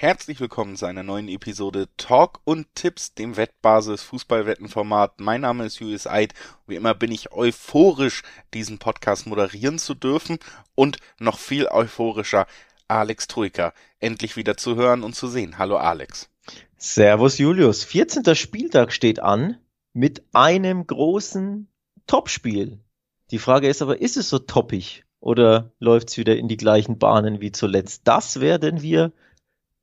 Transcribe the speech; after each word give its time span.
herzlich 0.00 0.40
willkommen 0.40 0.76
zu 0.76 0.86
einer 0.86 1.02
neuen 1.02 1.28
Episode 1.28 1.86
Talk 1.98 2.40
und 2.44 2.74
Tipps, 2.74 3.12
dem 3.12 3.36
Wettbasis 3.36 4.00
Fußballwettenformat. 4.00 5.20
Mein 5.20 5.42
Name 5.42 5.66
ist 5.66 5.78
Julius 5.78 6.06
Eid. 6.06 6.32
Wie 6.66 6.76
immer 6.76 6.94
bin 6.94 7.12
ich 7.12 7.32
euphorisch, 7.32 8.22
diesen 8.54 8.78
Podcast 8.78 9.26
moderieren 9.26 9.78
zu 9.78 9.94
dürfen 9.94 10.38
und 10.74 10.96
noch 11.18 11.38
viel 11.38 11.66
euphorischer, 11.66 12.46
Alex 12.88 13.26
Troika 13.26 13.74
endlich 13.98 14.36
wieder 14.36 14.56
zu 14.56 14.74
hören 14.74 15.02
und 15.02 15.14
zu 15.14 15.28
sehen. 15.28 15.58
Hallo 15.58 15.76
Alex. 15.76 16.30
Servus 16.78 17.36
Julius. 17.36 17.84
14. 17.84 18.34
Spieltag 18.34 18.94
steht 18.94 19.20
an 19.20 19.58
mit 19.92 20.24
einem 20.32 20.86
großen 20.86 21.68
Topspiel. 22.06 22.80
Die 23.32 23.38
Frage 23.38 23.68
ist 23.68 23.82
aber, 23.82 24.00
ist 24.00 24.16
es 24.16 24.30
so 24.30 24.38
toppig 24.38 25.04
oder 25.20 25.72
läuft 25.78 26.08
es 26.08 26.16
wieder 26.16 26.36
in 26.36 26.48
die 26.48 26.56
gleichen 26.56 26.98
Bahnen 26.98 27.42
wie 27.42 27.52
zuletzt? 27.52 28.08
Das 28.08 28.40
werden 28.40 28.80
wir 28.80 29.12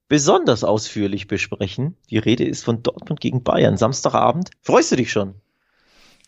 besonders 0.07 0.63
ausführlich 0.63 1.27
besprechen. 1.27 1.97
Die 2.09 2.17
Rede 2.17 2.45
ist 2.45 2.63
von 2.63 2.83
Dortmund 2.83 3.19
gegen 3.19 3.43
Bayern, 3.43 3.77
Samstagabend. 3.77 4.51
Freust 4.61 4.91
du 4.91 4.95
dich 4.95 5.11
schon? 5.11 5.35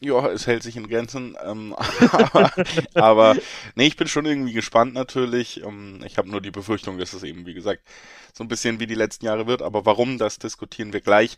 Ja, 0.02 0.28
es 0.30 0.48
hält 0.48 0.64
sich 0.64 0.78
in 0.78 0.88
Grenzen. 0.88 1.36
Ähm, 1.46 1.76
aber, 2.12 2.52
aber 2.94 3.36
nee, 3.76 3.88
ich 3.88 3.98
bin 3.98 4.08
schon 4.08 4.26
irgendwie 4.26 4.54
gespannt 4.54 4.94
natürlich. 4.94 5.62
Ähm, 5.64 6.02
ich 6.06 6.18
habe 6.18 6.30
nur 6.30 6.42
die 6.42 6.52
Befürchtung, 6.52 6.98
dass 6.98 7.14
es 7.14 7.24
eben, 7.24 7.46
wie 7.46 7.54
gesagt, 7.54 7.84
so 8.34 8.44
ein 8.44 8.48
bisschen 8.48 8.80
wie 8.80 8.88
die 8.88 8.96
letzten 8.96 9.26
Jahre 9.26 9.46
wird. 9.48 9.62
Aber 9.62 9.86
warum, 9.86 10.18
das 10.18 10.40
diskutieren 10.40 10.94
wir 10.94 11.02
gleich 11.02 11.36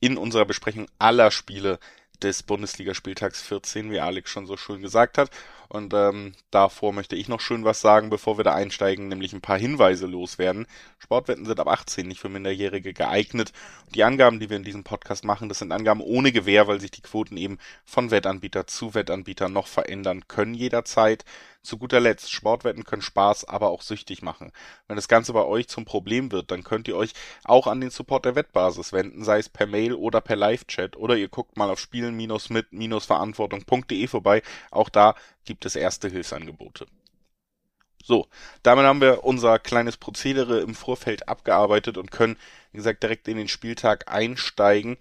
in 0.00 0.18
unserer 0.18 0.44
Besprechung 0.44 0.88
aller 0.98 1.30
Spiele 1.30 1.78
des 2.22 2.42
Bundesligaspieltags 2.42 3.42
14, 3.42 3.90
wie 3.90 4.00
Alex 4.00 4.30
schon 4.30 4.46
so 4.46 4.56
schön 4.56 4.82
gesagt 4.82 5.18
hat. 5.18 5.30
Und 5.72 5.94
ähm, 5.94 6.34
davor 6.50 6.92
möchte 6.92 7.16
ich 7.16 7.28
noch 7.28 7.40
schön 7.40 7.64
was 7.64 7.80
sagen, 7.80 8.10
bevor 8.10 8.36
wir 8.36 8.44
da 8.44 8.52
einsteigen, 8.52 9.08
nämlich 9.08 9.32
ein 9.32 9.40
paar 9.40 9.58
Hinweise 9.58 10.06
loswerden. 10.06 10.66
Sportwetten 10.98 11.46
sind 11.46 11.58
ab 11.58 11.66
18 11.66 12.06
nicht 12.06 12.20
für 12.20 12.28
Minderjährige 12.28 12.92
geeignet. 12.92 13.54
Die 13.94 14.04
Angaben, 14.04 14.38
die 14.38 14.50
wir 14.50 14.58
in 14.58 14.64
diesem 14.64 14.84
Podcast 14.84 15.24
machen, 15.24 15.48
das 15.48 15.60
sind 15.60 15.72
Angaben 15.72 16.02
ohne 16.02 16.30
Gewähr, 16.30 16.66
weil 16.66 16.78
sich 16.78 16.90
die 16.90 17.00
Quoten 17.00 17.38
eben 17.38 17.56
von 17.86 18.10
Wettanbieter 18.10 18.66
zu 18.66 18.92
Wettanbieter 18.92 19.48
noch 19.48 19.66
verändern 19.66 20.28
können 20.28 20.52
jederzeit. 20.52 21.24
Zu 21.62 21.78
guter 21.78 22.00
Letzt, 22.00 22.32
Sportwetten 22.32 22.82
können 22.82 23.02
Spaß, 23.02 23.44
aber 23.44 23.70
auch 23.70 23.82
süchtig 23.82 24.20
machen. 24.20 24.50
Wenn 24.88 24.96
das 24.96 25.06
Ganze 25.06 25.32
bei 25.32 25.44
euch 25.44 25.68
zum 25.68 25.84
Problem 25.84 26.32
wird, 26.32 26.50
dann 26.50 26.64
könnt 26.64 26.88
ihr 26.88 26.96
euch 26.96 27.12
auch 27.44 27.68
an 27.68 27.80
den 27.80 27.90
Support 27.90 28.24
der 28.24 28.34
Wettbasis 28.34 28.92
wenden, 28.92 29.22
sei 29.22 29.38
es 29.38 29.48
per 29.48 29.68
Mail 29.68 29.94
oder 29.94 30.20
per 30.20 30.34
Live-Chat 30.34 30.96
oder 30.96 31.16
ihr 31.16 31.28
guckt 31.28 31.56
mal 31.56 31.70
auf 31.70 31.78
spielen-mit-verantwortung.de 31.78 34.08
vorbei. 34.08 34.42
Auch 34.72 34.88
da 34.88 35.14
gibt 35.44 35.66
es 35.66 35.76
erste 35.76 36.08
Hilfsangebote. 36.08 36.86
So, 38.04 38.26
damit 38.64 38.84
haben 38.84 39.00
wir 39.00 39.22
unser 39.22 39.60
kleines 39.60 39.96
Prozedere 39.96 40.60
im 40.60 40.74
Vorfeld 40.74 41.28
abgearbeitet 41.28 41.96
und 41.96 42.10
können, 42.10 42.36
wie 42.72 42.78
gesagt, 42.78 43.02
direkt 43.02 43.28
in 43.28 43.36
den 43.36 43.46
Spieltag 43.46 44.12
einsteigen. 44.12 44.96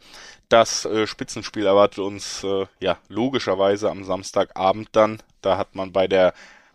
Das 0.50 0.86
äh, 0.86 1.08
Spitzenspiel 1.08 1.66
erwartet 1.66 2.00
uns 2.00 2.44
äh, 2.44 2.68
ja 2.80 3.00
logischerweise 3.08 3.90
am 3.90 4.04
Samstagabend 4.04 4.90
dann. 4.92 5.22
Da 5.42 5.58
hat 5.58 5.74
man 5.76 5.92
bei 5.92 6.08
der 6.08 6.34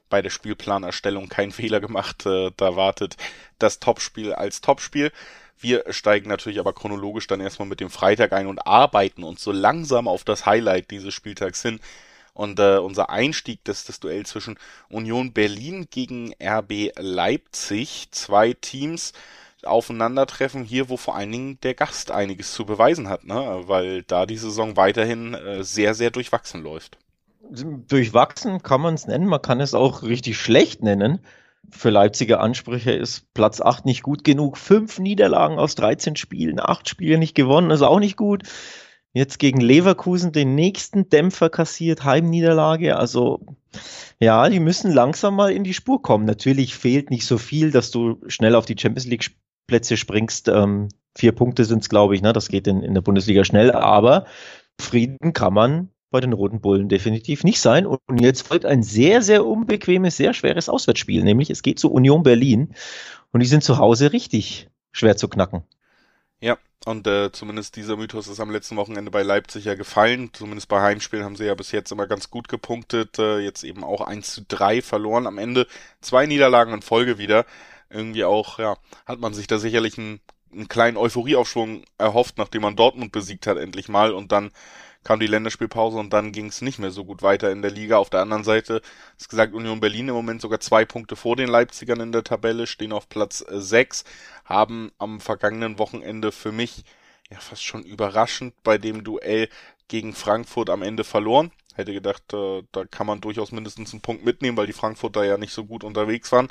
bei 0.08 0.22
der 0.22 0.30
Spielplanerstellung 0.30 1.28
keinen 1.28 1.52
Fehler 1.52 1.80
gemacht. 1.80 2.26
Äh, 2.26 2.50
da 2.56 2.74
wartet 2.74 3.16
das 3.58 3.78
Topspiel 3.78 4.32
als 4.32 4.60
Topspiel. 4.60 5.12
Wir 5.58 5.84
steigen 5.90 6.28
natürlich 6.28 6.58
aber 6.58 6.72
chronologisch 6.74 7.26
dann 7.28 7.40
erstmal 7.40 7.68
mit 7.68 7.80
dem 7.80 7.88
Freitag 7.88 8.32
ein 8.32 8.46
und 8.46 8.66
arbeiten 8.66 9.22
uns 9.22 9.42
so 9.42 9.52
langsam 9.52 10.06
auf 10.06 10.22
das 10.24 10.44
Highlight 10.44 10.90
dieses 10.90 11.14
Spieltags 11.14 11.62
hin, 11.62 11.80
und 12.36 12.60
äh, 12.60 12.76
unser 12.76 13.08
Einstieg, 13.10 13.64
das 13.64 13.84
das 13.84 13.98
Duell 13.98 14.26
zwischen 14.26 14.58
Union 14.90 15.32
Berlin 15.32 15.86
gegen 15.90 16.34
RB 16.42 16.92
Leipzig, 16.98 18.08
zwei 18.10 18.52
Teams 18.52 19.14
aufeinandertreffen 19.64 20.62
hier, 20.62 20.90
wo 20.90 20.96
vor 20.96 21.16
allen 21.16 21.32
Dingen 21.32 21.60
der 21.62 21.74
Gast 21.74 22.10
einiges 22.10 22.52
zu 22.52 22.66
beweisen 22.66 23.08
hat, 23.08 23.24
ne? 23.24 23.62
weil 23.66 24.02
da 24.02 24.26
die 24.26 24.36
Saison 24.36 24.76
weiterhin 24.76 25.34
äh, 25.34 25.64
sehr, 25.64 25.94
sehr 25.94 26.10
durchwachsen 26.10 26.62
läuft. 26.62 26.98
Durchwachsen 27.50 28.62
kann 28.62 28.80
man 28.80 28.94
es 28.94 29.06
nennen, 29.06 29.26
man 29.26 29.42
kann 29.42 29.60
es 29.60 29.74
auch 29.74 30.02
richtig 30.02 30.38
schlecht 30.38 30.82
nennen. 30.82 31.20
Für 31.70 31.90
Leipziger 31.90 32.40
Ansprüche 32.40 32.92
ist 32.92 33.32
Platz 33.34 33.60
8 33.60 33.86
nicht 33.86 34.02
gut 34.02 34.24
genug. 34.24 34.56
Fünf 34.58 34.98
Niederlagen 34.98 35.58
aus 35.58 35.74
13 35.74 36.16
Spielen, 36.16 36.60
acht 36.60 36.88
Spiele 36.88 37.18
nicht 37.18 37.34
gewonnen, 37.34 37.70
ist 37.70 37.82
auch 37.82 37.98
nicht 37.98 38.16
gut. 38.16 38.44
Jetzt 39.16 39.38
gegen 39.38 39.62
Leverkusen 39.62 40.32
den 40.32 40.54
nächsten 40.54 41.08
Dämpfer 41.08 41.48
kassiert, 41.48 42.04
Heimniederlage. 42.04 42.98
Also 42.98 43.40
ja, 44.20 44.46
die 44.50 44.60
müssen 44.60 44.92
langsam 44.92 45.36
mal 45.36 45.52
in 45.52 45.64
die 45.64 45.72
Spur 45.72 46.02
kommen. 46.02 46.26
Natürlich 46.26 46.74
fehlt 46.74 47.08
nicht 47.08 47.24
so 47.24 47.38
viel, 47.38 47.70
dass 47.70 47.90
du 47.90 48.20
schnell 48.26 48.54
auf 48.54 48.66
die 48.66 48.76
Champions 48.78 49.06
League 49.06 49.30
Plätze 49.66 49.96
springst. 49.96 50.48
Ähm, 50.48 50.90
vier 51.16 51.32
Punkte 51.32 51.64
sind 51.64 51.78
es, 51.78 51.88
glaube 51.88 52.14
ich. 52.14 52.20
Ne? 52.20 52.34
Das 52.34 52.48
geht 52.48 52.66
in, 52.66 52.82
in 52.82 52.92
der 52.92 53.00
Bundesliga 53.00 53.42
schnell. 53.44 53.72
Aber 53.72 54.26
Frieden 54.78 55.32
kann 55.32 55.54
man 55.54 55.88
bei 56.10 56.20
den 56.20 56.34
Roten 56.34 56.60
Bullen 56.60 56.90
definitiv 56.90 57.42
nicht 57.42 57.60
sein. 57.62 57.86
Und 57.86 58.20
jetzt 58.20 58.46
folgt 58.46 58.66
ein 58.66 58.82
sehr, 58.82 59.22
sehr 59.22 59.46
unbequemes, 59.46 60.18
sehr 60.18 60.34
schweres 60.34 60.68
Auswärtsspiel. 60.68 61.24
Nämlich 61.24 61.48
es 61.48 61.62
geht 61.62 61.78
zu 61.78 61.90
Union 61.90 62.22
Berlin. 62.22 62.74
Und 63.32 63.40
die 63.40 63.46
sind 63.46 63.64
zu 63.64 63.78
Hause 63.78 64.12
richtig 64.12 64.68
schwer 64.92 65.16
zu 65.16 65.28
knacken. 65.28 65.62
Ja, 66.38 66.58
und 66.86 67.08
äh, 67.08 67.32
zumindest 67.32 67.74
dieser 67.74 67.96
Mythos 67.96 68.28
ist 68.28 68.38
am 68.38 68.52
letzten 68.52 68.76
Wochenende 68.76 69.10
bei 69.10 69.24
Leipzig 69.24 69.64
ja 69.64 69.74
gefallen. 69.74 70.30
Zumindest 70.32 70.68
bei 70.68 70.80
Heimspielen 70.80 71.24
haben 71.24 71.34
sie 71.34 71.44
ja 71.44 71.56
bis 71.56 71.72
jetzt 71.72 71.90
immer 71.90 72.06
ganz 72.06 72.30
gut 72.30 72.48
gepunktet. 72.48 73.18
Äh, 73.18 73.40
jetzt 73.40 73.64
eben 73.64 73.82
auch 73.82 74.02
1 74.02 74.32
zu 74.32 74.42
3 74.46 74.82
verloren. 74.82 75.26
Am 75.26 75.38
Ende 75.38 75.66
zwei 76.00 76.26
Niederlagen 76.26 76.72
in 76.72 76.82
Folge 76.82 77.18
wieder. 77.18 77.44
Irgendwie 77.90 78.22
auch, 78.22 78.60
ja, 78.60 78.76
hat 79.04 79.18
man 79.18 79.34
sich 79.34 79.48
da 79.48 79.58
sicherlich 79.58 79.98
einen, 79.98 80.20
einen 80.52 80.68
kleinen 80.68 80.96
Euphorieaufschwung 80.96 81.82
erhofft, 81.98 82.38
nachdem 82.38 82.62
man 82.62 82.76
Dortmund 82.76 83.10
besiegt 83.10 83.48
hat 83.48 83.58
endlich 83.58 83.88
mal 83.88 84.12
und 84.12 84.30
dann 84.30 84.52
kam 85.06 85.20
die 85.20 85.28
Länderspielpause 85.28 85.98
und 85.98 86.12
dann 86.12 86.32
ging 86.32 86.46
es 86.46 86.62
nicht 86.62 86.80
mehr 86.80 86.90
so 86.90 87.04
gut 87.04 87.22
weiter 87.22 87.52
in 87.52 87.62
der 87.62 87.70
Liga. 87.70 87.96
Auf 87.96 88.10
der 88.10 88.22
anderen 88.22 88.42
Seite 88.42 88.82
ist 89.16 89.28
gesagt, 89.28 89.54
Union 89.54 89.78
Berlin 89.78 90.08
im 90.08 90.14
Moment 90.14 90.40
sogar 90.40 90.58
zwei 90.58 90.84
Punkte 90.84 91.14
vor 91.14 91.36
den 91.36 91.48
Leipzigern 91.48 92.00
in 92.00 92.10
der 92.10 92.24
Tabelle, 92.24 92.66
stehen 92.66 92.92
auf 92.92 93.08
Platz 93.08 93.44
6, 93.48 94.02
haben 94.46 94.90
am 94.98 95.20
vergangenen 95.20 95.78
Wochenende 95.78 96.32
für 96.32 96.52
mich 96.52 96.84
ja 97.30 97.38
fast 97.38 97.64
schon 97.64 97.82
überraschend 97.82 98.54
bei 98.62 98.78
dem 98.78 99.04
Duell 99.04 99.48
gegen 99.88 100.14
Frankfurt 100.14 100.70
am 100.70 100.82
Ende 100.82 101.04
verloren. 101.04 101.52
Hätte 101.74 101.92
gedacht, 101.92 102.32
äh, 102.32 102.62
da 102.72 102.84
kann 102.86 103.06
man 103.06 103.20
durchaus 103.20 103.52
mindestens 103.52 103.92
einen 103.92 104.00
Punkt 104.00 104.24
mitnehmen, 104.24 104.56
weil 104.56 104.66
die 104.66 104.72
Frankfurter 104.72 105.24
ja 105.24 105.36
nicht 105.36 105.52
so 105.52 105.64
gut 105.64 105.84
unterwegs 105.84 106.32
waren. 106.32 106.48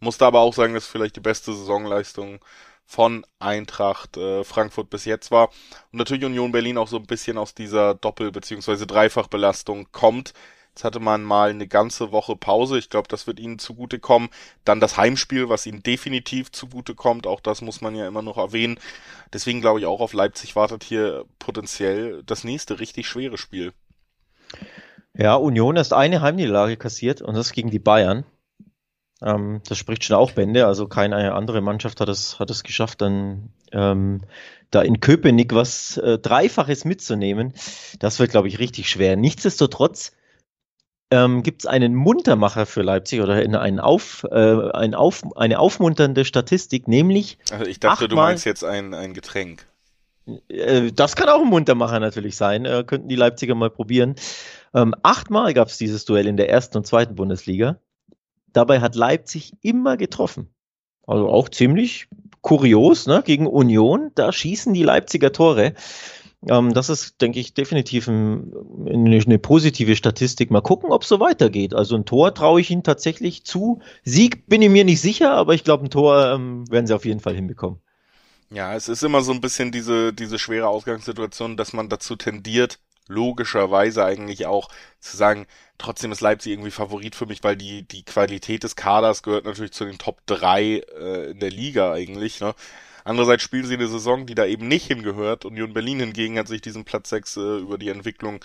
Musste 0.00 0.26
aber 0.26 0.40
auch 0.40 0.52
sagen, 0.52 0.74
dass 0.74 0.86
vielleicht 0.86 1.16
die 1.16 1.20
beste 1.20 1.54
Saisonleistung 1.54 2.44
von 2.84 3.24
Eintracht 3.38 4.16
äh, 4.16 4.44
Frankfurt 4.44 4.90
bis 4.90 5.04
jetzt 5.06 5.30
war. 5.30 5.48
Und 5.92 5.98
natürlich 5.98 6.24
Union 6.24 6.52
Berlin 6.52 6.78
auch 6.78 6.88
so 6.88 6.98
ein 6.98 7.06
bisschen 7.06 7.38
aus 7.38 7.54
dieser 7.54 7.94
Doppel- 7.94 8.30
bzw. 8.32 8.86
Dreifachbelastung 8.86 9.88
kommt. 9.92 10.34
Jetzt 10.76 10.84
hatte 10.84 11.00
man 11.00 11.24
mal 11.24 11.48
eine 11.48 11.66
ganze 11.66 12.12
Woche 12.12 12.36
Pause. 12.36 12.76
Ich 12.76 12.90
glaube, 12.90 13.08
das 13.08 13.26
wird 13.26 13.40
ihnen 13.40 13.58
zugutekommen. 13.58 14.28
Dann 14.66 14.78
das 14.78 14.98
Heimspiel, 14.98 15.48
was 15.48 15.64
ihnen 15.64 15.82
definitiv 15.82 16.52
zugutekommt. 16.52 17.26
Auch 17.26 17.40
das 17.40 17.62
muss 17.62 17.80
man 17.80 17.94
ja 17.94 18.06
immer 18.06 18.20
noch 18.20 18.36
erwähnen. 18.36 18.78
Deswegen 19.32 19.62
glaube 19.62 19.80
ich 19.80 19.86
auch 19.86 20.00
auf 20.00 20.12
Leipzig 20.12 20.54
wartet 20.54 20.84
hier 20.84 21.24
potenziell 21.38 22.22
das 22.26 22.44
nächste 22.44 22.78
richtig 22.78 23.08
schwere 23.08 23.38
Spiel. 23.38 23.72
Ja, 25.14 25.36
Union 25.36 25.76
ist 25.76 25.94
eine 25.94 26.20
Heimniederlage 26.20 26.76
kassiert 26.76 27.22
und 27.22 27.34
das 27.34 27.52
gegen 27.52 27.70
die 27.70 27.78
Bayern. 27.78 28.26
Ähm, 29.22 29.62
das 29.66 29.78
spricht 29.78 30.04
schon 30.04 30.16
auch 30.16 30.32
Bände. 30.32 30.66
Also 30.66 30.88
keine 30.88 31.32
andere 31.32 31.62
Mannschaft 31.62 32.02
hat 32.02 32.10
es, 32.10 32.38
hat 32.38 32.50
es 32.50 32.64
geschafft, 32.64 33.00
dann 33.00 33.48
ähm, 33.72 34.24
da 34.70 34.82
in 34.82 35.00
Köpenick 35.00 35.54
was 35.54 35.96
äh, 35.96 36.18
Dreifaches 36.18 36.84
mitzunehmen. 36.84 37.54
Das 37.98 38.18
wird, 38.18 38.30
glaube 38.30 38.48
ich, 38.48 38.58
richtig 38.58 38.90
schwer. 38.90 39.16
Nichtsdestotrotz 39.16 40.12
ähm, 41.16 41.42
gibt 41.42 41.62
es 41.62 41.66
einen 41.66 41.94
Muntermacher 41.94 42.66
für 42.66 42.82
Leipzig 42.82 43.20
oder 43.20 43.34
einen 43.34 43.80
Auf, 43.80 44.24
äh, 44.30 44.70
ein 44.72 44.94
Auf, 44.94 45.22
eine 45.36 45.58
aufmunternde 45.58 46.24
Statistik, 46.24 46.88
nämlich. 46.88 47.38
Also 47.50 47.64
ich 47.64 47.80
dachte, 47.80 48.08
du 48.08 48.16
meinst 48.16 48.44
jetzt 48.44 48.64
ein, 48.64 48.92
ein 48.92 49.14
Getränk. 49.14 49.66
Äh, 50.48 50.92
das 50.92 51.16
kann 51.16 51.28
auch 51.28 51.40
ein 51.40 51.48
Muntermacher 51.48 52.00
natürlich 52.00 52.36
sein. 52.36 52.64
Äh, 52.66 52.84
könnten 52.86 53.08
die 53.08 53.16
Leipziger 53.16 53.54
mal 53.54 53.70
probieren. 53.70 54.16
Ähm, 54.74 54.94
achtmal 55.02 55.54
gab 55.54 55.68
es 55.68 55.78
dieses 55.78 56.04
Duell 56.04 56.26
in 56.26 56.36
der 56.36 56.50
ersten 56.50 56.76
und 56.76 56.86
zweiten 56.86 57.14
Bundesliga. 57.14 57.78
Dabei 58.52 58.80
hat 58.80 58.94
Leipzig 58.94 59.54
immer 59.62 59.96
getroffen. 59.96 60.50
Also 61.06 61.28
auch 61.28 61.48
ziemlich 61.48 62.08
kurios, 62.42 63.06
ne? 63.06 63.22
Gegen 63.24 63.46
Union, 63.46 64.10
da 64.14 64.32
schießen 64.32 64.74
die 64.74 64.82
Leipziger 64.82 65.32
Tore. 65.32 65.74
Ähm, 66.48 66.72
das 66.74 66.88
ist, 66.88 67.20
denke 67.20 67.40
ich, 67.40 67.54
definitiv 67.54 68.08
ein, 68.08 68.52
eine, 68.86 69.38
positive 69.38 69.96
Statistik. 69.96 70.50
Mal 70.50 70.60
gucken, 70.60 70.92
ob 70.92 71.02
es 71.02 71.08
so 71.08 71.20
weitergeht. 71.20 71.74
Also 71.74 71.96
ein 71.96 72.04
Tor 72.04 72.34
traue 72.34 72.60
ich 72.60 72.70
ihnen 72.70 72.82
tatsächlich 72.82 73.44
zu. 73.44 73.80
Sieg 74.04 74.46
bin 74.46 74.62
ich 74.62 74.70
mir 74.70 74.84
nicht 74.84 75.00
sicher, 75.00 75.32
aber 75.32 75.54
ich 75.54 75.64
glaube, 75.64 75.84
ein 75.84 75.90
Tor 75.90 76.32
ähm, 76.32 76.70
werden 76.70 76.86
sie 76.86 76.94
auf 76.94 77.04
jeden 77.04 77.20
Fall 77.20 77.34
hinbekommen. 77.34 77.80
Ja, 78.50 78.74
es 78.74 78.88
ist 78.88 79.02
immer 79.02 79.22
so 79.22 79.32
ein 79.32 79.40
bisschen 79.40 79.72
diese, 79.72 80.12
diese 80.12 80.38
schwere 80.38 80.68
Ausgangssituation, 80.68 81.56
dass 81.56 81.72
man 81.72 81.88
dazu 81.88 82.14
tendiert, 82.14 82.78
logischerweise 83.08 84.04
eigentlich 84.04 84.46
auch 84.46 84.68
zu 85.00 85.16
sagen, 85.16 85.46
trotzdem 85.78 86.12
ist 86.12 86.20
Leipzig 86.20 86.52
irgendwie 86.52 86.70
Favorit 86.70 87.16
für 87.16 87.26
mich, 87.26 87.42
weil 87.42 87.56
die, 87.56 87.82
die 87.82 88.04
Qualität 88.04 88.62
des 88.62 88.76
Kaders 88.76 89.22
gehört 89.22 89.44
natürlich 89.44 89.72
zu 89.72 89.84
den 89.84 89.98
Top 89.98 90.20
3 90.26 90.62
äh, 90.62 91.30
in 91.30 91.40
der 91.40 91.50
Liga 91.50 91.92
eigentlich, 91.92 92.40
ne? 92.40 92.54
Andererseits 93.06 93.44
spielen 93.44 93.64
sie 93.64 93.74
eine 93.74 93.86
Saison, 93.86 94.26
die 94.26 94.34
da 94.34 94.46
eben 94.46 94.66
nicht 94.66 94.88
hingehört. 94.88 95.44
Union 95.44 95.72
Berlin 95.72 96.00
hingegen 96.00 96.40
hat 96.40 96.48
sich 96.48 96.60
diesen 96.60 96.84
Platz 96.84 97.10
6 97.10 97.36
äh, 97.36 97.40
über 97.58 97.78
die 97.78 97.88
Entwicklung 97.88 98.40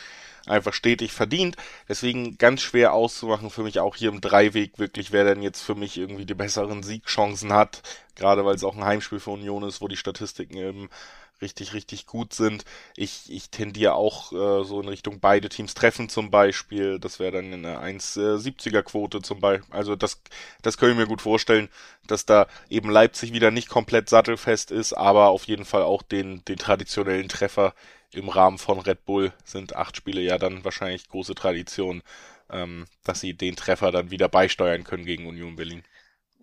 einfach 0.46 0.75
stetig 0.75 1.13
verdient. 1.13 1.56
Deswegen 1.90 2.38
ganz 2.38 2.62
schwer 2.62 2.94
auszumachen 2.94 3.50
für 3.50 3.63
mich 3.63 3.80
auch 3.80 3.96
hier 3.96 4.10
im 4.10 4.22
Dreiweg 4.22 4.78
wirklich, 4.78 5.12
wer 5.12 5.24
denn 5.24 5.42
jetzt 5.42 5.62
für 5.62 5.74
mich 5.74 5.98
irgendwie 5.98 6.28
die 6.28 6.36
besseren 6.36 6.84
Siegchancen 6.84 7.52
hat. 7.52 7.81
Gerade 8.13 8.46
weil 8.46 8.54
es 8.54 8.63
auch 8.63 8.78
ein 8.78 8.86
Heimspiel 8.86 9.19
für 9.19 9.31
Union 9.31 9.63
ist, 9.63 9.81
wo 9.81 9.88
die 9.88 9.98
Statistiken 9.98 10.58
eben 10.58 10.90
richtig, 11.41 11.73
richtig 11.73 12.05
gut 12.05 12.33
sind. 12.33 12.65
Ich, 12.95 13.31
ich 13.31 13.49
tendiere 13.49 13.93
auch 13.95 14.31
äh, 14.31 14.63
so 14.63 14.81
in 14.81 14.88
Richtung 14.88 15.19
beide 15.19 15.49
Teams 15.49 15.73
treffen 15.73 16.09
zum 16.09 16.31
Beispiel. 16.31 16.99
Das 16.99 17.19
wäre 17.19 17.31
dann 17.31 17.53
eine 17.53 17.79
1,70er 17.79 18.83
Quote 18.83 19.21
zum 19.21 19.39
Beispiel. 19.39 19.73
Also 19.73 19.95
das, 19.95 20.21
das 20.61 20.77
können 20.77 20.93
ich 20.93 20.97
mir 20.97 21.07
gut 21.07 21.21
vorstellen, 21.21 21.69
dass 22.07 22.25
da 22.25 22.47
eben 22.69 22.89
Leipzig 22.89 23.33
wieder 23.33 23.51
nicht 23.51 23.69
komplett 23.69 24.09
sattelfest 24.09 24.71
ist, 24.71 24.93
aber 24.93 25.29
auf 25.29 25.45
jeden 25.45 25.65
Fall 25.65 25.83
auch 25.83 26.01
den, 26.01 26.43
den 26.45 26.57
traditionellen 26.57 27.29
Treffer 27.29 27.73
im 28.13 28.29
Rahmen 28.29 28.57
von 28.57 28.79
Red 28.79 29.05
Bull 29.05 29.33
sind 29.43 29.75
acht 29.75 29.95
Spiele 29.97 30.21
ja 30.21 30.38
dann 30.38 30.63
wahrscheinlich 30.65 31.07
große 31.09 31.35
Tradition, 31.35 32.03
ähm, 32.49 32.85
dass 33.03 33.21
sie 33.21 33.33
den 33.33 33.55
Treffer 33.55 33.91
dann 33.91 34.11
wieder 34.11 34.27
beisteuern 34.29 34.83
können 34.83 35.05
gegen 35.05 35.27
Union 35.27 35.55
Berlin. 35.55 35.83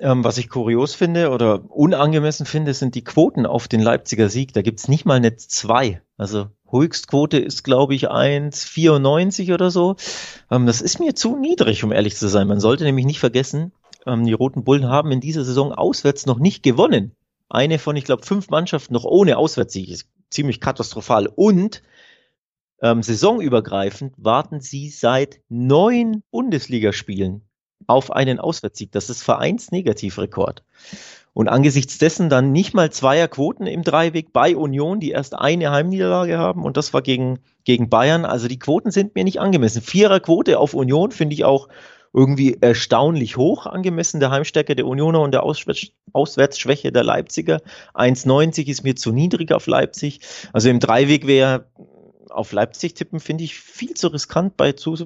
Ähm, 0.01 0.23
was 0.23 0.39
ich 0.39 0.49
kurios 0.49 0.95
finde 0.95 1.31
oder 1.31 1.65
unangemessen 1.71 2.47
finde, 2.47 2.73
sind 2.73 2.95
die 2.95 3.03
Quoten 3.03 3.47
auf 3.47 3.67
den 3.67 3.81
Leipziger 3.81 4.29
Sieg. 4.29 4.53
Da 4.53 4.63
gibt's 4.63 4.87
nicht 4.87 5.05
mal 5.05 5.17
eine 5.17 5.37
2. 5.37 6.01
Also 6.17 6.47
Höchstquote 6.71 7.39
ist, 7.39 7.65
glaube 7.65 7.95
ich, 7.95 8.11
1,94 8.11 9.53
oder 9.53 9.71
so. 9.71 9.97
Ähm, 10.51 10.67
das 10.67 10.81
ist 10.81 11.01
mir 11.01 11.15
zu 11.15 11.37
niedrig, 11.37 11.83
um 11.83 11.93
ehrlich 11.93 12.17
zu 12.17 12.29
sein. 12.29 12.47
Man 12.47 12.61
sollte 12.61 12.85
nämlich 12.85 13.07
nicht 13.07 13.19
vergessen, 13.19 13.73
ähm, 14.07 14.25
die 14.25 14.33
Roten 14.35 14.63
Bullen 14.63 14.89
haben 14.89 15.11
in 15.11 15.21
dieser 15.21 15.45
Saison 15.45 15.73
auswärts 15.73 16.27
noch 16.27 16.39
nicht 16.39 16.63
gewonnen. 16.63 17.13
Eine 17.49 17.79
von, 17.79 17.97
ich 17.97 18.05
glaube, 18.05 18.25
fünf 18.25 18.51
Mannschaften 18.51 18.95
noch 18.95 19.05
ohne 19.05 19.37
Auswärtssieg. 19.37 19.89
Ist 19.89 20.09
ziemlich 20.31 20.61
katastrophal. 20.61 21.27
Und 21.27 21.83
ähm, 22.83 23.03
saisonübergreifend 23.03 24.15
warten 24.17 24.61
sie 24.61 24.91
seit 24.91 25.41
neun 25.49 26.23
Bundesligaspielen 26.31 27.48
auf 27.87 28.11
einen 28.11 28.39
Auswärtssieg. 28.39 28.93
Das 28.93 29.11
ist 29.11 29.23
Vereinsnegativrekord. 29.23 30.63
Und 31.33 31.49
angesichts 31.49 31.99
dessen 31.99 32.29
dann 32.29 32.53
nicht 32.53 32.75
mal 32.75 32.91
zweier 32.91 33.29
Quoten 33.29 33.67
im 33.67 33.85
Dreiweg 33.85 34.33
bei 34.33 34.57
Union, 34.57 34.99
die 34.99 35.11
erst 35.11 35.35
eine 35.35 35.71
Heimniederlage 35.71 36.37
haben 36.37 36.65
und 36.65 36.77
das 36.77 36.93
war 36.93 37.03
gegen, 37.03 37.39
gegen 37.65 37.89
Bayern. 37.89 38.25
Also 38.25 38.49
die 38.49 38.59
Quoten 38.59 38.91
sind 38.91 39.15
mir 39.15 39.25
nicht 39.25 39.39
angemessen. 39.39 39.81
Vierer 39.83 40.19
Quote 40.21 40.59
auf 40.59 40.75
Union 40.75 41.13
finde 41.13 41.35
ich 41.35 41.45
auch 41.45 41.69
irgendwie 42.13 42.57
erstaunlich 42.61 43.37
hoch 43.37 43.67
angemessen 43.67 44.19
der 44.19 44.31
Heimstärke 44.31 44.75
der 44.75 44.87
Unioner 44.87 45.21
und 45.21 45.33
der 45.33 45.43
Auswärts 45.43 45.89
Auswärtsschwäche 46.13 46.91
der 46.91 47.05
Leipziger. 47.05 47.61
1,90 47.95 48.67
ist 48.67 48.83
mir 48.83 48.97
zu 48.97 49.13
niedrig 49.13 49.53
auf 49.53 49.67
Leipzig. 49.67 50.21
Also 50.53 50.71
im 50.71 50.81
Dreiweg 50.81 51.27
wäre 51.27 51.71
auf 52.31 52.53
Leipzig 52.53 52.95
tippen, 52.95 53.21
finde 53.21 53.45
ich 53.45 53.55
viel 53.55 53.95
zu 53.95 54.09
riskant 54.09 54.57
bei 54.57 54.73
zu 54.73 54.97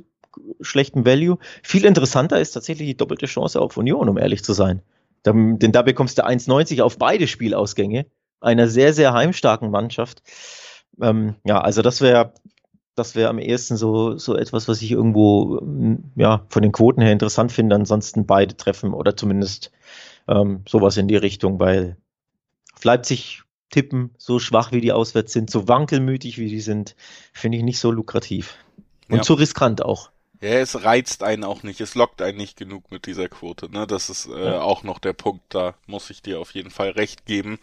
schlechtem 0.60 1.04
Value. 1.04 1.38
Viel 1.62 1.84
interessanter 1.84 2.40
ist 2.40 2.52
tatsächlich 2.52 2.88
die 2.88 2.96
doppelte 2.96 3.26
Chance 3.26 3.60
auf 3.60 3.76
Union, 3.76 4.08
um 4.08 4.18
ehrlich 4.18 4.44
zu 4.44 4.52
sein. 4.52 4.82
denn 5.24 5.72
da 5.72 5.82
bekommst 5.82 6.18
du 6.18 6.26
1,90 6.26 6.82
auf 6.82 6.98
beide 6.98 7.26
Spielausgänge 7.26 8.06
einer 8.40 8.68
sehr, 8.68 8.92
sehr 8.92 9.12
heimstarken 9.12 9.70
Mannschaft. 9.70 10.22
Ähm, 11.00 11.36
ja, 11.44 11.60
also 11.60 11.80
das 11.80 12.00
wäre 12.00 12.32
das 12.94 13.14
wäre 13.14 13.30
am 13.30 13.38
ehesten 13.38 13.76
so, 13.76 14.18
so 14.18 14.36
etwas, 14.36 14.68
was 14.68 14.82
ich 14.82 14.90
irgendwo 14.90 15.60
mm, 15.62 16.12
ja, 16.16 16.44
von 16.48 16.62
den 16.62 16.72
Quoten 16.72 17.00
her 17.00 17.12
interessant 17.12 17.52
finde. 17.52 17.74
Ansonsten 17.74 18.26
beide 18.26 18.56
treffen 18.56 18.92
oder 18.92 19.16
zumindest 19.16 19.72
ähm, 20.28 20.62
sowas 20.68 20.96
in 20.96 21.08
die 21.08 21.16
Richtung, 21.16 21.58
weil 21.58 21.96
auf 22.74 22.84
Leipzig 22.84 23.42
tippen, 23.70 24.10
so 24.18 24.38
schwach 24.38 24.72
wie 24.72 24.82
die 24.82 24.92
auswärts 24.92 25.32
sind, 25.32 25.50
so 25.50 25.68
wankelmütig 25.68 26.36
wie 26.36 26.48
die 26.48 26.60
sind, 26.60 26.94
finde 27.32 27.58
ich 27.58 27.64
nicht 27.64 27.78
so 27.78 27.90
lukrativ. 27.90 28.56
Und 29.08 29.18
ja. 29.18 29.22
zu 29.22 29.34
riskant 29.34 29.82
auch. 29.82 30.10
Ja, 30.42 30.54
es 30.58 30.82
reizt 30.82 31.22
einen 31.22 31.44
auch 31.44 31.62
nicht, 31.62 31.80
es 31.80 31.94
lockt 31.94 32.20
einen 32.20 32.36
nicht 32.36 32.56
genug 32.56 32.90
mit 32.90 33.06
dieser 33.06 33.28
Quote. 33.28 33.70
Ne? 33.70 33.86
Das 33.86 34.10
ist 34.10 34.26
äh, 34.26 34.46
ja. 34.46 34.60
auch 34.60 34.82
noch 34.82 34.98
der 34.98 35.12
Punkt, 35.12 35.44
da 35.50 35.74
muss 35.86 36.10
ich 36.10 36.20
dir 36.20 36.40
auf 36.40 36.50
jeden 36.50 36.72
Fall 36.72 36.90
recht 36.90 37.26
geben. 37.26 37.60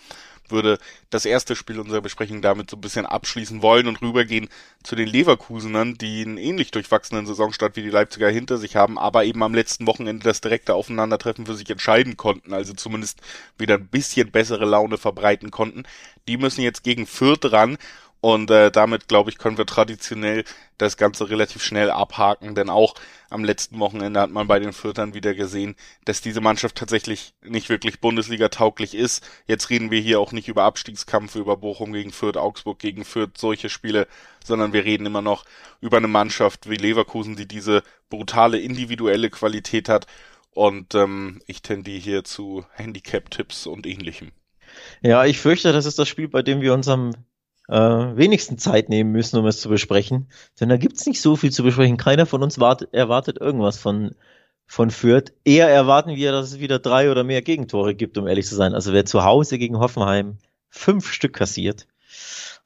Würde 0.47 0.79
das 1.09 1.25
erste 1.25 1.57
Spiel 1.57 1.77
unserer 1.77 1.99
Besprechung 1.99 2.41
damit 2.41 2.69
so 2.69 2.77
ein 2.77 2.81
bisschen 2.81 3.05
abschließen 3.05 3.61
wollen 3.61 3.87
und 3.87 4.01
rübergehen 4.01 4.47
zu 4.81 4.95
den 4.95 5.09
Leverkusenern, 5.09 5.95
die 5.95 6.21
einen 6.21 6.37
ähnlich 6.37 6.71
durchwachsenen 6.71 7.25
Saisonstart 7.25 7.75
wie 7.75 7.83
die 7.83 7.89
Leipziger 7.89 8.29
hinter 8.29 8.57
sich 8.57 8.77
haben, 8.77 8.97
aber 8.97 9.25
eben 9.25 9.43
am 9.43 9.53
letzten 9.53 9.85
Wochenende 9.85 10.23
das 10.23 10.39
direkte 10.39 10.73
Aufeinandertreffen 10.73 11.45
für 11.47 11.55
sich 11.55 11.69
entscheiden 11.69 12.15
konnten, 12.15 12.53
also 12.53 12.73
zumindest 12.73 13.19
wieder 13.57 13.75
ein 13.75 13.89
bisschen 13.89 14.31
bessere 14.31 14.65
Laune 14.65 14.97
verbreiten 14.97 15.51
konnten. 15.51 15.83
Die 16.29 16.37
müssen 16.37 16.61
jetzt 16.61 16.85
gegen 16.85 17.05
Fürth 17.05 17.51
ran 17.51 17.77
und 18.21 18.51
äh, 18.51 18.69
damit, 18.69 19.07
glaube 19.07 19.30
ich, 19.30 19.38
können 19.38 19.57
wir 19.57 19.66
traditionell 19.66 20.44
das 20.77 20.98
Ganze 20.98 21.30
relativ 21.30 21.63
schnell 21.63 21.89
abhaken, 21.89 22.54
denn 22.54 22.69
auch 22.69 22.95
am 23.30 23.45
letzten 23.45 23.80
Wochenende 23.80 24.19
hat 24.19 24.30
man 24.30 24.48
bei 24.48 24.60
den 24.60 24.74
Fürtern 24.74 25.13
wieder 25.13 25.33
gesehen, 25.33 25.75
dass 26.04 26.21
diese 26.21 26.42
Mannschaft 26.42 26.75
tatsächlich 26.75 27.33
nicht 27.42 27.69
wirklich 27.69 28.01
Bundesliga 28.01 28.50
tauglich 28.50 28.94
ist. 28.94 29.25
Jetzt 29.48 29.69
reden 29.69 29.89
wir 29.89 30.01
hier 30.01 30.19
auch 30.19 30.33
nicht 30.33 30.50
über 30.50 30.63
Abstiegskampf, 30.63 31.36
über 31.36 31.56
Bochum 31.56 31.94
gegen 31.94 32.12
Fürth, 32.12 32.38
Augsburg 32.38 32.80
gegen 32.80 33.06
Fürth, 33.06 33.38
solche 33.38 33.69
Spiele, 33.69 34.07
sondern 34.44 34.74
wir 34.74 34.83
reden 34.83 35.06
immer 35.06 35.22
noch 35.22 35.45
über 35.80 35.98
eine 35.98 36.07
Mannschaft 36.07 36.69
wie 36.69 36.75
Leverkusen, 36.75 37.38
die 37.38 37.48
diese 37.48 37.83
brutale 38.10 38.60
individuelle 38.60 39.30
Qualität 39.30 39.88
hat. 39.88 40.07
Und 40.51 40.94
ähm, 40.94 41.42
ich 41.45 41.62
tendiere 41.62 42.01
hier 42.01 42.24
zu 42.25 42.65
Handicap-Tipps 42.74 43.65
und 43.65 43.86
ähnlichem. 43.86 44.31
Ja, 45.01 45.24
ich 45.25 45.39
fürchte, 45.39 45.72
das 45.72 45.86
ist 45.86 46.00
das 46.00 46.10
Spiel, 46.10 46.27
bei 46.27 46.42
dem 46.42 46.62
wir 46.62 46.74
uns 46.74 46.88
am 46.88 47.13
äh, 47.69 48.18
wenigsten 48.18 48.57
Zeit 48.57 48.89
nehmen 48.89 49.12
müssen, 49.12 49.38
um 49.38 49.45
es 49.45 49.62
zu 49.62 49.69
besprechen. 49.69 50.27
Denn 50.60 50.69
da 50.69 50.77
gibt's 50.77 51.06
nicht 51.06 51.21
so 51.21 51.36
viel 51.36 51.51
zu 51.51 51.63
besprechen. 51.63 51.98
Keiner 51.98 52.25
von 52.25 52.42
uns 52.44 52.60
wart, 52.60 52.94
erwartet 52.94 53.38
irgendwas 53.39 53.77
von, 53.77 54.16
von 54.66 54.89
Fürth. 54.89 55.33
Eher 55.45 55.69
erwarten 55.69 56.16
wir, 56.16 56.31
dass 56.31 56.48
es 56.48 56.60
wieder 56.60 56.80
drei 56.80 57.12
oder 57.12 57.24
mehr 57.24 57.42
Gegentore 57.42 57.95
gibt, 57.95 58.18
um 58.18 58.27
ehrlich 58.27 58.48
zu 58.48 58.56
sein. 58.56 58.74
Also 58.74 58.94
wer 58.94 59.06
zu 59.06 59.24
Hause 59.24 59.57
gegen 59.57 59.80
Hoffenheim 59.80 60.38
fünf 60.69 61.12
Stück 61.12 61.33
kassiert, 61.33 61.88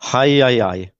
hei, 0.01 0.39
hei, 0.41 0.59
hei. 0.59 0.93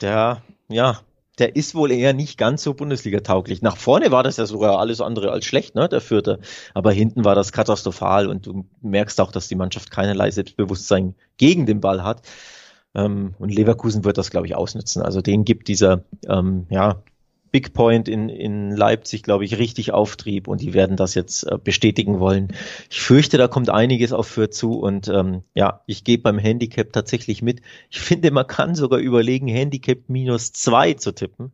Der, 0.00 0.42
ja, 0.68 1.00
der 1.38 1.56
ist 1.56 1.74
wohl 1.74 1.92
eher 1.92 2.12
nicht 2.12 2.38
ganz 2.38 2.62
so 2.62 2.74
Bundesliga-tauglich. 2.74 3.62
Nach 3.62 3.76
vorne 3.76 4.10
war 4.10 4.22
das 4.22 4.36
ja 4.36 4.46
sogar 4.46 4.78
alles 4.78 5.00
andere 5.00 5.30
als 5.30 5.44
schlecht, 5.44 5.74
ne, 5.74 5.88
der 5.88 6.00
Vierte. 6.00 6.40
Aber 6.74 6.92
hinten 6.92 7.24
war 7.24 7.34
das 7.34 7.52
katastrophal 7.52 8.28
und 8.28 8.46
du 8.46 8.66
merkst 8.80 9.20
auch, 9.20 9.30
dass 9.30 9.48
die 9.48 9.54
Mannschaft 9.54 9.90
keinerlei 9.90 10.30
Selbstbewusstsein 10.30 11.14
gegen 11.36 11.66
den 11.66 11.80
Ball 11.80 12.02
hat. 12.02 12.22
Ähm, 12.94 13.34
und 13.38 13.54
Leverkusen 13.54 14.04
wird 14.04 14.18
das, 14.18 14.30
glaube 14.30 14.46
ich, 14.46 14.54
ausnutzen. 14.54 15.02
Also 15.02 15.20
den 15.20 15.44
gibt 15.44 15.68
dieser 15.68 16.04
ähm, 16.28 16.66
ja, 16.70 17.02
Big 17.52 17.74
Point 17.74 18.08
in, 18.08 18.28
in 18.30 18.70
Leipzig, 18.70 19.22
glaube 19.22 19.44
ich, 19.44 19.58
richtig 19.58 19.92
Auftrieb 19.92 20.48
und 20.48 20.62
die 20.62 20.72
werden 20.72 20.96
das 20.96 21.14
jetzt 21.14 21.44
äh, 21.44 21.58
bestätigen 21.62 22.18
wollen. 22.18 22.48
Ich 22.90 23.02
fürchte, 23.02 23.36
da 23.36 23.46
kommt 23.46 23.68
einiges 23.68 24.12
auf 24.12 24.26
für 24.26 24.50
zu 24.50 24.80
und 24.80 25.08
ähm, 25.08 25.42
ja, 25.54 25.82
ich 25.86 26.02
gehe 26.02 26.18
beim 26.18 26.38
Handicap 26.38 26.92
tatsächlich 26.92 27.42
mit. 27.42 27.60
Ich 27.90 28.00
finde, 28.00 28.30
man 28.30 28.46
kann 28.46 28.74
sogar 28.74 28.98
überlegen, 28.98 29.48
Handicap 29.48 30.08
minus 30.08 30.52
zwei 30.52 30.94
zu 30.94 31.12
tippen. 31.12 31.52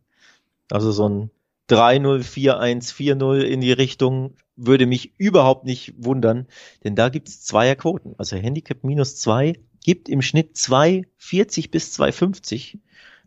Also 0.70 0.92
so 0.92 1.08
ein 1.08 1.30
3-0, 1.68 2.22
4-1, 2.24 2.94
4-0 2.94 3.40
in 3.40 3.60
die 3.60 3.72
Richtung 3.72 4.36
würde 4.56 4.86
mich 4.86 5.18
überhaupt 5.18 5.64
nicht 5.64 5.94
wundern, 5.96 6.48
denn 6.82 6.96
da 6.96 7.08
gibt 7.08 7.28
es 7.28 7.44
Zweierquoten. 7.44 8.14
Also 8.18 8.36
Handicap 8.36 8.82
minus 8.82 9.16
zwei 9.16 9.60
gibt 9.84 10.08
im 10.08 10.20
Schnitt 10.22 10.56
2,40 10.56 11.70
bis 11.70 11.98
2,50. 11.98 12.78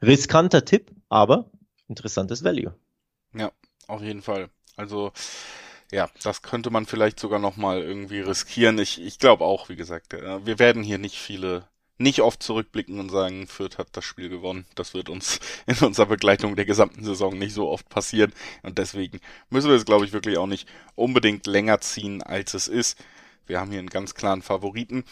Riskanter 0.01 0.65
Tipp, 0.65 0.91
aber 1.09 1.49
interessantes 1.87 2.43
Value. 2.43 2.73
Ja, 3.33 3.51
auf 3.87 4.01
jeden 4.01 4.21
Fall. 4.21 4.49
Also 4.75 5.11
ja, 5.91 6.09
das 6.23 6.41
könnte 6.41 6.69
man 6.69 6.85
vielleicht 6.85 7.19
sogar 7.19 7.39
nochmal 7.39 7.81
irgendwie 7.81 8.21
riskieren. 8.21 8.79
Ich, 8.79 9.01
ich 9.01 9.19
glaube 9.19 9.43
auch, 9.43 9.69
wie 9.69 9.75
gesagt, 9.75 10.13
äh, 10.13 10.45
wir 10.45 10.57
werden 10.57 10.83
hier 10.83 10.97
nicht 10.97 11.17
viele, 11.17 11.67
nicht 12.01 12.21
oft 12.21 12.41
zurückblicken 12.43 12.99
und 12.99 13.09
sagen, 13.09 13.47
Fürth 13.47 13.77
hat 13.77 13.89
das 13.93 14.05
Spiel 14.05 14.29
gewonnen. 14.29 14.65
Das 14.75 14.93
wird 14.93 15.09
uns 15.09 15.39
in 15.65 15.77
unserer 15.77 16.07
Begleitung 16.07 16.55
der 16.55 16.65
gesamten 16.65 17.03
Saison 17.03 17.37
nicht 17.37 17.53
so 17.53 17.69
oft 17.69 17.89
passieren. 17.89 18.33
Und 18.63 18.77
deswegen 18.77 19.19
müssen 19.49 19.69
wir 19.69 19.75
es, 19.75 19.85
glaube 19.85 20.05
ich, 20.05 20.13
wirklich 20.13 20.37
auch 20.37 20.47
nicht 20.47 20.67
unbedingt 20.95 21.45
länger 21.47 21.81
ziehen, 21.81 22.21
als 22.23 22.53
es 22.53 22.67
ist. 22.67 22.97
Wir 23.47 23.59
haben 23.59 23.71
hier 23.71 23.79
einen 23.79 23.89
ganz 23.89 24.13
klaren 24.13 24.41
Favoriten. 24.41 25.03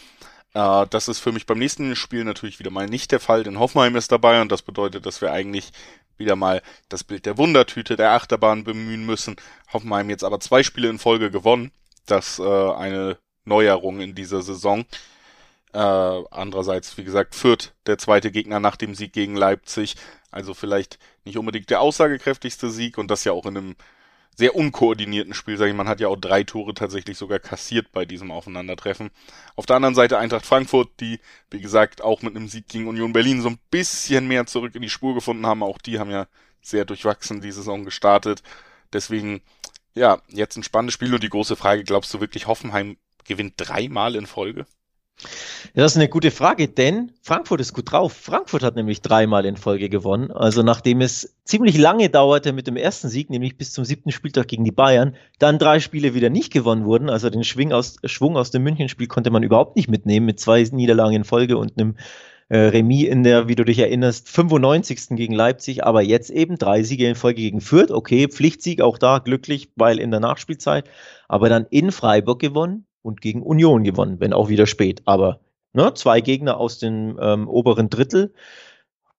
Äh, 0.54 0.86
das 0.88 1.08
ist 1.08 1.18
für 1.18 1.32
mich 1.32 1.46
beim 1.46 1.58
nächsten 1.58 1.94
Spiel 1.96 2.24
natürlich 2.24 2.58
wieder 2.58 2.70
mal 2.70 2.86
nicht 2.86 3.12
der 3.12 3.20
Fall, 3.20 3.42
denn 3.44 3.58
Hoffenheim 3.58 3.96
ist 3.96 4.12
dabei 4.12 4.40
und 4.40 4.50
das 4.50 4.62
bedeutet, 4.62 5.06
dass 5.06 5.20
wir 5.20 5.32
eigentlich 5.32 5.72
wieder 6.16 6.36
mal 6.36 6.62
das 6.88 7.04
Bild 7.04 7.26
der 7.26 7.38
Wundertüte 7.38 7.96
der 7.96 8.12
Achterbahn 8.12 8.64
bemühen 8.64 9.06
müssen. 9.06 9.36
Hoffenheim 9.72 10.10
jetzt 10.10 10.24
aber 10.24 10.40
zwei 10.40 10.62
Spiele 10.62 10.88
in 10.88 10.98
Folge 10.98 11.30
gewonnen. 11.30 11.72
Das 12.06 12.38
äh, 12.38 12.42
eine 12.42 13.18
Neuerung 13.44 14.00
in 14.00 14.14
dieser 14.14 14.42
Saison. 14.42 14.84
Äh, 15.72 15.78
andererseits, 15.78 16.96
wie 16.98 17.04
gesagt, 17.04 17.34
führt 17.34 17.74
der 17.86 17.98
zweite 17.98 18.30
Gegner 18.30 18.60
nach 18.60 18.76
dem 18.76 18.94
Sieg 18.94 19.12
gegen 19.12 19.36
Leipzig. 19.36 19.96
Also 20.30 20.54
vielleicht 20.54 20.98
nicht 21.24 21.38
unbedingt 21.38 21.70
der 21.70 21.80
aussagekräftigste 21.80 22.70
Sieg 22.70 22.98
und 22.98 23.10
das 23.10 23.24
ja 23.24 23.32
auch 23.32 23.46
in 23.46 23.56
einem 23.56 23.76
sehr 24.36 24.56
unkoordinierten 24.56 25.34
Spiel, 25.34 25.56
sage 25.56 25.70
ich. 25.70 25.76
Man 25.76 25.88
hat 25.88 26.00
ja 26.00 26.08
auch 26.08 26.16
drei 26.16 26.44
Tore 26.44 26.74
tatsächlich 26.74 27.18
sogar 27.18 27.38
kassiert 27.38 27.92
bei 27.92 28.04
diesem 28.04 28.30
Aufeinandertreffen. 28.30 29.10
Auf 29.54 29.66
der 29.66 29.76
anderen 29.76 29.94
Seite 29.94 30.18
Eintracht 30.18 30.46
Frankfurt, 30.46 30.88
die, 31.00 31.20
wie 31.50 31.60
gesagt, 31.60 32.02
auch 32.02 32.22
mit 32.22 32.34
einem 32.34 32.48
Sieg 32.48 32.66
gegen 32.68 32.88
Union 32.88 33.12
Berlin 33.12 33.42
so 33.42 33.50
ein 33.50 33.58
bisschen 33.70 34.28
mehr 34.28 34.46
zurück 34.46 34.74
in 34.74 34.82
die 34.82 34.88
Spur 34.88 35.14
gefunden 35.14 35.46
haben. 35.46 35.62
Auch 35.62 35.78
die 35.78 35.98
haben 35.98 36.10
ja 36.10 36.26
sehr 36.62 36.84
durchwachsen 36.84 37.40
die 37.40 37.52
Saison 37.52 37.84
gestartet. 37.84 38.42
Deswegen, 38.92 39.42
ja, 39.94 40.20
jetzt 40.28 40.56
ein 40.56 40.62
spannendes 40.62 40.94
Spiel 40.94 41.14
und 41.14 41.22
die 41.22 41.28
große 41.28 41.56
Frage, 41.56 41.84
glaubst 41.84 42.12
du 42.14 42.20
wirklich, 42.20 42.46
Hoffenheim 42.46 42.96
gewinnt 43.24 43.54
dreimal 43.56 44.16
in 44.16 44.26
Folge? 44.26 44.66
Ja, 45.74 45.82
das 45.82 45.92
ist 45.92 45.98
eine 45.98 46.08
gute 46.08 46.30
Frage, 46.30 46.68
denn 46.68 47.12
Frankfurt 47.22 47.60
ist 47.60 47.74
gut 47.74 47.92
drauf. 47.92 48.12
Frankfurt 48.12 48.62
hat 48.62 48.76
nämlich 48.76 49.02
dreimal 49.02 49.44
in 49.44 49.56
Folge 49.56 49.88
gewonnen. 49.88 50.30
Also 50.30 50.62
nachdem 50.62 51.00
es 51.00 51.36
ziemlich 51.44 51.78
lange 51.78 52.08
dauerte 52.08 52.52
mit 52.52 52.66
dem 52.66 52.76
ersten 52.76 53.08
Sieg, 53.08 53.30
nämlich 53.30 53.56
bis 53.56 53.72
zum 53.72 53.84
siebten 53.84 54.10
Spieltag 54.10 54.48
gegen 54.48 54.64
die 54.64 54.72
Bayern, 54.72 55.14
dann 55.38 55.58
drei 55.58 55.80
Spiele 55.80 56.14
wieder 56.14 56.30
nicht 56.30 56.52
gewonnen 56.52 56.84
wurden. 56.84 57.10
Also 57.10 57.30
den 57.30 57.44
Schwung 57.44 57.72
aus, 57.72 57.96
Schwung 58.04 58.36
aus 58.36 58.50
dem 58.50 58.62
Münchenspiel 58.62 59.06
konnte 59.06 59.30
man 59.30 59.42
überhaupt 59.42 59.76
nicht 59.76 59.88
mitnehmen 59.88 60.26
mit 60.26 60.40
zwei 60.40 60.62
Niederlagen 60.62 61.14
in 61.14 61.24
Folge 61.24 61.56
und 61.56 61.78
einem 61.78 61.96
äh, 62.48 62.58
Remis 62.58 63.08
in 63.08 63.22
der, 63.22 63.46
wie 63.46 63.54
du 63.54 63.64
dich 63.64 63.78
erinnerst, 63.78 64.28
95. 64.28 65.10
gegen 65.10 65.34
Leipzig, 65.34 65.84
aber 65.84 66.02
jetzt 66.02 66.30
eben 66.30 66.58
drei 66.58 66.82
Siege 66.82 67.06
in 67.06 67.14
Folge 67.14 67.42
gegen 67.42 67.60
Fürth. 67.60 67.92
Okay, 67.92 68.28
Pflichtsieg 68.28 68.80
auch 68.80 68.98
da 68.98 69.18
glücklich, 69.18 69.70
weil 69.76 70.00
in 70.00 70.10
der 70.10 70.20
Nachspielzeit, 70.20 70.90
aber 71.28 71.48
dann 71.48 71.66
in 71.70 71.92
Freiburg 71.92 72.40
gewonnen, 72.40 72.86
und 73.02 73.20
gegen 73.20 73.42
Union 73.42 73.84
gewonnen, 73.84 74.20
wenn 74.20 74.32
auch 74.32 74.48
wieder 74.48 74.66
spät. 74.66 75.02
Aber 75.04 75.40
ne, 75.72 75.94
zwei 75.94 76.20
Gegner 76.20 76.58
aus 76.58 76.78
dem 76.78 77.18
ähm, 77.20 77.48
oberen 77.48 77.90
Drittel, 77.90 78.32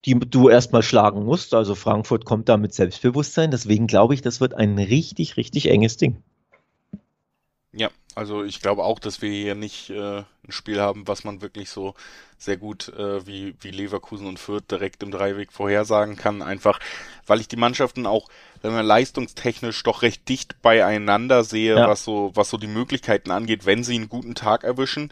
die 0.05 0.19
du 0.19 0.49
erstmal 0.49 0.83
schlagen 0.83 1.23
musst. 1.25 1.53
Also 1.53 1.75
Frankfurt 1.75 2.25
kommt 2.25 2.49
da 2.49 2.57
mit 2.57 2.73
Selbstbewusstsein. 2.73 3.51
Deswegen 3.51 3.87
glaube 3.87 4.13
ich, 4.13 4.21
das 4.21 4.41
wird 4.41 4.53
ein 4.53 4.77
richtig, 4.77 5.37
richtig 5.37 5.69
enges 5.69 5.97
Ding. 5.97 6.23
Ja, 7.73 7.89
also 8.15 8.43
ich 8.43 8.61
glaube 8.61 8.83
auch, 8.83 8.99
dass 8.99 9.21
wir 9.21 9.29
hier 9.31 9.55
nicht 9.55 9.89
äh, 9.89 10.19
ein 10.19 10.51
Spiel 10.51 10.81
haben, 10.81 11.07
was 11.07 11.23
man 11.23 11.41
wirklich 11.41 11.69
so 11.69 11.93
sehr 12.37 12.57
gut 12.57 12.89
äh, 12.89 13.25
wie, 13.27 13.55
wie 13.61 13.71
Leverkusen 13.71 14.27
und 14.27 14.39
Fürth 14.39 14.63
direkt 14.69 15.03
im 15.03 15.11
Dreiweg 15.11 15.51
vorhersagen 15.51 16.15
kann. 16.15 16.41
Einfach, 16.41 16.79
weil 17.27 17.39
ich 17.39 17.47
die 17.47 17.55
Mannschaften 17.57 18.05
auch, 18.05 18.27
wenn 18.61 18.73
man 18.73 18.85
leistungstechnisch 18.85 19.83
doch 19.83 20.01
recht 20.01 20.27
dicht 20.27 20.61
beieinander 20.61 21.43
sehe, 21.43 21.75
ja. 21.75 21.87
was 21.87 22.03
so, 22.03 22.31
was 22.33 22.49
so 22.49 22.57
die 22.57 22.67
Möglichkeiten 22.67 23.31
angeht, 23.31 23.65
wenn 23.65 23.83
sie 23.83 23.95
einen 23.95 24.09
guten 24.09 24.35
Tag 24.35 24.63
erwischen. 24.63 25.11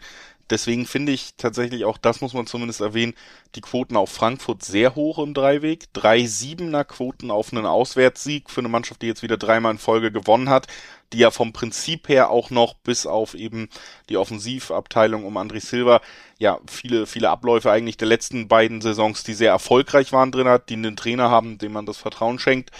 Deswegen 0.50 0.84
finde 0.84 1.12
ich 1.12 1.34
tatsächlich 1.36 1.84
auch, 1.84 1.96
das 1.96 2.20
muss 2.20 2.34
man 2.34 2.48
zumindest 2.48 2.80
erwähnen, 2.80 3.14
die 3.54 3.60
Quoten 3.60 3.96
auf 3.96 4.10
Frankfurt 4.10 4.64
sehr 4.64 4.96
hoch 4.96 5.20
im 5.20 5.32
Dreiweg. 5.32 5.84
Drei 5.92 6.26
Siebener 6.26 6.84
Quoten 6.84 7.30
auf 7.30 7.52
einen 7.52 7.66
Auswärtssieg 7.66 8.50
für 8.50 8.60
eine 8.60 8.68
Mannschaft, 8.68 9.02
die 9.02 9.06
jetzt 9.06 9.22
wieder 9.22 9.36
dreimal 9.36 9.70
in 9.70 9.78
Folge 9.78 10.10
gewonnen 10.10 10.48
hat, 10.48 10.66
die 11.12 11.18
ja 11.18 11.30
vom 11.30 11.52
Prinzip 11.52 12.08
her 12.08 12.30
auch 12.30 12.50
noch 12.50 12.74
bis 12.74 13.06
auf 13.06 13.34
eben 13.34 13.68
die 14.08 14.16
Offensivabteilung 14.16 15.24
um 15.24 15.36
André 15.36 15.60
Silva 15.60 16.00
ja 16.38 16.58
viele, 16.68 17.06
viele 17.06 17.30
Abläufe 17.30 17.70
eigentlich 17.70 17.96
der 17.96 18.08
letzten 18.08 18.48
beiden 18.48 18.80
Saisons, 18.80 19.24
die 19.24 19.34
sehr 19.34 19.50
erfolgreich 19.50 20.12
waren 20.12 20.32
drin 20.32 20.48
hat, 20.48 20.68
die 20.68 20.74
einen 20.74 20.96
Trainer 20.96 21.30
haben, 21.30 21.58
dem 21.58 21.72
man 21.72 21.86
das 21.86 21.98
Vertrauen 21.98 22.38
schenkt. 22.38 22.70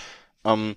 Ähm, 0.44 0.76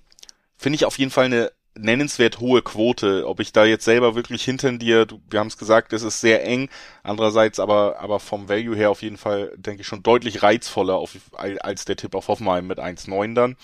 finde 0.56 0.76
ich 0.76 0.84
auf 0.84 0.98
jeden 0.98 1.10
Fall 1.10 1.24
eine 1.24 1.52
nennenswert 1.76 2.40
hohe 2.40 2.62
Quote. 2.62 3.26
Ob 3.26 3.40
ich 3.40 3.52
da 3.52 3.64
jetzt 3.64 3.84
selber 3.84 4.14
wirklich 4.14 4.44
hintendiere, 4.44 5.06
wir 5.30 5.40
haben 5.40 5.48
es 5.48 5.58
gesagt, 5.58 5.92
es 5.92 6.02
ist 6.02 6.20
sehr 6.20 6.44
eng. 6.44 6.68
Andererseits 7.02 7.58
aber, 7.58 7.98
aber 8.00 8.20
vom 8.20 8.48
Value 8.48 8.76
her 8.76 8.90
auf 8.90 9.02
jeden 9.02 9.16
Fall, 9.16 9.52
denke 9.56 9.82
ich, 9.82 9.86
schon 9.86 10.02
deutlich 10.02 10.42
reizvoller 10.42 10.96
auf, 10.96 11.16
als 11.32 11.84
der 11.84 11.96
Tipp 11.96 12.14
auf 12.14 12.28
Hoffenheim 12.28 12.66
mit 12.66 12.78
1,9 12.78 13.34
dann. 13.34 13.56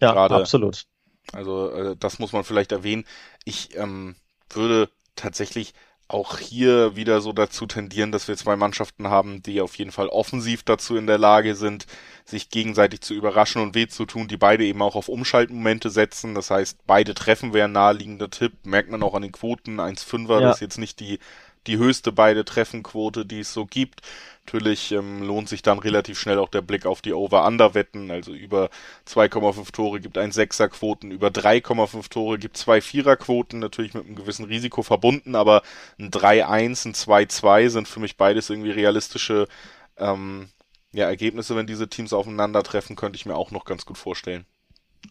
Ja, 0.00 0.12
Gerade, 0.12 0.34
absolut. 0.34 0.86
Also 1.32 1.70
äh, 1.70 1.96
das 1.98 2.18
muss 2.18 2.32
man 2.32 2.44
vielleicht 2.44 2.72
erwähnen. 2.72 3.04
Ich 3.44 3.76
ähm, 3.76 4.16
würde 4.50 4.90
tatsächlich 5.14 5.74
auch 6.08 6.38
hier 6.38 6.94
wieder 6.94 7.20
so 7.20 7.32
dazu 7.32 7.66
tendieren, 7.66 8.12
dass 8.12 8.28
wir 8.28 8.36
zwei 8.36 8.54
Mannschaften 8.54 9.08
haben, 9.08 9.42
die 9.42 9.60
auf 9.60 9.76
jeden 9.76 9.90
Fall 9.90 10.06
offensiv 10.06 10.62
dazu 10.62 10.96
in 10.96 11.08
der 11.08 11.18
Lage 11.18 11.56
sind, 11.56 11.86
sich 12.24 12.48
gegenseitig 12.50 13.00
zu 13.00 13.12
überraschen 13.12 13.60
und 13.60 13.74
weh 13.74 13.88
zu 13.88 14.04
tun, 14.06 14.28
die 14.28 14.36
beide 14.36 14.64
eben 14.64 14.82
auch 14.82 14.94
auf 14.94 15.08
Umschaltmomente 15.08 15.90
setzen. 15.90 16.34
Das 16.34 16.50
heißt, 16.50 16.86
beide 16.86 17.14
treffen 17.14 17.52
wäre 17.52 17.66
ein 17.66 17.72
naheliegender 17.72 18.30
Tipp. 18.30 18.52
Merkt 18.64 18.90
man 18.90 19.02
auch 19.02 19.14
an 19.14 19.22
den 19.22 19.32
Quoten. 19.32 19.80
1,5er, 19.80 20.34
ja. 20.34 20.40
das 20.40 20.56
ist 20.56 20.60
jetzt 20.60 20.78
nicht 20.78 21.00
die, 21.00 21.18
die 21.66 21.78
höchste 21.78 22.12
beide 22.12 22.44
Treffenquote, 22.44 23.26
die 23.26 23.40
es 23.40 23.52
so 23.52 23.66
gibt. 23.66 24.02
Natürlich 24.44 24.92
ähm, 24.92 25.22
lohnt 25.22 25.48
sich 25.48 25.62
dann 25.62 25.78
relativ 25.78 26.18
schnell 26.18 26.38
auch 26.38 26.48
der 26.48 26.62
Blick 26.62 26.86
auf 26.86 27.02
die 27.02 27.12
Over-Under-Wetten. 27.12 28.10
Also 28.10 28.32
über 28.32 28.70
2,5 29.08 29.72
Tore 29.72 30.00
gibt 30.00 30.18
ein 30.18 30.30
Sechser-Quoten, 30.30 31.10
über 31.10 31.28
3,5 31.28 32.08
Tore 32.08 32.38
gibt 32.38 32.56
zwei 32.56 32.80
Vierer-Quoten, 32.80 33.58
natürlich 33.58 33.94
mit 33.94 34.06
einem 34.06 34.14
gewissen 34.14 34.44
Risiko 34.44 34.82
verbunden, 34.82 35.34
aber 35.34 35.62
ein 35.98 36.10
3-1, 36.10 36.88
ein 36.88 36.94
2-2 36.94 37.68
sind 37.70 37.88
für 37.88 38.00
mich 38.00 38.16
beides 38.16 38.48
irgendwie 38.50 38.70
realistische 38.70 39.48
ähm, 39.96 40.48
ja, 40.92 41.06
Ergebnisse, 41.06 41.56
wenn 41.56 41.66
diese 41.66 41.88
Teams 41.88 42.12
aufeinandertreffen, 42.12 42.96
könnte 42.96 43.16
ich 43.16 43.26
mir 43.26 43.36
auch 43.36 43.50
noch 43.50 43.64
ganz 43.64 43.84
gut 43.84 43.98
vorstellen. 43.98 44.46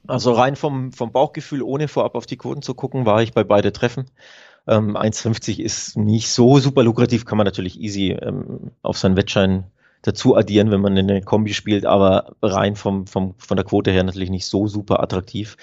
Also 0.07 0.33
rein 0.33 0.55
vom, 0.55 0.91
vom 0.91 1.11
Bauchgefühl, 1.11 1.61
ohne 1.61 1.87
vorab 1.87 2.15
auf 2.15 2.25
die 2.25 2.37
Quoten 2.37 2.61
zu 2.61 2.73
gucken, 2.73 3.05
war 3.05 3.21
ich 3.21 3.33
bei 3.33 3.43
beide 3.43 3.71
Treffen. 3.71 4.09
Ähm, 4.67 4.97
1,50 4.97 5.59
ist 5.59 5.97
nicht 5.97 6.29
so 6.29 6.59
super 6.59 6.83
lukrativ, 6.83 7.25
kann 7.25 7.37
man 7.37 7.45
natürlich 7.45 7.79
easy 7.79 8.11
ähm, 8.11 8.71
auf 8.81 8.97
seinen 8.97 9.17
Wettschein 9.17 9.65
dazu 10.01 10.35
addieren, 10.35 10.69
wenn 10.71 10.81
man 10.81 10.97
eine 10.97 11.21
Kombi 11.21 11.53
spielt, 11.53 11.85
aber 11.85 12.35
rein 12.41 12.75
vom, 12.75 13.07
vom, 13.07 13.33
von 13.37 13.57
der 13.57 13.65
Quote 13.65 13.91
her 13.91 14.03
natürlich 14.03 14.29
nicht 14.29 14.45
so 14.45 14.67
super 14.67 15.01
attraktiv. 15.01 15.57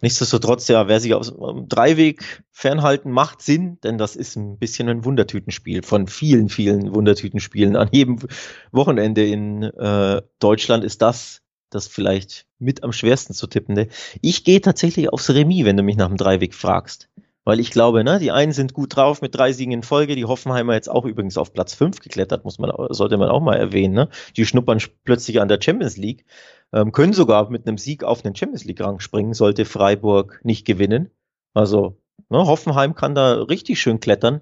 Nichtsdestotrotz, 0.00 0.68
ja, 0.68 0.88
wer 0.88 0.98
sich 0.98 1.14
aus 1.14 1.34
dem 1.34 1.68
Dreiweg 1.68 2.42
fernhalten, 2.50 3.10
macht 3.10 3.42
Sinn, 3.42 3.78
denn 3.84 3.98
das 3.98 4.16
ist 4.16 4.36
ein 4.36 4.58
bisschen 4.58 4.88
ein 4.88 5.04
Wundertütenspiel 5.04 5.82
von 5.82 6.06
vielen, 6.06 6.48
vielen 6.48 6.94
Wundertütenspielen. 6.94 7.76
An 7.76 7.88
jedem 7.92 8.18
Wochenende 8.70 9.26
in 9.26 9.62
äh, 9.62 10.22
Deutschland 10.38 10.84
ist 10.84 11.02
das 11.02 11.42
das 11.74 11.86
vielleicht 11.86 12.46
mit 12.58 12.82
am 12.82 12.92
schwersten 12.92 13.32
zu 13.32 13.46
tippende. 13.46 13.88
Ich 14.20 14.44
gehe 14.44 14.60
tatsächlich 14.60 15.10
aufs 15.10 15.30
Remis, 15.30 15.64
wenn 15.64 15.76
du 15.76 15.82
mich 15.82 15.96
nach 15.96 16.08
dem 16.08 16.18
Dreiweg 16.18 16.54
fragst. 16.54 17.08
Weil 17.44 17.58
ich 17.58 17.72
glaube, 17.72 18.04
ne, 18.04 18.20
die 18.20 18.30
einen 18.30 18.52
sind 18.52 18.72
gut 18.72 18.94
drauf 18.96 19.20
mit 19.20 19.34
drei 19.34 19.52
Siegen 19.52 19.72
in 19.72 19.82
Folge, 19.82 20.14
die 20.14 20.24
Hoffenheimer 20.24 20.74
jetzt 20.74 20.88
auch 20.88 21.04
übrigens 21.04 21.36
auf 21.36 21.52
Platz 21.52 21.74
fünf 21.74 21.98
geklettert, 21.98 22.44
muss 22.44 22.58
man, 22.58 22.70
sollte 22.90 23.16
man 23.16 23.28
auch 23.30 23.40
mal 23.40 23.56
erwähnen. 23.56 23.94
Ne? 23.94 24.08
Die 24.36 24.46
schnuppern 24.46 24.78
plötzlich 25.04 25.40
an 25.40 25.48
der 25.48 25.60
Champions 25.60 25.96
League, 25.96 26.24
ähm, 26.72 26.92
können 26.92 27.12
sogar 27.12 27.50
mit 27.50 27.66
einem 27.66 27.78
Sieg 27.78 28.04
auf 28.04 28.22
den 28.22 28.36
Champions 28.36 28.64
League-Rang 28.64 29.00
springen, 29.00 29.34
sollte 29.34 29.64
Freiburg 29.64 30.40
nicht 30.44 30.64
gewinnen. 30.64 31.10
Also 31.52 31.98
ne, 32.28 32.46
Hoffenheim 32.46 32.94
kann 32.94 33.16
da 33.16 33.42
richtig 33.42 33.80
schön 33.80 33.98
klettern. 33.98 34.40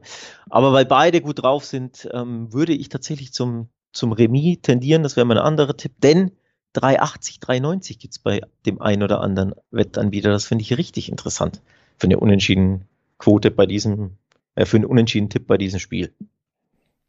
Aber 0.50 0.74
weil 0.74 0.84
beide 0.84 1.22
gut 1.22 1.42
drauf 1.42 1.64
sind, 1.64 2.06
ähm, 2.12 2.52
würde 2.52 2.74
ich 2.74 2.90
tatsächlich 2.90 3.32
zum, 3.32 3.70
zum 3.92 4.12
Remis 4.12 4.58
tendieren. 4.60 5.02
Das 5.02 5.16
wäre 5.16 5.26
mein 5.26 5.38
anderer 5.38 5.76
Tipp, 5.76 5.92
denn 6.02 6.32
380, 6.74 7.40
390 7.40 7.98
gibt's 7.98 8.18
bei 8.18 8.42
dem 8.66 8.80
einen 8.80 9.02
oder 9.02 9.22
anderen 9.22 9.54
Wettanbieter. 9.70 10.30
Das 10.30 10.44
finde 10.44 10.62
ich 10.62 10.76
richtig 10.76 11.08
interessant 11.08 11.62
für 11.96 12.06
eine 12.06 12.20
unentschieden 12.20 12.86
Quote 13.20 13.50
bei 13.50 13.66
diesem, 13.66 14.16
äh, 14.56 14.64
für 14.66 14.78
einen 14.78 14.86
unentschieden 14.86 15.30
Tipp 15.30 15.46
bei 15.46 15.58
diesem 15.58 15.78
Spiel. 15.78 16.12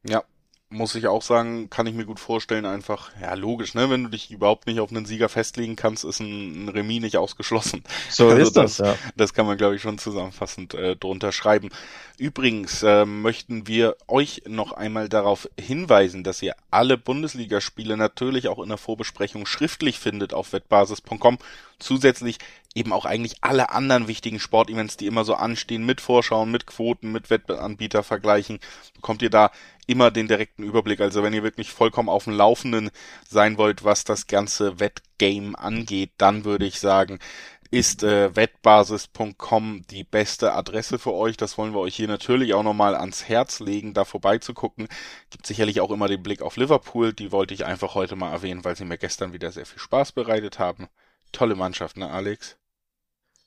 Ja, 0.07 0.23
muss 0.71 0.95
ich 0.95 1.07
auch 1.07 1.21
sagen, 1.21 1.69
kann 1.69 1.85
ich 1.85 1.93
mir 1.93 2.05
gut 2.05 2.19
vorstellen, 2.19 2.65
einfach, 2.65 3.11
ja, 3.21 3.33
logisch, 3.33 3.73
ne, 3.73 3.89
wenn 3.89 4.05
du 4.05 4.09
dich 4.09 4.31
überhaupt 4.31 4.67
nicht 4.67 4.79
auf 4.79 4.89
einen 4.89 5.05
Sieger 5.05 5.27
festlegen 5.27 5.75
kannst, 5.75 6.05
ist 6.05 6.21
ein, 6.21 6.65
ein 6.65 6.69
Remis 6.69 7.01
nicht 7.01 7.17
ausgeschlossen. 7.17 7.83
So 8.09 8.27
also 8.27 8.41
ist 8.41 8.57
das, 8.57 8.77
das, 8.77 8.87
ja. 8.87 8.97
Das 9.15 9.33
kann 9.33 9.45
man, 9.45 9.57
glaube 9.57 9.75
ich, 9.75 9.81
schon 9.81 9.97
zusammenfassend 9.97 10.73
äh, 10.73 10.95
drunter 10.95 11.31
schreiben. 11.31 11.69
Übrigens 12.17 12.83
äh, 12.83 13.05
möchten 13.05 13.67
wir 13.67 13.95
euch 14.07 14.43
noch 14.47 14.73
einmal 14.73 15.09
darauf 15.09 15.49
hinweisen, 15.59 16.23
dass 16.23 16.41
ihr 16.41 16.55
alle 16.69 16.97
Bundesligaspiele 16.97 17.97
natürlich 17.97 18.47
auch 18.47 18.59
in 18.61 18.69
der 18.69 18.77
Vorbesprechung 18.77 19.45
schriftlich 19.45 19.99
findet 19.99 20.33
auf 20.33 20.53
wettbasis.com. 20.53 21.37
Zusätzlich 21.79 22.37
eben 22.75 22.93
auch 22.93 23.05
eigentlich 23.05 23.37
alle 23.41 23.71
anderen 23.71 24.07
wichtigen 24.07 24.39
Sportevents, 24.39 24.97
die 24.97 25.07
immer 25.07 25.25
so 25.25 25.35
anstehen, 25.35 25.85
mit 25.85 25.99
Vorschauen, 25.99 26.51
mit 26.51 26.65
Quoten, 26.65 27.11
mit 27.11 27.29
Wettanbieter 27.29 28.03
vergleichen, 28.03 28.59
bekommt 28.95 29.21
ihr 29.21 29.29
da 29.29 29.51
immer 29.91 30.11
den 30.11 30.27
direkten 30.27 30.63
Überblick. 30.63 31.01
Also 31.01 31.23
wenn 31.23 31.33
ihr 31.33 31.43
wirklich 31.43 31.71
vollkommen 31.71 32.09
auf 32.09 32.25
dem 32.25 32.33
Laufenden 32.33 32.89
sein 33.27 33.57
wollt, 33.57 33.83
was 33.83 34.03
das 34.03 34.27
ganze 34.27 34.79
Wettgame 34.79 35.57
angeht, 35.57 36.11
dann 36.17 36.45
würde 36.45 36.65
ich 36.65 36.79
sagen, 36.79 37.19
ist 37.71 38.03
äh, 38.03 38.35
wettbasis.com 38.35 39.83
die 39.89 40.03
beste 40.03 40.53
Adresse 40.53 40.99
für 40.99 41.13
euch. 41.13 41.37
Das 41.37 41.57
wollen 41.57 41.73
wir 41.73 41.79
euch 41.79 41.95
hier 41.95 42.09
natürlich 42.09 42.53
auch 42.53 42.63
nochmal 42.63 42.95
ans 42.95 43.29
Herz 43.29 43.61
legen, 43.61 43.93
da 43.93 44.03
vorbeizugucken. 44.03 44.89
Gibt 45.29 45.47
sicherlich 45.47 45.79
auch 45.79 45.91
immer 45.91 46.09
den 46.09 46.21
Blick 46.21 46.41
auf 46.41 46.57
Liverpool. 46.57 47.13
Die 47.13 47.31
wollte 47.31 47.53
ich 47.53 47.65
einfach 47.65 47.95
heute 47.95 48.17
mal 48.17 48.31
erwähnen, 48.31 48.65
weil 48.65 48.75
sie 48.75 48.85
mir 48.85 48.97
gestern 48.97 49.31
wieder 49.31 49.51
sehr 49.51 49.65
viel 49.65 49.79
Spaß 49.79 50.11
bereitet 50.11 50.59
haben. 50.59 50.89
Tolle 51.31 51.55
Mannschaft, 51.55 51.95
ne, 51.95 52.09
Alex? 52.09 52.57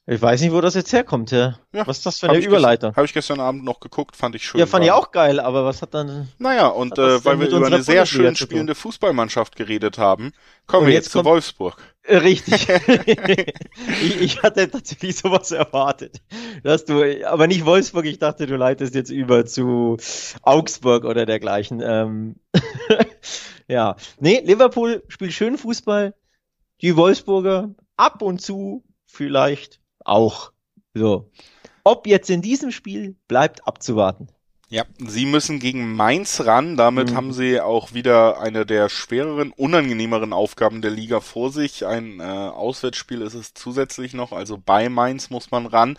Ich 0.06 0.20
weiß 0.20 0.42
nicht, 0.42 0.52
wo 0.52 0.60
das 0.60 0.74
jetzt 0.74 0.92
herkommt, 0.92 1.30
ja. 1.30 1.58
ja 1.72 1.86
was 1.86 1.98
ist 1.98 2.06
das 2.06 2.18
für 2.18 2.28
eine 2.28 2.38
Überleitung? 2.38 2.94
Habe 2.94 3.06
ich 3.06 3.14
gestern 3.14 3.40
Abend 3.40 3.64
noch 3.64 3.80
geguckt, 3.80 4.16
fand 4.16 4.34
ich 4.34 4.44
schön. 4.44 4.58
Ja, 4.58 4.66
fand 4.66 4.84
ich 4.84 4.92
auch 4.92 5.12
geil, 5.12 5.40
aber 5.40 5.64
was 5.64 5.80
hat 5.80 5.94
dann. 5.94 6.28
Naja, 6.36 6.66
und 6.66 6.98
äh, 6.98 7.24
weil 7.24 7.40
wir 7.40 7.48
über 7.48 7.66
eine 7.66 7.82
sehr 7.82 8.04
schön 8.04 8.36
spielende 8.36 8.74
Fußballmannschaft 8.74 9.56
geredet 9.56 9.96
haben, 9.96 10.32
kommen 10.66 10.86
wir 10.86 10.92
jetzt, 10.92 11.06
jetzt 11.06 11.12
zu 11.12 11.24
Wolfsburg. 11.24 11.78
Äh, 12.02 12.18
richtig. 12.18 12.68
ich, 14.02 14.20
ich, 14.20 14.42
hatte 14.42 14.70
tatsächlich 14.70 15.16
sowas 15.16 15.52
erwartet. 15.52 16.20
Dass 16.62 16.84
du, 16.84 17.02
aber 17.26 17.46
nicht 17.46 17.64
Wolfsburg, 17.64 18.04
ich 18.04 18.18
dachte, 18.18 18.46
du 18.46 18.56
leitest 18.56 18.94
jetzt 18.94 19.10
über 19.10 19.46
zu 19.46 19.96
Augsburg 20.42 21.04
oder 21.04 21.24
dergleichen. 21.24 21.80
Ähm 21.82 22.36
ja. 23.68 23.96
Nee, 24.20 24.42
Liverpool 24.44 25.02
spielt 25.08 25.32
schön 25.32 25.56
Fußball. 25.56 26.14
Die 26.82 26.94
Wolfsburger 26.94 27.74
ab 27.96 28.20
und 28.20 28.42
zu 28.42 28.84
vielleicht 29.06 29.80
auch. 30.04 30.52
So. 30.94 31.30
Ob 31.82 32.06
jetzt 32.06 32.30
in 32.30 32.42
diesem 32.42 32.70
Spiel 32.70 33.16
bleibt 33.28 33.66
abzuwarten. 33.66 34.28
Ja, 34.70 34.84
sie 34.98 35.26
müssen 35.26 35.60
gegen 35.60 35.94
Mainz 35.94 36.40
ran. 36.46 36.76
Damit 36.76 37.10
mhm. 37.10 37.16
haben 37.16 37.32
sie 37.32 37.60
auch 37.60 37.92
wieder 37.94 38.40
eine 38.40 38.64
der 38.66 38.88
schwereren, 38.88 39.52
unangenehmeren 39.52 40.32
Aufgaben 40.32 40.82
der 40.82 40.90
Liga 40.90 41.20
vor 41.20 41.52
sich. 41.52 41.86
Ein 41.86 42.20
äh, 42.20 42.24
Auswärtsspiel 42.24 43.20
ist 43.20 43.34
es 43.34 43.54
zusätzlich 43.54 44.14
noch. 44.14 44.32
Also 44.32 44.58
bei 44.58 44.88
Mainz 44.88 45.30
muss 45.30 45.50
man 45.50 45.66
ran. 45.66 45.96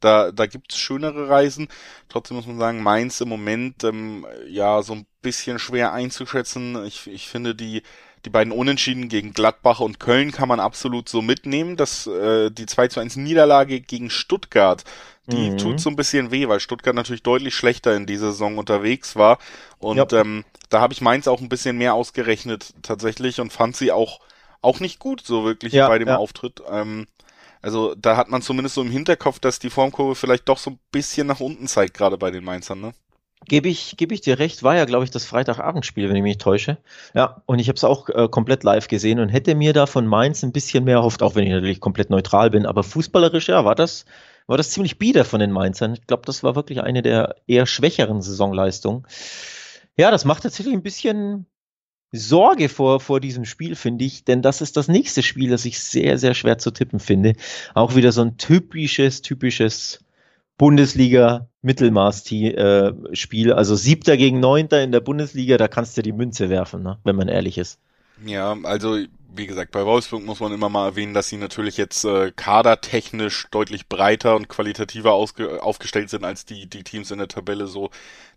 Da, 0.00 0.32
da 0.32 0.46
gibt's 0.46 0.76
schönere 0.76 1.28
Reisen. 1.28 1.68
Trotzdem 2.08 2.36
muss 2.36 2.46
man 2.46 2.58
sagen, 2.58 2.82
Mainz 2.82 3.20
im 3.20 3.28
Moment 3.28 3.84
ähm, 3.84 4.26
ja 4.48 4.82
so 4.82 4.94
ein 4.94 5.06
bisschen 5.22 5.58
schwer 5.58 5.92
einzuschätzen. 5.92 6.84
Ich, 6.84 7.06
ich 7.06 7.28
finde 7.28 7.54
die 7.54 7.82
die 8.26 8.30
beiden 8.30 8.52
Unentschieden 8.52 9.08
gegen 9.08 9.32
Gladbach 9.32 9.78
und 9.78 10.00
Köln 10.00 10.32
kann 10.32 10.48
man 10.48 10.58
absolut 10.58 11.08
so 11.08 11.22
mitnehmen. 11.22 11.76
dass 11.76 12.06
äh, 12.08 12.50
die 12.50 12.66
2 12.66 12.88
zu 12.88 13.00
1 13.00 13.16
Niederlage 13.16 13.80
gegen 13.80 14.10
Stuttgart, 14.10 14.84
die 15.26 15.50
mhm. 15.50 15.58
tut 15.58 15.80
so 15.80 15.88
ein 15.88 15.96
bisschen 15.96 16.32
weh, 16.32 16.48
weil 16.48 16.58
Stuttgart 16.58 16.94
natürlich 16.94 17.22
deutlich 17.22 17.54
schlechter 17.54 17.94
in 17.94 18.04
dieser 18.04 18.32
Saison 18.32 18.58
unterwegs 18.58 19.14
war. 19.14 19.38
Und 19.78 19.96
ja. 19.96 20.20
ähm, 20.20 20.44
da 20.70 20.80
habe 20.80 20.92
ich 20.92 21.00
Mainz 21.00 21.28
auch 21.28 21.40
ein 21.40 21.48
bisschen 21.48 21.78
mehr 21.78 21.94
ausgerechnet 21.94 22.74
tatsächlich 22.82 23.40
und 23.40 23.52
fand 23.52 23.76
sie 23.76 23.92
auch, 23.92 24.20
auch 24.60 24.80
nicht 24.80 24.98
gut 24.98 25.22
so 25.24 25.44
wirklich 25.44 25.72
ja, 25.72 25.86
bei 25.88 25.98
dem 25.98 26.08
ja. 26.08 26.16
Auftritt. 26.16 26.62
Ähm, 26.68 27.06
also 27.62 27.94
da 27.94 28.16
hat 28.16 28.28
man 28.28 28.42
zumindest 28.42 28.74
so 28.74 28.82
im 28.82 28.90
Hinterkopf, 28.90 29.38
dass 29.38 29.60
die 29.60 29.70
Formkurve 29.70 30.16
vielleicht 30.16 30.48
doch 30.48 30.58
so 30.58 30.70
ein 30.70 30.80
bisschen 30.90 31.28
nach 31.28 31.40
unten 31.40 31.68
zeigt, 31.68 31.94
gerade 31.94 32.18
bei 32.18 32.32
den 32.32 32.44
Mainzern, 32.44 32.80
ne? 32.80 32.92
Gebe 33.48 33.68
ich, 33.68 33.96
gebe 33.96 34.12
ich 34.12 34.20
dir 34.20 34.38
recht, 34.38 34.62
war 34.62 34.76
ja, 34.76 34.84
glaube 34.84 35.04
ich, 35.04 35.10
das 35.10 35.24
Freitagabendspiel, 35.24 36.08
wenn 36.08 36.16
ich 36.16 36.22
mich 36.22 36.38
täusche. 36.38 36.78
Ja, 37.14 37.42
und 37.46 37.60
ich 37.60 37.68
habe 37.68 37.76
es 37.76 37.84
auch 37.84 38.08
äh, 38.08 38.28
komplett 38.28 38.64
live 38.64 38.88
gesehen 38.88 39.20
und 39.20 39.28
hätte 39.28 39.54
mir 39.54 39.72
da 39.72 39.86
von 39.86 40.06
Mainz 40.06 40.42
ein 40.42 40.52
bisschen 40.52 40.84
mehr 40.84 40.96
erhofft, 40.96 41.22
auch 41.22 41.36
wenn 41.36 41.44
ich 41.44 41.52
natürlich 41.52 41.80
komplett 41.80 42.10
neutral 42.10 42.50
bin. 42.50 42.66
Aber 42.66 42.82
fußballerisch, 42.82 43.48
ja, 43.48 43.64
war 43.64 43.76
das, 43.76 44.04
war 44.48 44.56
das 44.56 44.70
ziemlich 44.70 44.98
bieder 44.98 45.24
von 45.24 45.38
den 45.38 45.52
Mainzern. 45.52 45.94
Ich 45.94 46.06
glaube, 46.06 46.24
das 46.26 46.42
war 46.42 46.56
wirklich 46.56 46.80
eine 46.80 47.02
der 47.02 47.36
eher 47.46 47.66
schwächeren 47.66 48.20
Saisonleistungen. 48.20 49.06
Ja, 49.96 50.10
das 50.10 50.24
macht 50.24 50.42
tatsächlich 50.42 50.74
ein 50.74 50.82
bisschen 50.82 51.46
Sorge 52.12 52.68
vor, 52.68 53.00
vor 53.00 53.20
diesem 53.20 53.44
Spiel, 53.44 53.76
finde 53.76 54.04
ich, 54.04 54.24
denn 54.24 54.42
das 54.42 54.60
ist 54.60 54.76
das 54.76 54.88
nächste 54.88 55.22
Spiel, 55.22 55.50
das 55.50 55.64
ich 55.64 55.80
sehr, 55.80 56.18
sehr 56.18 56.34
schwer 56.34 56.58
zu 56.58 56.70
tippen 56.70 57.00
finde. 57.00 57.34
Auch 57.74 57.94
wieder 57.94 58.12
so 58.12 58.22
ein 58.22 58.36
typisches, 58.36 59.22
typisches 59.22 60.00
Bundesliga 60.58 61.48
Mittelmaß-Spiel. 61.62 63.52
Also 63.52 63.76
siebter 63.76 64.16
gegen 64.16 64.40
neunter 64.40 64.82
in 64.82 64.92
der 64.92 65.00
Bundesliga, 65.00 65.56
da 65.58 65.68
kannst 65.68 65.96
du 65.96 66.02
die 66.02 66.12
Münze 66.12 66.48
werfen, 66.48 66.82
ne? 66.82 66.98
wenn 67.04 67.16
man 67.16 67.28
ehrlich 67.28 67.58
ist. 67.58 67.78
Ja, 68.24 68.56
also 68.62 68.98
wie 69.34 69.46
gesagt, 69.46 69.72
bei 69.72 69.84
Wolfsburg 69.84 70.24
muss 70.24 70.40
man 70.40 70.52
immer 70.52 70.68
mal 70.68 70.86
erwähnen, 70.86 71.12
dass 71.12 71.28
sie 71.28 71.36
natürlich 71.36 71.76
jetzt 71.76 72.04
äh, 72.04 72.32
kadertechnisch 72.34 73.48
deutlich 73.50 73.86
breiter 73.88 74.34
und 74.34 74.48
qualitativer 74.48 75.12
aufgestellt 75.12 76.08
sind 76.08 76.24
als 76.24 76.46
die, 76.46 76.66
die 76.66 76.84
Teams 76.84 77.10
in 77.10 77.18
der 77.18 77.28
Tabelle, 77.28 77.66
so 77.66 77.90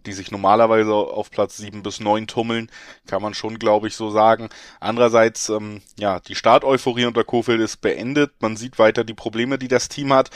die 0.06 0.12
sich 0.12 0.32
normalerweise 0.32 0.94
auf 0.94 1.32
Platz 1.32 1.58
sieben 1.58 1.84
bis 1.84 2.00
neun 2.00 2.28
tummeln, 2.28 2.70
kann 3.08 3.22
man 3.22 3.34
schon, 3.34 3.60
glaube 3.60 3.88
ich, 3.88 3.96
so 3.96 4.10
sagen. 4.10 4.50
Andererseits, 4.80 5.50
ähm, 5.50 5.82
ja, 5.98 6.20
die 6.20 6.36
Starteuphorie 6.36 7.06
unter 7.06 7.24
Kofeld 7.24 7.62
ist 7.62 7.78
beendet. 7.78 8.32
Man 8.40 8.58
sieht 8.58 8.80
weiter 8.80 9.04
die 9.04 9.14
Probleme, 9.14 9.58
die 9.58 9.68
das 9.70 9.88
Team 9.88 10.12
hat 10.12 10.32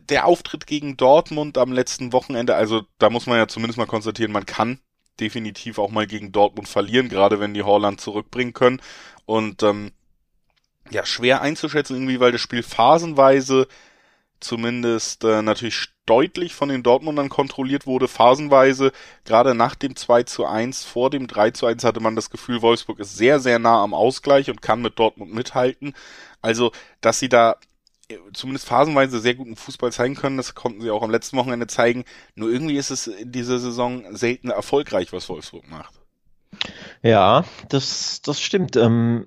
der 0.00 0.26
Auftritt 0.26 0.66
gegen 0.66 0.96
Dortmund 0.96 1.58
am 1.58 1.72
letzten 1.72 2.12
Wochenende, 2.12 2.54
also 2.54 2.82
da 2.98 3.10
muss 3.10 3.26
man 3.26 3.38
ja 3.38 3.48
zumindest 3.48 3.78
mal 3.78 3.86
konstatieren, 3.86 4.32
man 4.32 4.46
kann 4.46 4.80
definitiv 5.20 5.78
auch 5.78 5.90
mal 5.90 6.06
gegen 6.06 6.32
Dortmund 6.32 6.68
verlieren, 6.68 7.08
gerade 7.08 7.40
wenn 7.40 7.54
die 7.54 7.62
Holland 7.62 8.00
zurückbringen 8.00 8.52
können. 8.52 8.80
Und 9.26 9.62
ähm, 9.62 9.92
ja, 10.90 11.06
schwer 11.06 11.42
einzuschätzen 11.42 11.96
irgendwie, 11.96 12.20
weil 12.20 12.32
das 12.32 12.40
Spiel 12.40 12.62
phasenweise 12.62 13.68
zumindest 14.40 15.24
äh, 15.24 15.42
natürlich 15.42 15.88
deutlich 16.04 16.54
von 16.54 16.68
den 16.68 16.82
Dortmundern 16.82 17.28
kontrolliert 17.28 17.86
wurde, 17.86 18.08
phasenweise. 18.08 18.92
Gerade 19.24 19.54
nach 19.54 19.74
dem 19.76 19.94
2 19.94 20.24
zu 20.24 20.44
1, 20.44 20.84
vor 20.84 21.10
dem 21.10 21.28
3 21.28 21.52
zu 21.52 21.66
1 21.66 21.84
hatte 21.84 22.00
man 22.00 22.16
das 22.16 22.30
Gefühl, 22.30 22.60
Wolfsburg 22.60 22.98
ist 22.98 23.16
sehr, 23.16 23.38
sehr 23.38 23.58
nah 23.58 23.82
am 23.82 23.94
Ausgleich 23.94 24.50
und 24.50 24.60
kann 24.60 24.82
mit 24.82 24.98
Dortmund 24.98 25.32
mithalten. 25.32 25.94
Also, 26.40 26.72
dass 27.00 27.20
sie 27.20 27.28
da 27.28 27.56
zumindest 28.32 28.66
phasenweise 28.66 29.20
sehr 29.20 29.34
guten 29.34 29.56
Fußball 29.56 29.92
zeigen 29.92 30.14
können. 30.14 30.36
Das 30.36 30.54
konnten 30.54 30.80
sie 30.80 30.90
auch 30.90 31.02
am 31.02 31.10
letzten 31.10 31.36
Wochenende 31.36 31.66
zeigen. 31.66 32.04
Nur 32.34 32.50
irgendwie 32.50 32.76
ist 32.76 32.90
es 32.90 33.06
in 33.06 33.32
dieser 33.32 33.58
Saison 33.58 34.04
selten 34.14 34.50
erfolgreich, 34.50 35.12
was 35.12 35.28
Wolfsburg 35.28 35.68
macht. 35.70 35.94
Ja, 37.02 37.44
das, 37.68 38.22
das 38.22 38.40
stimmt. 38.40 38.76
Ähm, 38.76 39.26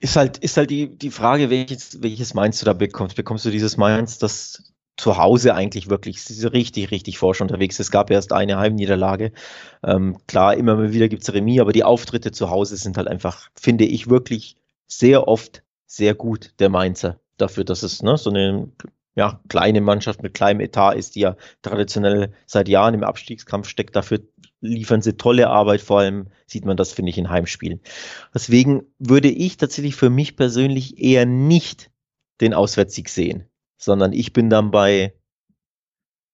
ist 0.00 0.16
halt, 0.16 0.38
ist 0.38 0.56
halt 0.56 0.70
die, 0.70 0.96
die 0.96 1.10
Frage, 1.10 1.50
welches, 1.50 2.02
welches 2.02 2.34
Mainz 2.34 2.58
du 2.58 2.64
da 2.64 2.72
bekommst. 2.72 3.16
Bekommst 3.16 3.44
du 3.44 3.50
dieses 3.50 3.76
Mainz, 3.76 4.18
das 4.18 4.72
zu 4.96 5.16
Hause 5.16 5.54
eigentlich 5.54 5.88
wirklich 5.88 6.20
richtig, 6.52 6.90
richtig 6.90 7.18
forsch 7.18 7.40
unterwegs. 7.40 7.80
Es 7.80 7.90
gab 7.90 8.10
erst 8.10 8.32
eine 8.32 8.58
Heimniederlage. 8.58 9.32
Ähm, 9.82 10.18
klar, 10.26 10.54
immer 10.56 10.76
mal 10.76 10.92
wieder 10.92 11.08
gibt 11.08 11.22
es 11.22 11.32
Remis, 11.32 11.60
aber 11.60 11.72
die 11.72 11.84
Auftritte 11.84 12.32
zu 12.32 12.50
Hause 12.50 12.76
sind 12.76 12.98
halt 12.98 13.08
einfach, 13.08 13.48
finde 13.54 13.84
ich, 13.84 14.10
wirklich 14.10 14.56
sehr 14.86 15.26
oft 15.26 15.62
sehr 15.86 16.14
gut, 16.14 16.54
der 16.58 16.68
Mainzer 16.68 17.18
dafür, 17.40 17.64
dass 17.64 17.82
es 17.82 18.02
ne, 18.02 18.16
so 18.16 18.30
eine 18.30 18.70
ja, 19.14 19.40
kleine 19.48 19.80
Mannschaft 19.80 20.22
mit 20.22 20.34
kleinem 20.34 20.60
Etat 20.60 20.94
ist, 20.94 21.14
die 21.14 21.20
ja 21.20 21.36
traditionell 21.62 22.32
seit 22.46 22.68
Jahren 22.68 22.94
im 22.94 23.04
Abstiegskampf 23.04 23.68
steckt. 23.68 23.96
Dafür 23.96 24.20
liefern 24.60 25.02
sie 25.02 25.16
tolle 25.16 25.48
Arbeit, 25.48 25.80
vor 25.80 26.00
allem 26.00 26.28
sieht 26.46 26.64
man 26.64 26.76
das, 26.76 26.92
finde 26.92 27.10
ich, 27.10 27.18
in 27.18 27.30
Heimspielen. 27.30 27.80
Deswegen 28.34 28.82
würde 28.98 29.28
ich 29.28 29.56
tatsächlich 29.56 29.96
für 29.96 30.10
mich 30.10 30.36
persönlich 30.36 30.98
eher 30.98 31.26
nicht 31.26 31.90
den 32.40 32.54
Auswärtssieg 32.54 33.08
sehen, 33.08 33.48
sondern 33.76 34.12
ich 34.12 34.32
bin 34.32 34.48
dann 34.48 34.70
bei, 34.70 35.14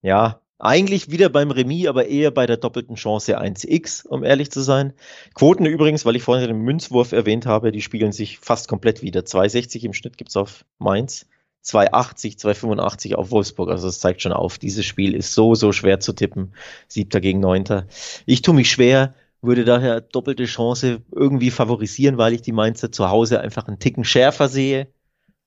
ja, 0.01 0.41
eigentlich 0.59 1.11
wieder 1.11 1.29
beim 1.29 1.51
Remis, 1.51 1.87
aber 1.87 2.07
eher 2.07 2.31
bei 2.31 2.45
der 2.47 2.57
doppelten 2.57 2.95
Chance 2.95 3.39
1x, 3.39 4.07
um 4.07 4.23
ehrlich 4.23 4.51
zu 4.51 4.61
sein. 4.61 4.93
Quoten 5.35 5.65
übrigens, 5.65 6.05
weil 6.05 6.15
ich 6.15 6.23
vorhin 6.23 6.47
den 6.47 6.61
Münzwurf 6.61 7.11
erwähnt 7.11 7.45
habe, 7.45 7.71
die 7.71 7.81
spiegeln 7.81 8.11
sich 8.11 8.39
fast 8.39 8.67
komplett 8.67 9.01
wieder. 9.01 9.21
2,60 9.21 9.83
im 9.83 9.93
Schnitt 9.93 10.17
gibt's 10.17 10.35
auf 10.35 10.65
Mainz, 10.79 11.27
2,80, 11.63 12.39
2,85 12.39 13.15
auf 13.15 13.29
Wolfsburg. 13.29 13.69
Also 13.69 13.87
das 13.87 13.99
zeigt 13.99 14.21
schon 14.21 14.33
auf, 14.33 14.57
dieses 14.57 14.85
Spiel 14.85 15.13
ist 15.13 15.33
so, 15.33 15.53
so 15.53 15.71
schwer 15.71 15.99
zu 15.99 16.13
tippen. 16.13 16.53
Siebter 16.87 17.21
gegen 17.21 17.39
Neunter. 17.39 17.85
Ich 18.25 18.41
tue 18.41 18.55
mich 18.55 18.71
schwer, 18.71 19.13
würde 19.41 19.63
daher 19.63 20.01
doppelte 20.01 20.45
Chance 20.45 21.03
irgendwie 21.11 21.51
favorisieren, 21.51 22.17
weil 22.17 22.33
ich 22.33 22.41
die 22.41 22.51
Mainzer 22.51 22.91
zu 22.91 23.09
Hause 23.09 23.41
einfach 23.41 23.67
einen 23.67 23.79
Ticken 23.79 24.03
schärfer 24.03 24.47
sehe. 24.47 24.87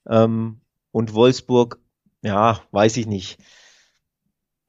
Ähm, 0.08 0.60
und 0.92 1.14
Wolfsburg, 1.14 1.80
ja, 2.22 2.60
weiß 2.70 2.96
ich 2.98 3.06
nicht 3.06 3.38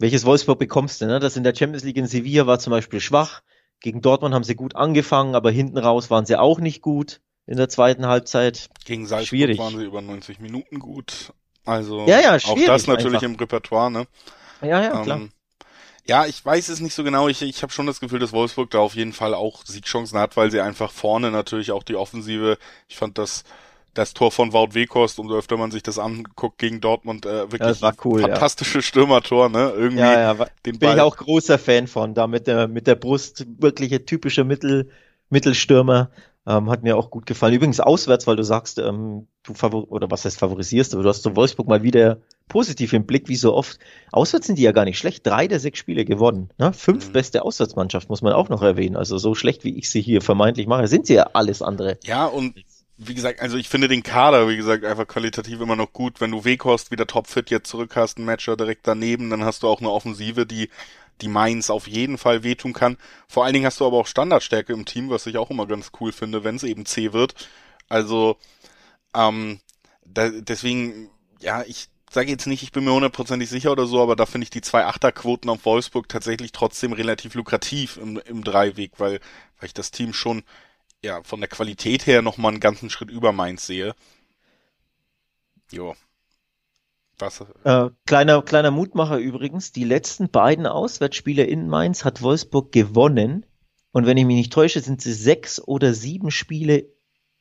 welches 0.02 0.26
Wolfsburg 0.26 0.60
bekommst 0.60 1.02
du? 1.02 1.06
Ne? 1.06 1.20
Das 1.20 1.38
in 1.38 1.44
der 1.44 1.56
Champions 1.56 1.84
League 1.84 1.98
in 1.98 2.08
Sevilla 2.08 2.48
war 2.48 2.60
zum 2.60 2.72
Beispiel 2.72 3.00
schwach. 3.00 3.42
Gegen 3.80 4.02
Dortmund 4.02 4.36
haben 4.36 4.44
sie 4.44 4.56
gut 4.56 4.76
angefangen, 4.76 5.36
aber 5.36 5.52
hinten 5.52 5.78
raus 5.78 6.10
waren 6.10 6.26
sie 6.26 6.40
auch 6.40 6.60
nicht 6.60 6.82
gut 6.82 7.22
in 7.48 7.58
der 7.58 7.70
zweiten 7.70 8.06
Halbzeit. 8.06 8.70
Gegen 8.86 9.06
Salzburg 9.08 9.28
schwierig. 9.28 9.58
waren 9.58 9.78
sie 9.78 9.86
über 9.86 10.02
90 10.02 10.40
Minuten 10.40 10.80
gut. 10.80 11.34
Also 11.66 12.06
ja, 12.08 12.20
ja, 12.20 12.36
auch 12.36 12.58
das 12.66 12.88
natürlich 12.88 13.16
einfach. 13.16 13.28
im 13.28 13.36
Repertoire, 13.36 13.92
ne? 13.92 14.08
Ja, 14.62 14.82
ja, 14.82 15.02
klar. 15.02 15.18
Ähm, 15.18 15.32
ja, 16.08 16.26
ich 16.26 16.44
weiß 16.44 16.70
es 16.70 16.80
nicht 16.80 16.94
so 16.94 17.04
genau. 17.04 17.28
Ich, 17.28 17.42
ich 17.42 17.62
habe 17.62 17.72
schon 17.72 17.86
das 17.86 18.00
Gefühl, 18.00 18.20
dass 18.20 18.34
Wolfsburg 18.34 18.72
da 18.72 18.80
auf 18.80 18.96
jeden 18.96 19.14
Fall 19.14 19.34
auch 19.34 19.64
Siegchancen 19.66 20.18
hat, 20.18 20.36
weil 20.36 20.50
sie 20.50 20.62
einfach 20.62 20.92
vorne 20.92 21.32
natürlich 21.32 21.72
auch 21.72 21.84
die 21.84 21.96
Offensive, 21.96 22.58
ich 22.88 22.98
fand 22.98 23.18
das 23.18 23.44
das 23.94 24.14
Tor 24.14 24.32
von 24.32 24.54
Wout 24.54 24.74
Wekost, 24.74 25.20
umso 25.20 25.36
öfter 25.36 25.58
man 25.58 25.72
sich 25.72 25.84
das 25.84 26.00
anguckt 26.00 26.58
gegen 26.58 26.80
Dortmund, 26.82 27.26
äh, 27.26 27.52
wirklich 27.52 27.82
ja, 27.82 27.92
cool, 28.06 28.22
fantastische 28.22 28.80
ja. 28.80 28.82
Stürmertor, 28.82 29.50
ne? 29.50 29.74
Irgendwie 29.76 30.02
ja, 30.02 30.34
ja, 30.34 30.46
den 30.66 30.80
Ball. 30.80 30.90
Bin 30.90 30.98
ich 30.98 31.02
auch 31.02 31.18
großer 31.18 31.60
Fan 31.60 31.88
von, 31.88 32.14
da 32.14 32.28
mit 32.28 32.48
der, 32.48 32.68
mit 32.68 32.88
der 32.88 32.96
Brust, 32.96 33.46
wirkliche 33.60 34.06
typische 34.06 34.44
Mittel, 34.44 34.90
Mittelstürmer. 35.30 36.10
Ähm, 36.48 36.72
hat 36.72 36.82
mir 36.82 36.98
auch 36.98 37.12
gut 37.12 37.28
gefallen. 37.28 37.54
Übrigens 37.54 37.80
auswärts, 37.80 38.26
weil 38.26 38.36
du 38.36 38.44
sagst, 38.44 38.80
ähm, 38.80 39.28
du 39.44 39.54
favor 39.54 39.92
oder 39.92 40.10
was 40.10 40.26
heißt 40.26 40.40
favorisierst, 40.40 40.94
aber 40.94 41.04
du 41.04 41.10
hast 41.10 41.22
so 41.22 41.36
Wolfsburg 41.36 41.68
mal 41.68 41.84
wieder 41.84 42.18
positiv 42.48 42.94
im 42.94 43.06
Blick, 43.06 43.30
wie 43.30 43.36
so 43.36 43.54
oft. 43.54 43.78
Auswärts 44.12 44.48
sind 44.48 44.58
die 44.58 44.64
ja 44.64 44.72
gar 44.72 44.86
nicht 44.86 44.98
schlecht. 44.98 45.26
Drei 45.26 45.48
der 45.48 45.60
sechs 45.60 45.78
Spiele 45.78 46.04
gewonnen. 46.04 46.50
Ne? 46.58 46.74
Fünf 46.74 47.10
mhm. 47.10 47.14
beste 47.14 47.44
Auswärtsmannschaft, 47.44 48.10
muss 48.10 48.24
man 48.24 48.34
auch 48.34 48.50
noch 48.50 48.64
erwähnen. 48.64 48.96
Also 48.96 49.20
so 49.20 49.36
schlecht, 49.36 49.64
wie 49.64 49.78
ich 49.78 49.92
sie 49.92 50.02
hier 50.02 50.22
vermeintlich 50.22 50.66
mache, 50.66 50.88
sind 50.88 51.06
sie 51.06 51.14
ja 51.14 51.30
alles 51.34 51.62
andere. 51.62 52.00
Ja, 52.04 52.26
und 52.26 52.56
wie 53.04 53.16
gesagt, 53.16 53.40
also 53.42 53.58
ich 53.58 53.68
finde 53.68 53.88
den 53.88 54.04
Kader, 54.04 54.48
wie 54.48 54.58
gesagt, 54.58 54.86
einfach 54.86 55.08
qualitativ 55.08 55.60
immer 55.60 55.76
noch 55.76 55.92
gut. 55.92 56.22
Wenn 56.22 56.32
du 56.32 56.46
Weghorst 56.46 56.92
wieder 56.92 57.08
topfit 57.08 57.50
jetzt 57.50 57.70
zurück 57.70 57.96
hast, 57.96 58.20
ein 58.20 58.26
Matcher 58.26 58.56
direkt 58.56 58.88
daneben, 58.88 59.30
dann 59.32 59.44
hast 59.44 59.64
du 59.64 59.68
auch 59.68 59.80
eine 59.80 59.90
Offensive, 59.90 60.46
die 60.46 60.70
die 61.22 61.28
Mainz 61.28 61.70
auf 61.70 61.88
jeden 61.88 62.18
Fall 62.18 62.44
wehtun 62.44 62.74
kann. 62.74 62.98
Vor 63.28 63.44
allen 63.44 63.54
Dingen 63.54 63.66
hast 63.66 63.80
du 63.80 63.88
aber 63.88 63.98
auch 63.98 64.08
Standardstärke 64.08 64.74
im 64.74 64.86
Team, 64.86 65.10
was 65.10 65.26
ich 65.26 65.38
auch 65.38 65.50
immer 65.50 65.68
ganz 65.68 65.92
cool 66.00 66.12
finde, 66.12 66.44
wenn 66.44 66.56
es 66.56 66.64
eben 66.64 66.86
C 66.86 67.14
wird. 67.14 67.36
Also 67.90 68.38
ähm, 69.16 69.60
da, 70.06 70.30
deswegen, 70.30 71.10
ja, 71.40 71.64
ich 71.64 71.90
sage 72.12 72.30
jetzt 72.30 72.48
nicht, 72.48 72.64
ich 72.64 72.72
bin 72.72 72.84
mir 72.84 72.94
hundertprozentig 72.94 73.50
sicher 73.50 73.72
oder 73.72 73.86
so, 73.86 74.02
aber 74.02 74.16
da 74.16 74.26
finde 74.26 74.44
ich 74.44 74.50
die 74.50 74.62
zwei 74.62 74.86
Achterquoten 74.86 75.50
auf 75.50 75.66
Wolfsburg 75.66 76.08
tatsächlich 76.08 76.52
trotzdem 76.52 76.94
relativ 76.94 77.34
lukrativ 77.36 77.98
im, 77.98 78.20
im 78.26 78.44
Dreiweg, 78.44 78.94
weil, 79.00 79.20
weil 79.60 79.68
ich 79.68 79.74
das 79.74 79.92
Team 79.92 80.14
schon 80.14 80.44
ja 81.04 81.22
von 81.24 81.40
der 81.40 81.50
Qualität 81.50 82.06
her 82.06 82.22
nochmal 82.22 82.52
einen 82.52 82.60
ganzen 82.60 82.90
Schritt 82.90 83.10
über 83.10 83.32
Mainz 83.32 83.66
sehe. 83.66 83.94
Jo. 85.72 85.96
Was? 87.18 87.44
Äh, 87.64 87.90
kleiner, 88.06 88.42
kleiner 88.42 88.72
Mutmacher 88.72 89.18
übrigens, 89.18 89.72
die 89.72 89.84
letzten 89.84 90.30
beiden 90.30 90.66
Auswärtsspiele 90.66 91.44
in 91.44 91.68
Mainz 91.68 92.04
hat 92.04 92.22
Wolfsburg 92.22 92.72
gewonnen. 92.72 93.46
Und 93.92 94.06
wenn 94.06 94.18
ich 94.18 94.26
mich 94.26 94.38
nicht 94.38 94.54
täusche, 94.54 94.80
sind 94.80 95.02
sie 95.02 95.14
sechs 95.14 95.62
oder 95.62 95.94
sieben 95.94 96.32
Spiele 96.32 96.86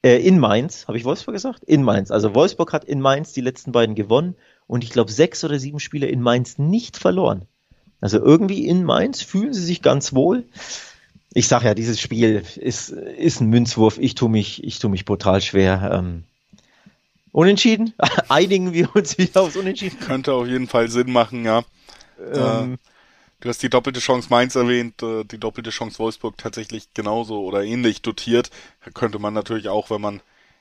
äh, 0.02 0.16
in 0.16 0.38
Mainz. 0.38 0.86
Habe 0.86 0.98
ich 0.98 1.04
Wolfsburg 1.04 1.34
gesagt? 1.34 1.64
In 1.64 1.82
Mainz. 1.82 2.10
Also 2.10 2.34
Wolfsburg 2.34 2.72
hat 2.72 2.84
in 2.84 3.00
Mainz 3.00 3.32
die 3.32 3.40
letzten 3.40 3.72
beiden 3.72 3.94
gewonnen 3.94 4.36
und 4.66 4.84
ich 4.84 4.90
glaube 4.90 5.12
sechs 5.12 5.44
oder 5.44 5.58
sieben 5.58 5.80
Spiele 5.80 6.06
in 6.06 6.20
Mainz 6.20 6.58
nicht 6.58 6.96
verloren. 6.96 7.46
Also 8.00 8.18
irgendwie 8.18 8.66
in 8.66 8.84
Mainz 8.84 9.22
fühlen 9.22 9.52
sie 9.52 9.64
sich 9.64 9.82
ganz 9.82 10.14
wohl. 10.14 10.44
Ich 11.32 11.46
sage 11.46 11.66
ja, 11.66 11.74
dieses 11.74 12.00
Spiel 12.00 12.44
ist, 12.56 12.90
ist 12.90 13.40
ein 13.40 13.48
Münzwurf. 13.48 13.98
Ich 13.98 14.14
tue 14.14 14.28
mich, 14.28 14.64
ich 14.64 14.78
tue 14.80 14.90
mich 14.90 15.04
brutal 15.04 15.40
schwer. 15.40 15.90
Ähm, 15.92 16.24
unentschieden? 17.32 17.94
Einigen 18.28 18.72
wir 18.72 18.94
uns 18.96 19.16
wieder 19.16 19.42
aufs 19.42 19.56
Unentschieden? 19.56 20.00
Könnte 20.00 20.32
auf 20.32 20.46
jeden 20.46 20.66
Fall 20.66 20.88
Sinn 20.88 21.12
machen, 21.12 21.44
ja. 21.44 21.62
Ähm, 22.18 22.74
äh, 22.74 22.76
du 23.40 23.48
hast 23.48 23.62
die 23.62 23.70
doppelte 23.70 24.00
Chance 24.00 24.28
Mainz 24.30 24.56
erwähnt, 24.56 25.02
äh, 25.02 25.24
die 25.24 25.38
doppelte 25.38 25.70
Chance 25.70 26.00
Wolfsburg 26.00 26.36
tatsächlich 26.36 26.92
genauso 26.94 27.42
oder 27.44 27.62
ähnlich 27.62 28.02
dotiert. 28.02 28.50
Könnte 28.94 29.20
man 29.20 29.32
natürlich 29.32 29.68
auch, 29.68 29.90
wenn 29.90 30.00
man 30.00 30.20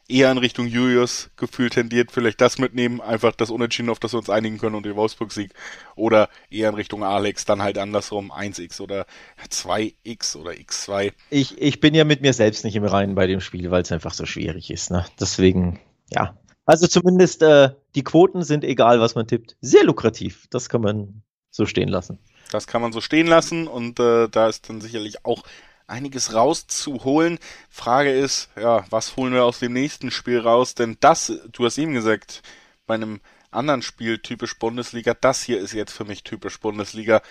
eher 0.10 0.32
in 0.32 0.38
Richtung 0.38 0.68
Julius 0.68 1.30
gefühlt 1.38 1.74
tendiert, 1.74 2.12
vielleicht 2.12 2.42
das 2.42 2.58
mitnehmen, 2.58 3.00
einfach 3.00 3.34
das 3.36 3.52
Unentschieden, 3.52 3.90
auf 3.90 4.00
das 4.00 4.14
wir 4.14 4.18
uns 4.18 4.30
einigen 4.30 4.58
können 4.58 4.76
und 4.76 4.86
den 4.86 4.96
Wolfsburg-Sieg. 4.96 5.54
Oder 5.96 6.30
eher 6.50 6.70
in 6.70 6.76
Richtung 6.76 7.04
Alex, 7.04 7.46
dann 7.46 7.62
halt 7.62 7.78
andersrum 7.78 8.32
1x 8.32 8.82
oder 8.82 9.06
2x 9.50 10.36
oder 10.36 10.52
x2. 10.52 11.14
Ich, 11.30 11.62
ich 11.62 11.80
bin 11.80 11.94
ja 11.94 12.04
mit 12.04 12.22
mir 12.22 12.34
selbst 12.34 12.66
nicht 12.66 12.76
im 12.76 12.84
Reinen 12.84 13.16
bei 13.16 13.28
dem 13.28 13.40
Spiel, 13.40 13.72
weil 13.72 13.84
es 13.84 13.92
einfach 13.92 14.14
so 14.14 14.26
schwierig 14.26 14.72
ist. 14.72 14.92
Ne? 14.92 15.06
Deswegen, 15.20 15.80
ja. 16.10 16.38
Also 16.66 16.88
zumindest 16.88 17.42
äh, 17.42 17.70
die 17.96 18.04
Quoten 18.04 18.44
sind, 18.44 18.64
egal 18.64 19.00
was 19.00 19.16
man 19.16 19.28
tippt, 19.28 19.58
sehr 19.62 19.84
lukrativ. 19.84 20.48
Das 20.50 20.70
kann 20.70 20.82
man 20.82 21.24
so 21.50 21.66
stehen 21.66 21.90
lassen. 21.90 22.20
Das 22.52 22.68
kann 22.68 22.82
man 22.82 22.92
so 22.92 23.02
stehen 23.02 23.28
lassen 23.28 23.68
und 23.68 24.00
äh, 24.00 24.28
da 24.28 24.48
ist 24.48 24.70
dann 24.70 24.82
sicherlich 24.82 25.26
auch 25.26 25.44
einiges 25.90 26.34
rauszuholen. 26.34 27.40
Frage 27.70 28.12
ist, 28.12 28.50
ja, 28.56 28.86
was 28.90 29.16
holen 29.16 29.34
wir 29.34 29.46
aus 29.46 29.60
dem 29.60 29.74
nächsten 29.74 30.12
Spiel 30.12 30.40
raus? 30.40 30.76
Denn 30.76 30.98
das, 31.00 31.32
du 31.52 31.66
hast 31.66 31.78
eben 31.78 31.94
gesagt, 31.94 32.42
bei 32.88 32.96
einem 32.96 33.22
anderen 33.52 33.82
Spiel 33.82 34.20
typisch 34.20 34.58
Bundesliga, 34.58 35.14
das 35.14 35.44
hier 35.44 35.60
ist 35.60 35.74
jetzt 35.74 35.92
für 35.92 36.06
mich 36.06 36.24
typisch 36.24 36.60
Bundesliga. 36.60 37.22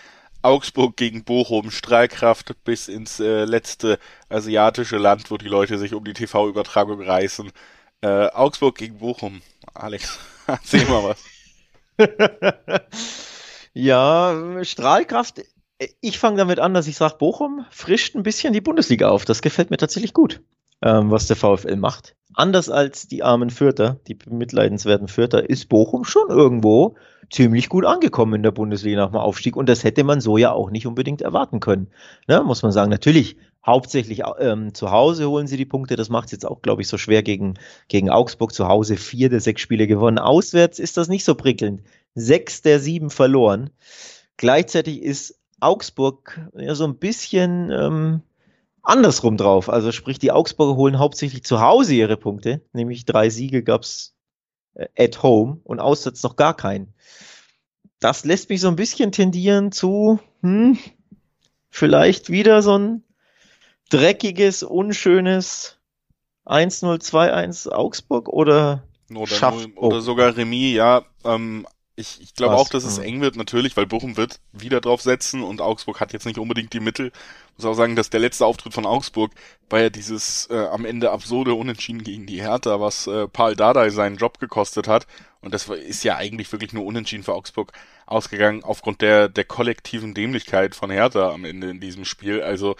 Augsburg 0.42 0.96
gegen 0.96 1.24
Bochum, 1.24 1.70
Strahlkraft 1.70 2.54
bis 2.64 2.86
ins 2.86 3.18
äh, 3.18 3.44
letzte 3.44 3.98
asiatische 4.28 4.96
Land, 4.96 5.30
wo 5.30 5.36
die 5.36 5.48
Leute 5.48 5.78
sich 5.78 5.94
um 5.94 6.04
die 6.04 6.12
TV-Übertragung 6.12 7.02
reißen. 7.02 7.50
Äh, 8.02 8.28
Augsburg 8.28 8.76
gegen 8.76 8.98
Bochum. 8.98 9.42
Alex, 9.74 10.18
erzähl 10.46 10.86
mal 10.86 11.16
was. 11.16 11.24
ja, 13.74 14.64
Strahlkraft 14.64 15.40
ich 16.00 16.18
fange 16.18 16.38
damit 16.38 16.58
an, 16.58 16.74
dass 16.74 16.88
ich 16.88 16.96
sage, 16.96 17.16
Bochum 17.18 17.64
frischt 17.70 18.16
ein 18.16 18.22
bisschen 18.22 18.52
die 18.52 18.60
Bundesliga 18.60 19.08
auf. 19.08 19.24
Das 19.24 19.42
gefällt 19.42 19.70
mir 19.70 19.76
tatsächlich 19.76 20.12
gut, 20.12 20.40
ähm, 20.82 21.10
was 21.10 21.26
der 21.26 21.36
VfL 21.36 21.76
macht. 21.76 22.16
Anders 22.34 22.68
als 22.68 23.08
die 23.08 23.22
armen 23.22 23.50
Fürther, 23.50 24.00
die 24.06 24.14
bemitleidenswerten 24.14 25.08
Fürther, 25.08 25.48
ist 25.48 25.68
Bochum 25.68 26.04
schon 26.04 26.28
irgendwo 26.28 26.96
ziemlich 27.30 27.68
gut 27.68 27.84
angekommen 27.84 28.34
in 28.34 28.42
der 28.42 28.50
Bundesliga 28.50 28.96
nach 28.98 29.10
dem 29.10 29.16
Aufstieg. 29.16 29.56
Und 29.56 29.68
das 29.68 29.84
hätte 29.84 30.04
man 30.04 30.20
so 30.20 30.36
ja 30.36 30.52
auch 30.52 30.70
nicht 30.70 30.86
unbedingt 30.86 31.22
erwarten 31.22 31.60
können. 31.60 31.88
Ne, 32.26 32.42
muss 32.42 32.62
man 32.62 32.72
sagen, 32.72 32.90
natürlich 32.90 33.36
hauptsächlich 33.64 34.22
ähm, 34.38 34.72
zu 34.72 34.90
Hause 34.90 35.28
holen 35.28 35.46
sie 35.46 35.56
die 35.56 35.64
Punkte. 35.64 35.96
Das 35.96 36.08
macht 36.08 36.26
es 36.26 36.32
jetzt 36.32 36.46
auch, 36.46 36.62
glaube 36.62 36.82
ich, 36.82 36.88
so 36.88 36.96
schwer 36.96 37.22
gegen, 37.22 37.54
gegen 37.88 38.10
Augsburg 38.10 38.52
zu 38.52 38.66
Hause. 38.66 38.96
Vier 38.96 39.28
der 39.28 39.40
sechs 39.40 39.60
Spiele 39.60 39.86
gewonnen. 39.86 40.18
Auswärts 40.18 40.78
ist 40.78 40.96
das 40.96 41.08
nicht 41.08 41.24
so 41.24 41.34
prickelnd. 41.34 41.82
Sechs 42.14 42.62
der 42.62 42.80
sieben 42.80 43.10
verloren. 43.10 43.70
Gleichzeitig 44.36 45.02
ist 45.02 45.38
Augsburg 45.60 46.40
ja 46.56 46.74
so 46.74 46.84
ein 46.84 46.98
bisschen 46.98 47.70
ähm, 47.70 48.22
andersrum 48.82 49.36
drauf. 49.36 49.68
Also 49.68 49.92
sprich, 49.92 50.18
die 50.18 50.32
Augsburger 50.32 50.76
holen 50.76 50.98
hauptsächlich 50.98 51.44
zu 51.44 51.60
Hause 51.60 51.94
ihre 51.94 52.16
Punkte, 52.16 52.62
nämlich 52.72 53.04
drei 53.04 53.30
Siege 53.30 53.62
gab's 53.62 54.14
äh, 54.74 54.88
at 54.96 55.22
home 55.22 55.60
und 55.64 55.80
auswärts 55.80 56.22
noch 56.22 56.36
gar 56.36 56.56
keinen. 56.56 56.94
Das 58.00 58.24
lässt 58.24 58.48
mich 58.48 58.60
so 58.60 58.68
ein 58.68 58.76
bisschen 58.76 59.12
tendieren 59.12 59.72
zu, 59.72 60.20
hm, 60.42 60.78
vielleicht 61.70 62.30
wieder 62.30 62.62
so 62.62 62.78
ein 62.78 63.02
dreckiges, 63.90 64.62
unschönes 64.62 65.78
1-0, 66.46 67.00
2-1 67.02 67.68
Augsburg 67.70 68.28
oder 68.28 68.82
oder, 69.76 69.76
oder 69.76 70.00
sogar 70.00 70.36
Remis, 70.36 70.74
ja. 70.74 71.04
Ähm, 71.24 71.66
ich, 71.98 72.20
ich 72.20 72.34
glaube 72.34 72.54
auch, 72.54 72.68
dass 72.68 72.84
es 72.84 72.98
eng 72.98 73.20
wird, 73.20 73.36
natürlich, 73.36 73.76
weil 73.76 73.86
Bochum 73.86 74.16
wird 74.16 74.38
wieder 74.52 74.80
drauf 74.80 75.02
setzen 75.02 75.42
und 75.42 75.60
Augsburg 75.60 76.00
hat 76.00 76.12
jetzt 76.12 76.26
nicht 76.26 76.38
unbedingt 76.38 76.72
die 76.72 76.80
Mittel. 76.80 77.08
Ich 77.08 77.58
muss 77.58 77.64
auch 77.66 77.74
sagen, 77.74 77.96
dass 77.96 78.08
der 78.08 78.20
letzte 78.20 78.46
Auftritt 78.46 78.72
von 78.72 78.86
Augsburg 78.86 79.32
war 79.68 79.80
ja 79.80 79.90
dieses 79.90 80.48
äh, 80.50 80.66
am 80.66 80.84
Ende 80.84 81.10
absurde 81.10 81.54
Unentschieden 81.54 82.04
gegen 82.04 82.24
die 82.26 82.40
Hertha, 82.40 82.80
was 82.80 83.08
äh, 83.08 83.26
Paul 83.26 83.56
Dardai 83.56 83.90
seinen 83.90 84.16
Job 84.16 84.38
gekostet 84.38 84.86
hat. 84.86 85.06
Und 85.40 85.52
das 85.52 85.68
ist 85.68 86.04
ja 86.04 86.16
eigentlich 86.16 86.52
wirklich 86.52 86.72
nur 86.72 86.84
Unentschieden 86.84 87.24
für 87.24 87.34
Augsburg 87.34 87.72
ausgegangen 88.06 88.62
aufgrund 88.62 89.02
der, 89.02 89.28
der 89.28 89.44
kollektiven 89.44 90.14
Dämlichkeit 90.14 90.76
von 90.76 90.90
Hertha 90.90 91.32
am 91.32 91.44
Ende 91.44 91.70
in 91.70 91.80
diesem 91.80 92.04
Spiel. 92.04 92.42
Also 92.42 92.76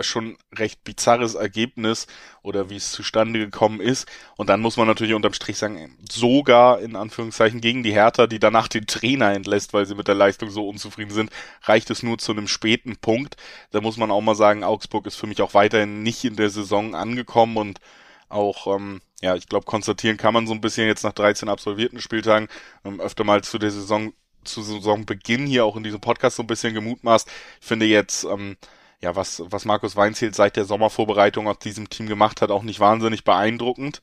schon 0.00 0.36
recht 0.52 0.84
bizarres 0.84 1.34
Ergebnis 1.34 2.06
oder 2.42 2.70
wie 2.70 2.76
es 2.76 2.92
zustande 2.92 3.38
gekommen 3.38 3.80
ist. 3.80 4.08
Und 4.36 4.48
dann 4.48 4.60
muss 4.60 4.76
man 4.76 4.86
natürlich 4.86 5.14
unterm 5.14 5.32
Strich 5.32 5.58
sagen, 5.58 5.96
sogar 6.10 6.80
in 6.80 6.96
Anführungszeichen 6.96 7.60
gegen 7.60 7.82
die 7.82 7.92
Hertha, 7.92 8.26
die 8.26 8.38
danach 8.38 8.68
den 8.68 8.86
Trainer 8.86 9.32
entlässt, 9.32 9.72
weil 9.72 9.86
sie 9.86 9.94
mit 9.94 10.08
der 10.08 10.14
Leistung 10.14 10.50
so 10.50 10.68
unzufrieden 10.68 11.12
sind, 11.12 11.30
reicht 11.62 11.90
es 11.90 12.02
nur 12.02 12.18
zu 12.18 12.32
einem 12.32 12.48
späten 12.48 12.96
Punkt. 12.96 13.36
Da 13.70 13.80
muss 13.80 13.96
man 13.96 14.10
auch 14.10 14.20
mal 14.20 14.34
sagen, 14.34 14.64
Augsburg 14.64 15.06
ist 15.06 15.16
für 15.16 15.26
mich 15.26 15.42
auch 15.42 15.54
weiterhin 15.54 16.02
nicht 16.02 16.24
in 16.24 16.36
der 16.36 16.50
Saison 16.50 16.94
angekommen 16.94 17.56
und 17.56 17.80
auch, 18.28 18.66
ähm, 18.74 19.00
ja, 19.20 19.36
ich 19.36 19.48
glaube, 19.48 19.64
konstatieren 19.64 20.16
kann 20.16 20.34
man 20.34 20.46
so 20.46 20.54
ein 20.54 20.60
bisschen 20.60 20.86
jetzt 20.86 21.04
nach 21.04 21.12
13 21.12 21.48
absolvierten 21.48 22.00
Spieltagen 22.00 22.48
ähm, 22.84 23.00
öfter 23.00 23.24
mal 23.24 23.42
zu 23.42 23.58
der 23.58 23.70
Saison 23.70 24.12
zu 24.44 24.62
Saisonbeginn 24.62 25.46
hier 25.46 25.64
auch 25.64 25.76
in 25.76 25.84
diesem 25.84 26.00
Podcast 26.00 26.36
so 26.36 26.42
ein 26.42 26.46
bisschen 26.46 26.74
gemutmaßt. 26.74 27.28
Ich 27.60 27.66
finde 27.66 27.86
jetzt, 27.86 28.24
ähm, 28.24 28.56
ja, 29.04 29.14
was, 29.14 29.42
was 29.46 29.66
Markus 29.66 29.96
Weinziel 29.96 30.34
seit 30.34 30.56
der 30.56 30.64
Sommervorbereitung 30.64 31.46
aus 31.46 31.58
diesem 31.58 31.90
Team 31.90 32.08
gemacht 32.08 32.40
hat, 32.40 32.50
auch 32.50 32.62
nicht 32.62 32.80
wahnsinnig 32.80 33.22
beeindruckend. 33.22 34.00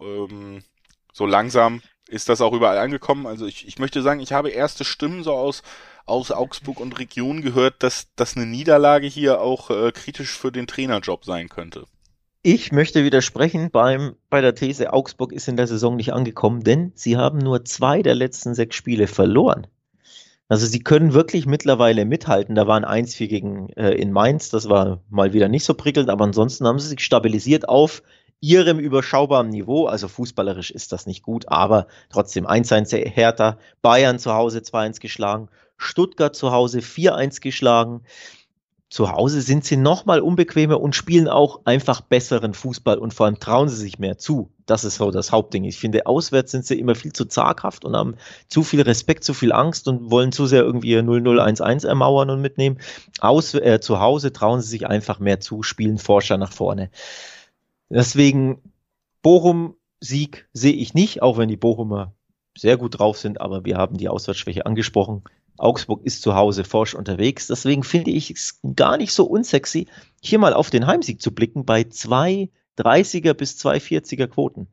Ähm, 0.00 0.64
so 1.12 1.24
langsam 1.24 1.82
ist 2.08 2.28
das 2.28 2.40
auch 2.40 2.52
überall 2.52 2.78
angekommen. 2.78 3.26
Also 3.26 3.46
ich, 3.46 3.66
ich 3.68 3.78
möchte 3.78 4.02
sagen, 4.02 4.18
ich 4.18 4.32
habe 4.32 4.50
erste 4.50 4.84
Stimmen 4.84 5.22
so 5.22 5.32
aus, 5.32 5.62
aus 6.04 6.32
Augsburg 6.32 6.80
und 6.80 6.98
Region 6.98 7.42
gehört, 7.42 7.82
dass, 7.84 8.08
dass 8.16 8.36
eine 8.36 8.44
Niederlage 8.44 9.06
hier 9.06 9.40
auch 9.40 9.70
äh, 9.70 9.92
kritisch 9.92 10.36
für 10.36 10.50
den 10.50 10.66
Trainerjob 10.66 11.24
sein 11.24 11.48
könnte. 11.48 11.86
Ich 12.42 12.72
möchte 12.72 13.04
widersprechen 13.04 13.70
beim, 13.70 14.16
bei 14.30 14.40
der 14.40 14.56
These, 14.56 14.92
Augsburg 14.92 15.32
ist 15.32 15.46
in 15.46 15.56
der 15.56 15.68
Saison 15.68 15.94
nicht 15.94 16.12
angekommen, 16.12 16.64
denn 16.64 16.90
sie 16.96 17.16
haben 17.16 17.38
nur 17.38 17.64
zwei 17.64 18.02
der 18.02 18.16
letzten 18.16 18.54
sechs 18.54 18.74
Spiele 18.74 19.06
verloren. 19.06 19.68
Also 20.50 20.66
sie 20.66 20.80
können 20.80 21.14
wirklich 21.14 21.46
mittlerweile 21.46 22.04
mithalten. 22.04 22.56
Da 22.56 22.66
waren 22.66 22.84
1-4 22.84 23.28
gegen 23.28 23.68
äh, 23.74 23.92
in 23.92 24.10
Mainz, 24.10 24.50
das 24.50 24.68
war 24.68 25.00
mal 25.08 25.32
wieder 25.32 25.46
nicht 25.46 25.64
so 25.64 25.74
prickelnd, 25.74 26.10
aber 26.10 26.24
ansonsten 26.24 26.66
haben 26.66 26.80
sie 26.80 26.88
sich 26.88 27.04
stabilisiert 27.04 27.68
auf 27.68 28.02
ihrem 28.40 28.80
überschaubaren 28.80 29.48
Niveau. 29.48 29.86
Also 29.86 30.08
fußballerisch 30.08 30.72
ist 30.72 30.90
das 30.90 31.06
nicht 31.06 31.22
gut, 31.22 31.48
aber 31.48 31.86
trotzdem 32.08 32.48
1-1 32.48 32.96
Hertha, 32.96 33.58
Bayern 33.80 34.18
zu 34.18 34.34
Hause 34.34 34.58
2-1 34.58 34.98
geschlagen, 34.98 35.48
Stuttgart 35.76 36.34
zu 36.34 36.50
Hause 36.50 36.80
4-1 36.80 37.40
geschlagen 37.40 38.02
zu 38.90 39.12
Hause 39.12 39.40
sind 39.40 39.64
sie 39.64 39.76
nochmal 39.76 40.20
unbequemer 40.20 40.80
und 40.80 40.96
spielen 40.96 41.28
auch 41.28 41.60
einfach 41.64 42.00
besseren 42.00 42.54
Fußball 42.54 42.98
und 42.98 43.14
vor 43.14 43.26
allem 43.26 43.38
trauen 43.38 43.68
sie 43.68 43.76
sich 43.76 44.00
mehr 44.00 44.18
zu. 44.18 44.50
Das 44.66 44.82
ist 44.82 44.96
so 44.96 45.12
das 45.12 45.30
Hauptding. 45.30 45.62
Ich 45.62 45.78
finde, 45.78 46.06
auswärts 46.06 46.50
sind 46.50 46.66
sie 46.66 46.78
immer 46.78 46.96
viel 46.96 47.12
zu 47.12 47.24
zaghaft 47.24 47.84
und 47.84 47.94
haben 47.94 48.16
zu 48.48 48.64
viel 48.64 48.82
Respekt, 48.82 49.22
zu 49.22 49.32
viel 49.32 49.52
Angst 49.52 49.86
und 49.86 50.10
wollen 50.10 50.32
zu 50.32 50.46
sehr 50.46 50.64
irgendwie 50.64 50.96
0-0-1-1 50.98 51.86
ermauern 51.86 52.30
und 52.30 52.40
mitnehmen. 52.40 52.78
Aus, 53.20 53.54
äh, 53.54 53.78
zu 53.80 54.00
Hause 54.00 54.32
trauen 54.32 54.60
sie 54.60 54.68
sich 54.68 54.88
einfach 54.88 55.20
mehr 55.20 55.38
zu, 55.38 55.62
spielen 55.62 55.98
Forscher 55.98 56.36
nach 56.36 56.52
vorne. 56.52 56.90
Deswegen 57.90 58.60
Bochum-Sieg 59.22 60.48
sehe 60.52 60.72
ich 60.72 60.94
nicht, 60.94 61.22
auch 61.22 61.38
wenn 61.38 61.48
die 61.48 61.56
Bochumer 61.56 62.12
sehr 62.58 62.76
gut 62.76 62.98
drauf 62.98 63.18
sind, 63.18 63.40
aber 63.40 63.64
wir 63.64 63.76
haben 63.76 63.96
die 63.96 64.08
Auswärtsschwäche 64.08 64.66
angesprochen. 64.66 65.22
Augsburg 65.60 66.02
ist 66.04 66.22
zu 66.22 66.34
Hause 66.34 66.64
forsch 66.64 66.94
unterwegs. 66.94 67.46
Deswegen 67.46 67.82
finde 67.82 68.10
ich 68.10 68.30
es 68.30 68.60
gar 68.76 68.96
nicht 68.96 69.12
so 69.12 69.24
unsexy, 69.24 69.86
hier 70.20 70.38
mal 70.38 70.54
auf 70.54 70.70
den 70.70 70.86
Heimsieg 70.86 71.20
zu 71.20 71.32
blicken 71.32 71.64
bei 71.64 71.84
zwei 71.84 72.50
30er 72.78 73.34
bis 73.34 73.58
240er 73.64 74.26
Quoten. 74.26 74.68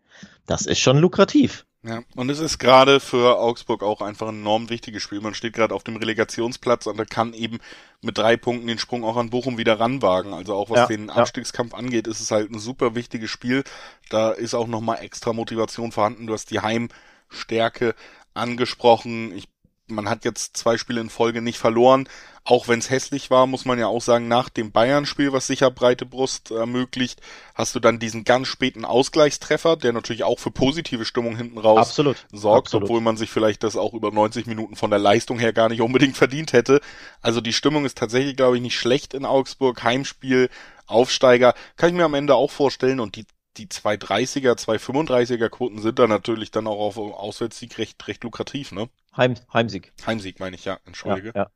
Das 0.46 0.66
ist 0.66 0.80
schon 0.80 0.98
lukrativ. 0.98 1.66
Ja, 1.84 2.02
und 2.16 2.30
es 2.30 2.40
ist 2.40 2.58
gerade 2.58 3.00
für 3.00 3.40
Augsburg 3.40 3.84
auch 3.84 4.02
einfach 4.02 4.28
ein 4.28 4.40
enorm 4.40 4.70
wichtiges 4.70 5.04
Spiel. 5.04 5.22
Man 5.22 5.34
steht 5.34 5.54
gerade 5.54 5.74
auf 5.74 5.84
dem 5.84 5.96
Relegationsplatz 5.96 6.86
und 6.88 7.00
er 7.00 7.06
kann 7.06 7.34
eben 7.34 7.60
mit 8.02 8.18
drei 8.18 8.36
Punkten 8.36 8.68
den 8.68 8.80
Sprung 8.80 9.04
auch 9.04 9.16
an 9.16 9.30
Bochum 9.30 9.58
wieder 9.58 9.80
ranwagen. 9.80 10.34
Also 10.34 10.54
auch 10.54 10.70
was 10.70 10.80
ja, 10.80 10.88
den 10.88 11.10
Abstiegskampf 11.10 11.74
ja. 11.74 11.78
angeht, 11.78 12.08
ist 12.08 12.20
es 12.20 12.32
halt 12.32 12.52
ein 12.52 12.60
super 12.60 12.96
wichtiges 12.96 13.30
Spiel. 13.30 13.64
Da 14.10 14.32
ist 14.32 14.54
auch 14.54 14.68
nochmal 14.68 15.00
extra 15.02 15.34
Motivation 15.34 15.92
vorhanden. 15.92 16.28
Du 16.28 16.34
hast 16.34 16.52
die 16.52 16.60
Heimstärke 16.60 17.96
angesprochen. 18.34 19.32
Ich 19.36 19.48
man 19.88 20.10
hat 20.10 20.26
jetzt 20.26 20.58
zwei 20.58 20.78
Spiele 20.78 21.02
in 21.02 21.10
Folge 21.10 21.42
nicht 21.42 21.58
verloren. 21.58 22.08
Auch 22.44 22.68
wenn 22.68 22.80
es 22.80 22.90
hässlich 22.90 23.30
war, 23.30 23.46
muss 23.46 23.66
man 23.66 23.78
ja 23.78 23.88
auch 23.88 24.02
sagen, 24.02 24.30
nach 24.30 24.48
dem 24.48 24.72
Bayern-Spiel, 24.72 25.34
was 25.34 25.48
sicher 25.48 25.70
breite 25.70 26.06
Brust 26.06 26.52
ermöglicht, 26.52 27.20
hast 27.56 27.76
du 27.76 27.82
dann 27.82 28.00
diesen 28.00 28.24
ganz 28.24 28.48
späten 28.48 28.86
Ausgleichstreffer, 28.86 29.76
der 29.76 29.92
natürlich 29.92 30.24
auch 30.24 30.40
für 30.40 30.52
positive 30.52 31.04
Stimmung 31.04 31.36
hinten 31.36 31.58
raus 31.58 31.90
Absolut. 31.90 32.26
sorgt, 32.32 32.68
Absolut. 32.68 32.86
obwohl 32.86 33.02
man 33.02 33.18
sich 33.18 33.30
vielleicht 33.30 33.64
das 33.64 33.76
auch 33.76 33.94
über 33.94 34.12
90 34.12 34.46
Minuten 34.46 34.78
von 34.78 34.90
der 34.90 35.00
Leistung 35.00 35.40
her 35.40 35.52
gar 35.52 35.68
nicht 35.68 35.82
unbedingt 35.82 36.16
verdient 36.16 36.54
hätte. 36.54 36.80
Also 37.22 37.42
die 37.42 37.54
Stimmung 37.54 37.86
ist 37.86 37.98
tatsächlich, 37.98 38.38
glaube 38.38 38.56
ich, 38.56 38.62
nicht 38.62 38.80
schlecht 38.80 39.14
in 39.14 39.26
Augsburg. 39.26 39.84
Heimspiel, 39.84 40.50
Aufsteiger, 40.86 41.54
kann 41.76 41.90
ich 41.90 41.96
mir 41.96 42.06
am 42.06 42.14
Ende 42.14 42.36
auch 42.36 42.52
vorstellen 42.52 43.02
und 43.02 43.18
die 43.18 43.26
die 43.58 43.68
230er, 43.68 44.54
235er 44.54 45.50
Quoten 45.50 45.82
sind 45.82 46.00
da 46.00 46.08
natürlich 46.08 46.52
dann 46.52 46.68
auch 46.68 46.80
auf 46.80 46.98
Auswärtssieg 46.98 47.78
recht, 47.78 48.08
recht 48.08 48.24
lukrativ, 48.24 48.72
ne? 48.72 48.88
Heim, 49.18 49.36
Heimsieg. 49.52 49.92
Heimsieg 50.06 50.40
meine 50.40 50.56
ich, 50.56 50.66
ja, 50.66 50.80
entschuldige. 50.86 51.34
Ja, 51.36 51.50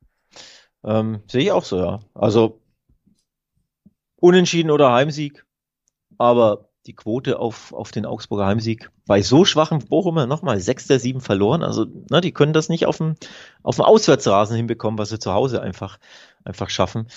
ja. 0.84 1.00
Ähm, 1.00 1.22
sehe 1.28 1.44
ich 1.44 1.52
auch 1.52 1.64
so, 1.64 1.78
ja. 1.78 2.00
Also 2.14 2.62
unentschieden 4.16 4.72
oder 4.72 4.92
Heimsieg, 4.92 5.46
aber 6.18 6.70
die 6.88 6.96
Quote 6.96 7.38
auf, 7.38 7.74
auf 7.74 7.92
den 7.92 8.06
Augsburger 8.06 8.46
Heimsieg 8.48 8.90
bei 9.06 9.22
so 9.22 9.46
schwachen 9.46 9.80
Bochumer 9.80 10.26
nochmal 10.26 10.60
sechs 10.60 10.88
der 10.88 11.00
sieben 11.00 11.22
verloren. 11.22 11.64
Also, 11.64 11.86
na, 12.10 12.22
die 12.22 12.32
können 12.32 12.54
das 12.54 12.70
nicht 12.70 12.86
auf 12.86 12.98
dem, 12.98 13.16
auf 13.62 13.76
dem 13.76 13.86
Auswärtsrasen 13.86 14.56
hinbekommen, 14.56 14.98
was 14.98 15.10
sie 15.10 15.20
zu 15.20 15.34
Hause 15.34 15.62
einfach, 15.62 16.00
einfach 16.44 16.70
schaffen. 16.70 17.08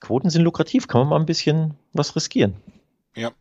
Quoten 0.00 0.30
sind 0.30 0.42
lukrativ, 0.42 0.88
kann 0.88 1.02
man 1.02 1.10
mal 1.10 1.20
ein 1.20 1.26
bisschen 1.26 1.74
was 1.92 2.16
riskieren. 2.16 2.56
Ja. 3.14 3.32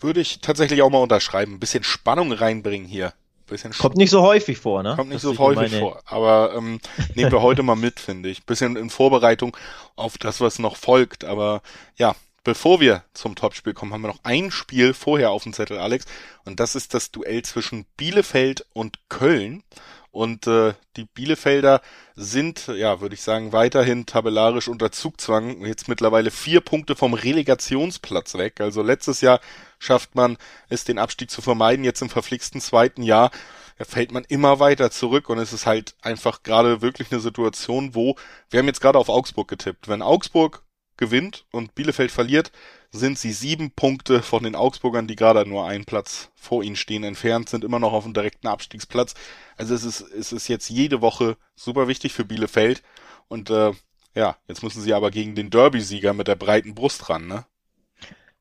Würde 0.00 0.20
ich 0.20 0.40
tatsächlich 0.40 0.80
auch 0.82 0.90
mal 0.90 1.02
unterschreiben. 1.02 1.54
Ein 1.54 1.60
bisschen 1.60 1.84
Spannung 1.84 2.32
reinbringen 2.32 2.88
hier. 2.88 3.12
Bisschen 3.50 3.72
Kommt 3.72 3.96
nicht 3.96 4.10
so 4.10 4.22
häufig 4.22 4.58
vor, 4.58 4.82
ne? 4.82 4.94
Kommt 4.96 5.10
nicht 5.10 5.20
so 5.20 5.36
häufig 5.36 5.78
vor. 5.78 6.00
Aber 6.06 6.54
ähm, 6.56 6.80
nehmen 7.14 7.32
wir 7.32 7.42
heute 7.42 7.62
mal 7.62 7.74
mit, 7.74 8.00
finde 8.00 8.28
ich. 8.28 8.44
Bisschen 8.44 8.76
in 8.76 8.90
Vorbereitung 8.90 9.56
auf 9.96 10.16
das, 10.16 10.40
was 10.40 10.58
noch 10.60 10.76
folgt. 10.76 11.24
Aber 11.24 11.60
ja, 11.96 12.14
bevor 12.44 12.80
wir 12.80 13.02
zum 13.12 13.34
Topspiel 13.34 13.74
kommen, 13.74 13.92
haben 13.92 14.02
wir 14.02 14.08
noch 14.08 14.20
ein 14.22 14.50
Spiel 14.50 14.94
vorher 14.94 15.32
auf 15.32 15.42
dem 15.42 15.52
Zettel, 15.52 15.78
Alex. 15.78 16.06
Und 16.44 16.60
das 16.60 16.76
ist 16.76 16.94
das 16.94 17.10
Duell 17.10 17.42
zwischen 17.42 17.86
Bielefeld 17.96 18.66
und 18.72 18.98
Köln. 19.08 19.64
Und 20.12 20.46
äh, 20.48 20.74
die 20.96 21.04
Bielefelder 21.04 21.80
sind, 22.16 22.66
ja, 22.66 23.00
würde 23.00 23.14
ich 23.14 23.22
sagen, 23.22 23.52
weiterhin 23.52 24.06
tabellarisch 24.06 24.68
unter 24.68 24.90
Zugzwang. 24.90 25.64
Jetzt 25.64 25.88
mittlerweile 25.88 26.30
vier 26.30 26.60
Punkte 26.60 26.96
vom 26.96 27.14
Relegationsplatz 27.14 28.34
weg. 28.34 28.60
Also 28.60 28.82
letztes 28.82 29.20
Jahr 29.20 29.40
schafft 29.78 30.16
man 30.16 30.36
es, 30.68 30.84
den 30.84 30.98
Abstieg 30.98 31.30
zu 31.30 31.42
vermeiden. 31.42 31.84
Jetzt 31.84 32.02
im 32.02 32.10
verflixten 32.10 32.60
zweiten 32.60 33.02
Jahr 33.02 33.30
fällt 33.78 34.12
man 34.12 34.24
immer 34.24 34.58
weiter 34.58 34.90
zurück 34.90 35.30
und 35.30 35.38
es 35.38 35.52
ist 35.52 35.66
halt 35.66 35.94
einfach 36.02 36.42
gerade 36.42 36.82
wirklich 36.82 37.10
eine 37.10 37.20
Situation, 37.20 37.94
wo 37.94 38.16
wir 38.50 38.58
haben 38.58 38.66
jetzt 38.66 38.80
gerade 38.80 38.98
auf 38.98 39.08
Augsburg 39.08 39.48
getippt. 39.48 39.88
Wenn 39.88 40.02
Augsburg 40.02 40.62
gewinnt 40.96 41.46
und 41.50 41.74
Bielefeld 41.74 42.10
verliert, 42.10 42.52
sind 42.92 43.18
sie 43.18 43.32
sieben 43.32 43.70
Punkte 43.70 44.22
von 44.22 44.42
den 44.42 44.56
Augsburgern, 44.56 45.06
die 45.06 45.16
gerade 45.16 45.48
nur 45.48 45.66
einen 45.66 45.84
Platz 45.84 46.30
vor 46.34 46.62
ihnen 46.62 46.76
stehen, 46.76 47.04
entfernt, 47.04 47.48
sind 47.48 47.64
immer 47.64 47.78
noch 47.78 47.92
auf 47.92 48.04
dem 48.04 48.14
direkten 48.14 48.48
Abstiegsplatz. 48.48 49.14
Also 49.56 49.74
es 49.74 49.84
ist, 49.84 50.00
es 50.00 50.32
ist 50.32 50.48
jetzt 50.48 50.68
jede 50.68 51.00
Woche 51.00 51.36
super 51.54 51.86
wichtig 51.86 52.12
für 52.12 52.24
Bielefeld. 52.24 52.82
Und 53.28 53.50
äh, 53.50 53.72
ja, 54.14 54.36
jetzt 54.48 54.62
müssen 54.62 54.82
sie 54.82 54.92
aber 54.92 55.10
gegen 55.10 55.34
den 55.34 55.50
Derby-Sieger 55.50 56.14
mit 56.14 56.26
der 56.26 56.34
breiten 56.34 56.74
Brust 56.74 57.08
ran, 57.08 57.28
ne? 57.28 57.44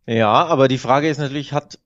Ja, 0.07 0.45
aber 0.45 0.67
die 0.67 0.79
Frage 0.79 1.07
ist 1.07 1.19
natürlich, 1.19 1.53
hat, 1.53 1.77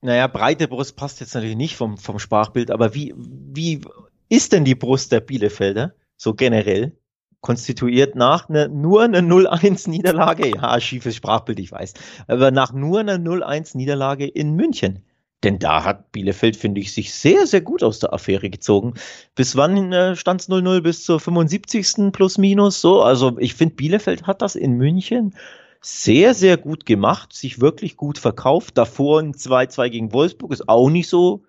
naja, 0.00 0.26
breite 0.28 0.68
Brust 0.68 0.96
passt 0.96 1.20
jetzt 1.20 1.34
natürlich 1.34 1.56
nicht 1.56 1.76
vom, 1.76 1.98
vom 1.98 2.18
Sprachbild, 2.18 2.70
aber 2.70 2.94
wie, 2.94 3.12
wie 3.16 3.82
ist 4.30 4.52
denn 4.52 4.64
die 4.64 4.74
Brust 4.74 5.12
der 5.12 5.20
Bielefelder 5.20 5.94
so 6.16 6.32
generell? 6.32 6.96
Konstituiert 7.40 8.16
nach 8.16 8.48
ne, 8.48 8.68
nur 8.68 9.02
einer 9.02 9.20
0-1 9.20 9.88
Niederlage, 9.88 10.48
ja, 10.48 10.80
schiefes 10.80 11.16
Sprachbild, 11.16 11.60
ich 11.60 11.72
weiß, 11.72 11.94
aber 12.26 12.50
nach 12.50 12.72
nur 12.72 13.00
einer 13.00 13.16
0-1 13.16 13.76
Niederlage 13.76 14.26
in 14.26 14.54
München. 14.54 15.04
Denn 15.44 15.58
da 15.58 15.84
hat 15.84 16.12
Bielefeld, 16.12 16.56
finde 16.56 16.80
ich, 16.80 16.92
sich 16.92 17.12
sehr, 17.12 17.46
sehr 17.46 17.60
gut 17.60 17.82
aus 17.82 17.98
der 17.98 18.12
Affäre 18.12 18.50
gezogen. 18.50 18.94
Bis 19.34 19.54
wann 19.54 19.92
äh, 19.92 20.16
stand 20.16 20.40
es 20.40 20.48
0-0? 20.48 20.80
Bis 20.80 21.04
zur 21.04 21.20
75. 21.20 22.10
plus 22.10 22.38
minus. 22.38 22.80
So, 22.80 23.02
also 23.02 23.38
ich 23.38 23.54
finde, 23.54 23.76
Bielefeld 23.76 24.26
hat 24.26 24.40
das 24.40 24.56
in 24.56 24.72
München 24.72 25.34
sehr, 25.82 26.34
sehr 26.34 26.56
gut 26.56 26.86
gemacht, 26.86 27.32
sich 27.32 27.60
wirklich 27.60 27.96
gut 27.96 28.18
verkauft. 28.18 28.76
Davor 28.78 29.20
ein 29.20 29.34
2-2 29.34 29.90
gegen 29.90 30.12
Wolfsburg 30.12 30.52
ist 30.52 30.68
auch 30.68 30.90
nicht 30.90 31.08
so 31.08 31.44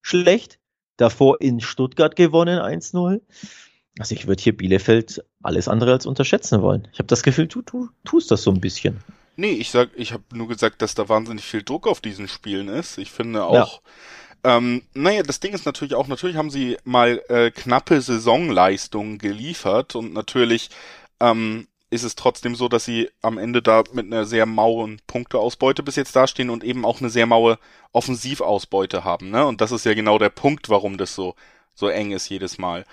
schlecht. 0.00 0.58
Davor 0.96 1.40
in 1.40 1.60
Stuttgart 1.60 2.16
gewonnen 2.16 2.58
1-0. 2.58 3.20
Also 3.98 4.14
ich 4.14 4.26
würde 4.26 4.42
hier 4.42 4.56
Bielefeld 4.56 5.22
alles 5.42 5.68
andere 5.68 5.92
als 5.92 6.06
unterschätzen 6.06 6.62
wollen. 6.62 6.88
Ich 6.92 6.98
habe 6.98 7.08
das 7.08 7.22
Gefühl, 7.22 7.46
du, 7.46 7.62
du 7.62 7.88
tust 8.04 8.30
das 8.30 8.42
so 8.42 8.50
ein 8.50 8.60
bisschen. 8.60 9.02
Nee, 9.36 9.52
ich 9.52 9.70
sag, 9.70 9.90
ich 9.96 10.12
habe 10.12 10.24
nur 10.32 10.48
gesagt, 10.48 10.82
dass 10.82 10.94
da 10.94 11.08
wahnsinnig 11.08 11.44
viel 11.44 11.62
Druck 11.62 11.86
auf 11.86 12.00
diesen 12.00 12.28
Spielen 12.28 12.68
ist. 12.68 12.98
Ich 12.98 13.10
finde 13.10 13.44
auch, 13.44 13.80
ja. 14.44 14.56
ähm, 14.56 14.82
naja, 14.94 15.22
das 15.22 15.40
Ding 15.40 15.54
ist 15.54 15.64
natürlich 15.64 15.94
auch, 15.94 16.06
natürlich 16.06 16.36
haben 16.36 16.50
sie 16.50 16.76
mal 16.84 17.22
äh, 17.28 17.50
knappe 17.50 18.00
Saisonleistungen 18.00 19.18
geliefert 19.18 19.96
und 19.96 20.12
natürlich 20.12 20.70
ähm, 21.20 21.66
ist 21.88 22.02
es 22.04 22.14
trotzdem 22.14 22.54
so, 22.54 22.68
dass 22.68 22.84
sie 22.84 23.10
am 23.20 23.38
Ende 23.38 23.62
da 23.62 23.84
mit 23.92 24.06
einer 24.06 24.24
sehr 24.24 24.46
mauren 24.46 25.00
Punkteausbeute 25.06 25.82
bis 25.82 25.96
jetzt 25.96 26.14
dastehen 26.16 26.50
und 26.50 26.64
eben 26.64 26.84
auch 26.84 27.00
eine 27.00 27.10
sehr 27.10 27.26
maue 27.26 27.58
Offensivausbeute 27.92 29.04
haben, 29.04 29.30
ne? 29.30 29.46
Und 29.46 29.60
das 29.60 29.72
ist 29.72 29.84
ja 29.84 29.94
genau 29.94 30.18
der 30.18 30.30
Punkt, 30.30 30.68
warum 30.68 30.96
das 30.98 31.14
so 31.14 31.34
so 31.74 31.88
eng 31.88 32.12
ist 32.12 32.28
jedes 32.28 32.58
Mal. 32.58 32.84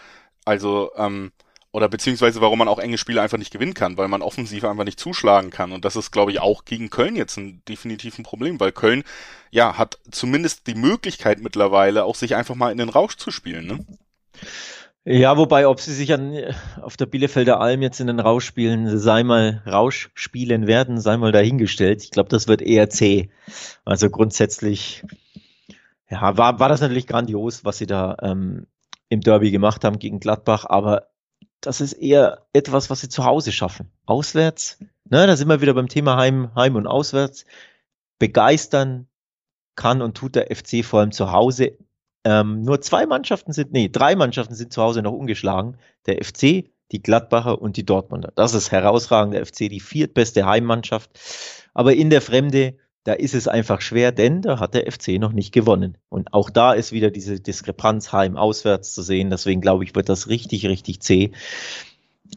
Also, 0.46 0.92
ähm, 0.96 1.32
oder 1.72 1.88
beziehungsweise 1.88 2.42
warum 2.42 2.60
man 2.60 2.68
auch 2.68 2.80
enge 2.80 2.98
Spiele 2.98 3.22
einfach 3.22 3.38
nicht 3.38 3.52
gewinnen 3.54 3.74
kann, 3.76 3.98
weil 3.98 4.08
man 4.08 4.22
offensiv 4.22 4.64
einfach 4.64 4.86
nicht 4.86 5.00
zuschlagen 5.00 5.52
kann. 5.52 5.72
Und 5.72 5.86
das 5.86 5.96
ist, 5.96 6.12
glaube 6.12 6.32
ich, 6.32 6.40
auch 6.40 6.66
gegen 6.66 6.90
Köln 6.90 7.16
jetzt 7.16 7.38
ein 7.38 7.62
definitiv 7.68 8.18
ein 8.18 8.24
Problem, 8.24 8.60
weil 8.60 8.72
Köln 8.72 9.04
ja 9.52 9.78
hat 9.78 10.00
zumindest 10.10 10.68
die 10.68 10.76
Möglichkeit 10.76 11.42
mittlerweile 11.42 12.06
auch 12.06 12.16
sich 12.16 12.36
einfach 12.36 12.56
mal 12.56 12.72
in 12.72 12.80
den 12.80 12.90
Rausch 12.90 13.18
zu 13.18 13.30
spielen. 13.30 13.68
Ne? 13.68 13.86
Ja, 15.06 15.38
wobei, 15.38 15.68
ob 15.68 15.80
sie 15.80 15.94
sich 15.94 16.12
an, 16.14 16.36
auf 16.82 16.98
der 16.98 17.06
Bielefelder 17.06 17.60
Alm 17.60 17.82
jetzt 17.82 18.00
in 18.00 18.08
den 18.08 18.20
Rausch 18.20 18.46
spielen, 18.46 18.98
sei 18.98 19.24
mal 19.24 19.64
Rausch 19.66 20.10
spielen 20.14 20.68
werden, 20.68 21.00
sei 21.00 21.18
mal 21.18 21.32
dahingestellt. 21.32 22.04
Ich 22.04 22.12
glaube, 22.12 22.30
das 22.30 22.48
wird 22.48 22.62
eher 22.62 22.90
zäh. 22.90 23.30
Also 23.86 24.10
grundsätzlich, 24.10 25.04
ja, 26.10 26.38
war, 26.38 26.60
war 26.60 26.70
das 26.70 26.82
natürlich 26.82 27.08
grandios, 27.08 27.64
was 27.64 27.78
sie 27.78 27.88
da 27.88 28.18
ähm, 28.22 28.68
im 29.08 29.22
Derby 29.22 29.52
gemacht 29.52 29.84
haben 29.84 30.00
gegen 30.00 30.20
Gladbach, 30.20 30.66
aber 30.68 31.08
das 31.62 31.82
ist 31.82 31.94
eher 31.94 32.46
etwas, 32.54 32.90
was 32.90 33.02
sie 33.02 33.10
zu 33.10 33.26
Hause 33.26 33.52
schaffen. 33.52 33.92
Auswärts, 34.06 34.80
ne, 35.06 35.28
da 35.28 35.36
sind 35.36 35.48
wir 35.48 35.62
wieder 35.62 35.74
beim 35.74 35.88
Thema 35.88 36.18
Heim, 36.18 36.54
Heim 36.56 36.76
und 36.76 36.88
Auswärts. 36.88 37.46
Begeistern 38.20 39.08
kann 39.76 40.02
und 40.02 40.16
tut 40.16 40.36
der 40.36 40.54
FC 40.54 40.84
vor 40.84 41.00
allem 41.00 41.12
zu 41.12 41.32
Hause. 41.32 41.78
Ähm, 42.26 42.64
nur 42.64 42.82
zwei 42.82 43.06
Mannschaften 43.06 43.54
sind, 43.54 43.72
nee, 43.72 43.90
drei 43.90 44.16
Mannschaften 44.16 44.56
sind 44.56 44.74
zu 44.74 44.82
Hause 44.82 45.02
noch 45.02 45.14
ungeschlagen. 45.14 45.78
Der 46.06 46.24
FC, 46.24 46.70
die 46.92 47.02
Gladbacher 47.02 47.62
und 47.62 47.78
die 47.78 47.86
Dortmunder. 47.86 48.32
Das 48.36 48.54
ist 48.54 48.72
herausragend. 48.72 49.34
Der 49.34 49.46
FC, 49.46 49.70
die 49.70 49.80
viertbeste 49.80 50.46
Heimmannschaft. 50.46 51.12
Aber 51.74 51.94
in 51.94 52.10
der 52.10 52.22
Fremde 52.22 52.78
da 53.04 53.14
ist 53.14 53.34
es 53.34 53.48
einfach 53.48 53.82
schwer, 53.82 54.12
denn 54.12 54.42
da 54.42 54.60
hat 54.60 54.74
der 54.74 54.92
FC 54.92 55.20
noch 55.20 55.32
nicht 55.32 55.54
gewonnen. 55.54 55.98
Und 56.10 56.34
auch 56.34 56.50
da 56.50 56.74
ist 56.74 56.92
wieder 56.92 57.12
diese 57.12 57.40
Diskrepanz 57.40 58.12
heim-auswärts 58.12 58.94
zu 58.94 59.02
sehen. 59.02 59.30
Deswegen 59.30 59.62
glaube 59.62 59.84
ich, 59.84 59.96
wird 59.96 60.10
das 60.10 60.28
richtig, 60.28 60.66
richtig 60.66 61.02
zäh. 61.02 61.32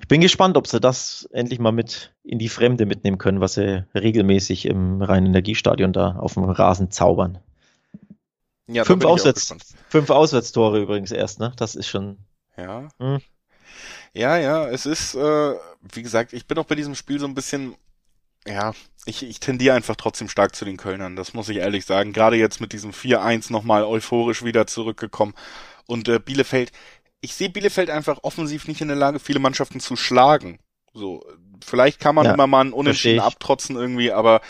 Ich 0.00 0.08
bin 0.08 0.20
gespannt, 0.20 0.56
ob 0.56 0.66
sie 0.66 0.80
das 0.80 1.28
endlich 1.32 1.58
mal 1.58 1.72
mit 1.72 2.14
in 2.22 2.38
die 2.38 2.48
Fremde 2.48 2.86
mitnehmen 2.86 3.18
können, 3.18 3.40
was 3.40 3.54
sie 3.54 3.84
regelmäßig 3.94 4.66
im 4.66 5.02
Rhein-Energiestadion 5.02 5.92
da 5.92 6.16
auf 6.16 6.34
dem 6.34 6.44
Rasen 6.44 6.90
zaubern. 6.90 7.38
Ja, 8.68 8.84
fünf, 8.84 9.04
Auswärts, 9.04 9.54
fünf 9.88 10.08
Auswärtstore 10.08 10.80
übrigens 10.80 11.10
erst, 11.10 11.40
ne? 11.40 11.52
Das 11.56 11.74
ist 11.74 11.88
schon. 11.88 12.18
Ja. 12.56 12.88
Hm. 12.98 13.18
Ja, 14.14 14.36
ja, 14.36 14.68
es 14.68 14.86
ist, 14.86 15.14
äh, 15.14 15.54
wie 15.92 16.02
gesagt, 16.02 16.32
ich 16.32 16.46
bin 16.46 16.58
auch 16.58 16.66
bei 16.66 16.74
diesem 16.74 16.94
Spiel 16.94 17.18
so 17.18 17.26
ein 17.26 17.34
bisschen 17.34 17.74
ja, 18.46 18.72
ich, 19.04 19.22
ich 19.22 19.40
tendiere 19.40 19.74
einfach 19.74 19.96
trotzdem 19.96 20.28
stark 20.28 20.54
zu 20.54 20.64
den 20.64 20.76
Kölnern, 20.76 21.16
das 21.16 21.34
muss 21.34 21.48
ich 21.48 21.58
ehrlich 21.58 21.86
sagen. 21.86 22.12
Gerade 22.12 22.36
jetzt 22.36 22.60
mit 22.60 22.72
diesem 22.72 22.92
4-1 22.92 23.52
nochmal 23.52 23.84
euphorisch 23.84 24.44
wieder 24.44 24.66
zurückgekommen. 24.66 25.34
Und 25.86 26.08
äh, 26.08 26.18
Bielefeld, 26.18 26.72
ich 27.20 27.34
sehe 27.34 27.50
Bielefeld 27.50 27.90
einfach 27.90 28.20
offensiv 28.22 28.68
nicht 28.68 28.80
in 28.80 28.88
der 28.88 28.96
Lage, 28.96 29.18
viele 29.18 29.40
Mannschaften 29.40 29.80
zu 29.80 29.96
schlagen. 29.96 30.58
So, 30.94 31.24
vielleicht 31.64 32.00
kann 32.00 32.14
man 32.14 32.26
ja, 32.26 32.34
immer 32.34 32.46
mal 32.46 32.60
einen 32.60 32.72
Unentschieden 32.72 33.20
abtrotzen 33.20 33.76
irgendwie, 33.76 34.12
aber 34.12 34.40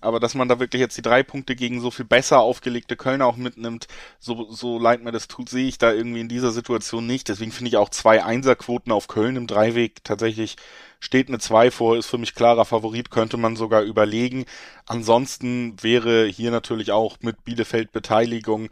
aber 0.00 0.20
dass 0.20 0.34
man 0.34 0.48
da 0.48 0.60
wirklich 0.60 0.80
jetzt 0.80 0.96
die 0.96 1.02
drei 1.02 1.22
Punkte 1.22 1.56
gegen 1.56 1.80
so 1.80 1.90
viel 1.90 2.04
besser 2.04 2.40
aufgelegte 2.40 2.96
Kölner 2.96 3.26
auch 3.26 3.36
mitnimmt, 3.36 3.86
so, 4.18 4.50
so 4.50 4.78
leid 4.78 5.02
mir 5.02 5.12
das 5.12 5.28
tut, 5.28 5.48
sehe 5.48 5.68
ich 5.68 5.78
da 5.78 5.92
irgendwie 5.92 6.20
in 6.20 6.28
dieser 6.28 6.52
Situation 6.52 7.06
nicht. 7.06 7.28
Deswegen 7.28 7.52
finde 7.52 7.68
ich 7.68 7.76
auch 7.76 7.90
zwei 7.90 8.24
Einserquoten 8.24 8.92
auf 8.92 9.08
Köln 9.08 9.36
im 9.36 9.46
Dreiweg 9.46 10.04
tatsächlich 10.04 10.56
steht 11.00 11.28
eine 11.28 11.38
zwei 11.38 11.70
vor, 11.70 11.96
ist 11.96 12.06
für 12.06 12.18
mich 12.18 12.34
klarer 12.34 12.66
Favorit, 12.66 13.10
könnte 13.10 13.38
man 13.38 13.56
sogar 13.56 13.82
überlegen. 13.82 14.44
Ansonsten 14.86 15.82
wäre 15.82 16.26
hier 16.26 16.50
natürlich 16.50 16.92
auch 16.92 17.16
mit 17.20 17.44
Bielefeld 17.44 17.92
Beteiligung 17.92 18.68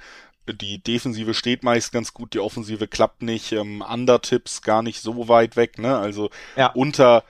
die 0.52 0.82
Defensive 0.82 1.34
steht 1.34 1.62
meist 1.62 1.92
ganz 1.92 2.14
gut, 2.14 2.34
die 2.34 2.40
Offensive 2.40 2.88
klappt 2.88 3.22
nicht. 3.22 3.52
Ähm, 3.52 3.82
Undertipps 3.82 4.62
gar 4.62 4.82
nicht 4.82 5.00
so 5.00 5.28
weit 5.28 5.56
weg, 5.56 5.78
ne? 5.78 5.98
Also 5.98 6.30
ja. 6.56 6.68
unter 6.68 7.24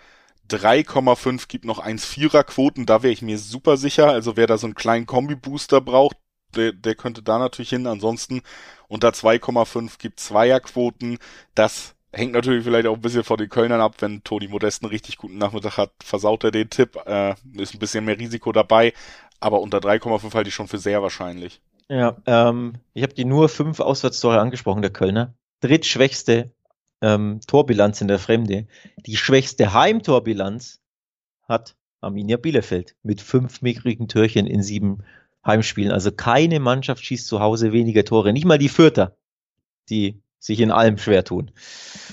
3,5 0.50 1.48
gibt 1.48 1.64
noch 1.64 1.84
1,4er 1.84 2.44
Quoten, 2.44 2.86
da 2.86 3.02
wäre 3.02 3.12
ich 3.12 3.22
mir 3.22 3.38
super 3.38 3.76
sicher. 3.76 4.08
Also 4.08 4.36
wer 4.36 4.46
da 4.46 4.58
so 4.58 4.66
einen 4.66 4.74
kleinen 4.74 5.06
Kombi-Booster 5.06 5.80
braucht, 5.80 6.16
der, 6.54 6.72
der 6.72 6.94
könnte 6.94 7.22
da 7.22 7.38
natürlich 7.38 7.70
hin. 7.70 7.86
Ansonsten 7.86 8.42
unter 8.88 9.10
2,5 9.10 9.98
gibt 9.98 10.20
Zweierquoten. 10.20 11.18
Das 11.54 11.94
hängt 12.12 12.32
natürlich 12.32 12.64
vielleicht 12.64 12.86
auch 12.86 12.94
ein 12.94 13.00
bisschen 13.00 13.24
von 13.24 13.36
den 13.36 13.48
Kölnern 13.48 13.80
ab. 13.80 13.96
Wenn 13.98 14.24
Toni 14.24 14.48
Modest 14.48 14.82
einen 14.82 14.90
richtig 14.90 15.18
guten 15.18 15.38
Nachmittag 15.38 15.76
hat, 15.76 15.92
versaut 16.02 16.44
er 16.44 16.50
den 16.50 16.70
Tipp. 16.70 16.96
Äh, 17.06 17.34
ist 17.56 17.74
ein 17.74 17.78
bisschen 17.78 18.04
mehr 18.04 18.18
Risiko 18.18 18.52
dabei. 18.52 18.92
Aber 19.40 19.60
unter 19.60 19.78
3,5 19.78 20.34
halte 20.34 20.48
ich 20.48 20.54
schon 20.54 20.68
für 20.68 20.78
sehr 20.78 21.02
wahrscheinlich. 21.02 21.60
Ja, 21.88 22.16
ähm, 22.26 22.74
ich 22.92 23.02
habe 23.02 23.14
die 23.14 23.24
nur 23.24 23.48
fünf 23.48 23.80
Auswärtstore 23.80 24.40
angesprochen, 24.40 24.82
der 24.82 24.90
Kölner. 24.90 25.34
Drittschwächste 25.60 26.52
ähm, 27.00 27.40
Torbilanz 27.46 28.00
in 28.00 28.08
der 28.08 28.18
Fremde. 28.18 28.66
Die 29.06 29.16
schwächste 29.16 29.72
Heimtorbilanz 29.72 30.80
hat 31.42 31.76
Arminia 32.00 32.36
Bielefeld 32.36 32.96
mit 33.02 33.20
fünf 33.20 33.62
mickrigen 33.62 34.08
Türchen 34.08 34.46
in 34.46 34.62
sieben 34.62 35.04
Heimspielen. 35.44 35.92
Also 35.92 36.12
keine 36.12 36.60
Mannschaft 36.60 37.04
schießt 37.04 37.26
zu 37.26 37.40
Hause 37.40 37.72
weniger 37.72 38.04
Tore. 38.04 38.32
Nicht 38.32 38.44
mal 38.44 38.58
die 38.58 38.68
Fürther, 38.68 39.16
die 39.88 40.22
sich 40.38 40.60
in 40.60 40.70
allem 40.70 40.98
schwer 40.98 41.24
tun. 41.24 41.50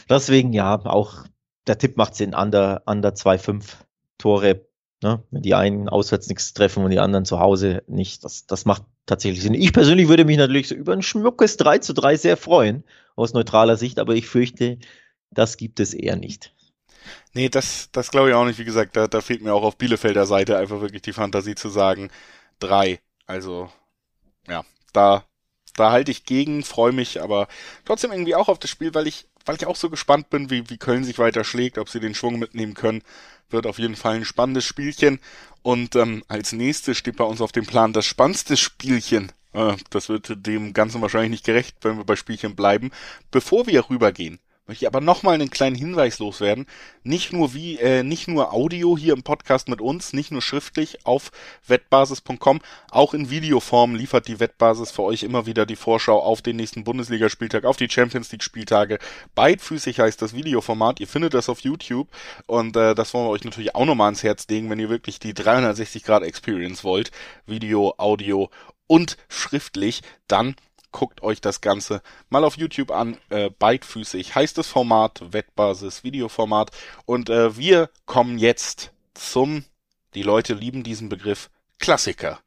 Deswegen 0.09 0.53
ja, 0.53 0.83
auch 0.85 1.25
der 1.67 1.77
Tipp 1.77 1.97
macht 1.97 2.15
Sinn, 2.15 2.33
under, 2.33 2.83
under 2.85 3.09
2,5 3.09 3.63
Tore. 4.17 4.65
Ne? 5.03 5.23
Wenn 5.29 5.41
die 5.41 5.53
einen 5.53 5.89
auswärts 5.89 6.27
nichts 6.27 6.53
treffen 6.53 6.83
und 6.83 6.91
die 6.91 6.99
anderen 6.99 7.25
zu 7.25 7.39
Hause 7.39 7.83
nicht, 7.87 8.23
das, 8.23 8.47
das 8.47 8.65
macht 8.65 8.83
tatsächlich 9.05 9.43
Sinn. 9.43 9.53
Ich 9.53 9.73
persönlich 9.73 10.07
würde 10.07 10.25
mich 10.25 10.37
natürlich 10.37 10.67
so 10.67 10.75
über 10.75 10.93
ein 10.93 11.03
schmuckes 11.03 11.57
3 11.57 11.79
zu 11.79 11.93
3 11.93 12.17
sehr 12.17 12.37
freuen, 12.37 12.83
aus 13.15 13.33
neutraler 13.33 13.77
Sicht, 13.77 13.99
aber 13.99 14.15
ich 14.15 14.27
fürchte, 14.27 14.79
das 15.31 15.57
gibt 15.57 15.79
es 15.79 15.93
eher 15.93 16.15
nicht. 16.15 16.53
Nee, 17.33 17.49
das, 17.49 17.89
das 17.91 18.11
glaube 18.11 18.29
ich 18.29 18.35
auch 18.35 18.45
nicht. 18.45 18.59
Wie 18.59 18.65
gesagt, 18.65 18.95
da, 18.95 19.07
da 19.07 19.21
fehlt 19.21 19.41
mir 19.41 19.53
auch 19.53 19.63
auf 19.63 19.77
Bielefelder 19.77 20.25
Seite 20.25 20.57
einfach 20.57 20.81
wirklich 20.81 21.01
die 21.01 21.13
Fantasie 21.13 21.55
zu 21.55 21.69
sagen, 21.69 22.09
drei. 22.59 22.99
Also, 23.27 23.69
ja, 24.47 24.63
da, 24.93 25.25
da 25.75 25.91
halte 25.91 26.11
ich 26.11 26.25
gegen, 26.25 26.63
freue 26.63 26.91
mich, 26.91 27.21
aber 27.21 27.47
trotzdem 27.85 28.11
irgendwie 28.11 28.35
auch 28.35 28.47
auf 28.47 28.59
das 28.59 28.69
Spiel, 28.69 28.93
weil 28.93 29.07
ich, 29.07 29.27
weil 29.45 29.55
ich 29.55 29.65
auch 29.65 29.75
so 29.75 29.89
gespannt 29.89 30.29
bin, 30.29 30.49
wie, 30.49 30.69
wie 30.69 30.77
Köln 30.77 31.03
sich 31.03 31.19
weiter 31.19 31.43
schlägt, 31.43 31.77
ob 31.77 31.89
sie 31.89 31.99
den 31.99 32.15
Schwung 32.15 32.39
mitnehmen 32.39 32.73
können. 32.73 33.03
Wird 33.49 33.67
auf 33.67 33.77
jeden 33.77 33.95
Fall 33.95 34.15
ein 34.15 34.25
spannendes 34.25 34.65
Spielchen. 34.65 35.19
Und 35.61 35.95
ähm, 35.95 36.23
als 36.27 36.51
nächstes 36.51 36.97
steht 36.97 37.17
bei 37.17 37.23
uns 37.23 37.41
auf 37.41 37.51
dem 37.51 37.65
Plan 37.65 37.93
das 37.93 38.05
spannendste 38.05 38.57
Spielchen. 38.57 39.31
Äh, 39.55 39.77
das 39.89 40.09
wird 40.09 40.45
dem 40.45 40.73
Ganzen 40.73 41.01
wahrscheinlich 41.01 41.31
nicht 41.31 41.45
gerecht, 41.45 41.77
wenn 41.81 41.97
wir 41.97 42.05
bei 42.05 42.15
Spielchen 42.15 42.55
bleiben. 42.55 42.91
Bevor 43.31 43.67
wir 43.67 43.89
rübergehen, 43.89 44.39
möchte 44.67 44.83
ich 44.83 44.87
aber 44.87 45.01
nochmal 45.01 45.35
einen 45.35 45.51
kleinen 45.51 45.75
Hinweis 45.75 46.19
loswerden. 46.19 46.65
Nicht 47.03 47.33
nur 47.33 47.53
wie, 47.53 47.77
äh, 47.77 48.03
nicht 48.03 48.27
nur 48.27 48.51
Audio 48.51 48.97
hier 48.97 49.13
im 49.13 49.21
Podcast 49.21 49.69
mit 49.69 49.79
uns, 49.79 50.11
nicht 50.11 50.31
nur 50.31 50.41
schriftlich 50.41 51.05
auf 51.05 51.31
wettbasis.com, 51.67 52.61
auch 52.89 53.13
in 53.13 53.29
Videoform 53.29 53.95
liefert 53.95 54.27
die 54.27 54.39
Wettbasis 54.39 54.91
für 54.91 55.03
euch 55.03 55.23
immer 55.23 55.45
wieder 55.45 55.65
die 55.65 55.75
Vorschau 55.75 56.19
auf 56.19 56.41
den 56.41 56.55
nächsten 56.55 56.83
Bundesligaspieltag, 56.83 57.63
auf 57.63 57.77
die 57.77 57.89
Champions 57.89 58.31
League 58.31 58.43
Spieltage. 58.43 58.97
Beidfüßig 59.35 59.99
heißt 59.99 60.21
das 60.21 60.33
Videoformat. 60.33 60.99
Ihr 60.99 61.07
findet 61.07 61.35
das 61.35 61.47
auf 61.47 61.59
YouTube 61.59 62.07
und 62.47 62.75
äh, 62.75 62.95
das 62.95 63.13
wollen 63.13 63.27
wir 63.27 63.31
euch 63.31 63.43
natürlich 63.43 63.75
auch 63.75 63.85
nochmal 63.85 64.07
ans 64.07 64.23
Herz 64.23 64.47
legen, 64.49 64.69
wenn 64.69 64.79
ihr 64.79 64.89
wirklich 64.89 65.19
die 65.19 65.35
360 65.35 66.03
Grad 66.03 66.23
Experience 66.23 66.83
wollt. 66.83 67.11
Video, 67.45 67.93
Audio 67.97 68.49
und 68.87 69.17
schriftlich, 69.29 70.01
dann 70.27 70.55
guckt 70.91 71.21
euch 71.23 71.41
das 71.41 71.59
Ganze 71.59 72.01
mal 72.29 72.45
auf 72.45 72.57
YouTube 72.57 72.91
an. 72.91 73.17
Äh, 73.29 73.49
beidfüßig 73.49 74.33
heißt 74.33 74.57
das 74.57 74.67
Format, 74.67 75.21
Wettbasis, 75.33 76.03
Videoformat. 76.03 76.71
Und 77.05 77.29
äh, 77.29 77.57
wir 77.57 77.89
kommen 78.05 78.37
jetzt 78.37 78.91
zum, 79.13 79.65
die 80.13 80.23
Leute 80.23 80.53
lieben 80.53 80.83
diesen 80.83 81.09
Begriff, 81.09 81.49
Klassiker. 81.79 82.39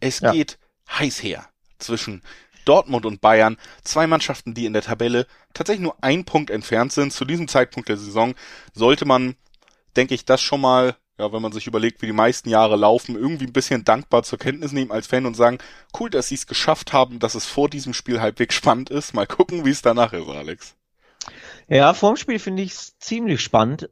Es 0.00 0.18
ja. 0.18 0.32
geht 0.32 0.58
heiß 0.90 1.22
her 1.22 1.48
zwischen 1.78 2.22
Dortmund 2.64 3.06
und 3.06 3.20
Bayern, 3.20 3.56
zwei 3.84 4.06
Mannschaften, 4.06 4.54
die 4.54 4.66
in 4.66 4.72
der 4.72 4.82
Tabelle 4.82 5.26
tatsächlich 5.54 5.82
nur 5.82 5.96
ein 6.00 6.24
Punkt 6.24 6.50
entfernt 6.50 6.92
sind. 6.92 7.12
Zu 7.12 7.24
diesem 7.24 7.48
Zeitpunkt 7.48 7.88
der 7.88 7.96
Saison 7.96 8.34
sollte 8.72 9.04
man, 9.04 9.36
denke 9.96 10.14
ich, 10.14 10.24
das 10.24 10.40
schon 10.40 10.60
mal 10.60 10.96
ja, 11.18 11.32
wenn 11.32 11.42
man 11.42 11.52
sich 11.52 11.66
überlegt, 11.66 12.02
wie 12.02 12.06
die 12.06 12.12
meisten 12.12 12.48
Jahre 12.48 12.76
laufen, 12.76 13.16
irgendwie 13.16 13.46
ein 13.46 13.52
bisschen 13.52 13.84
dankbar 13.84 14.22
zur 14.22 14.38
Kenntnis 14.38 14.72
nehmen 14.72 14.90
als 14.90 15.06
Fan 15.06 15.26
und 15.26 15.34
sagen, 15.34 15.58
cool, 15.98 16.10
dass 16.10 16.28
sie 16.28 16.34
es 16.34 16.46
geschafft 16.46 16.92
haben, 16.92 17.18
dass 17.18 17.34
es 17.34 17.46
vor 17.46 17.68
diesem 17.68 17.94
Spiel 17.94 18.20
halbwegs 18.20 18.54
spannend 18.54 18.90
ist. 18.90 19.14
Mal 19.14 19.26
gucken, 19.26 19.64
wie 19.64 19.70
es 19.70 19.82
danach 19.82 20.12
ist, 20.12 20.28
Alex. 20.28 20.74
Ja, 21.68 21.94
vorm 21.94 22.16
Spiel 22.16 22.38
finde 22.38 22.62
ich 22.62 22.72
es 22.72 22.98
ziemlich 22.98 23.40
spannend. 23.40 23.90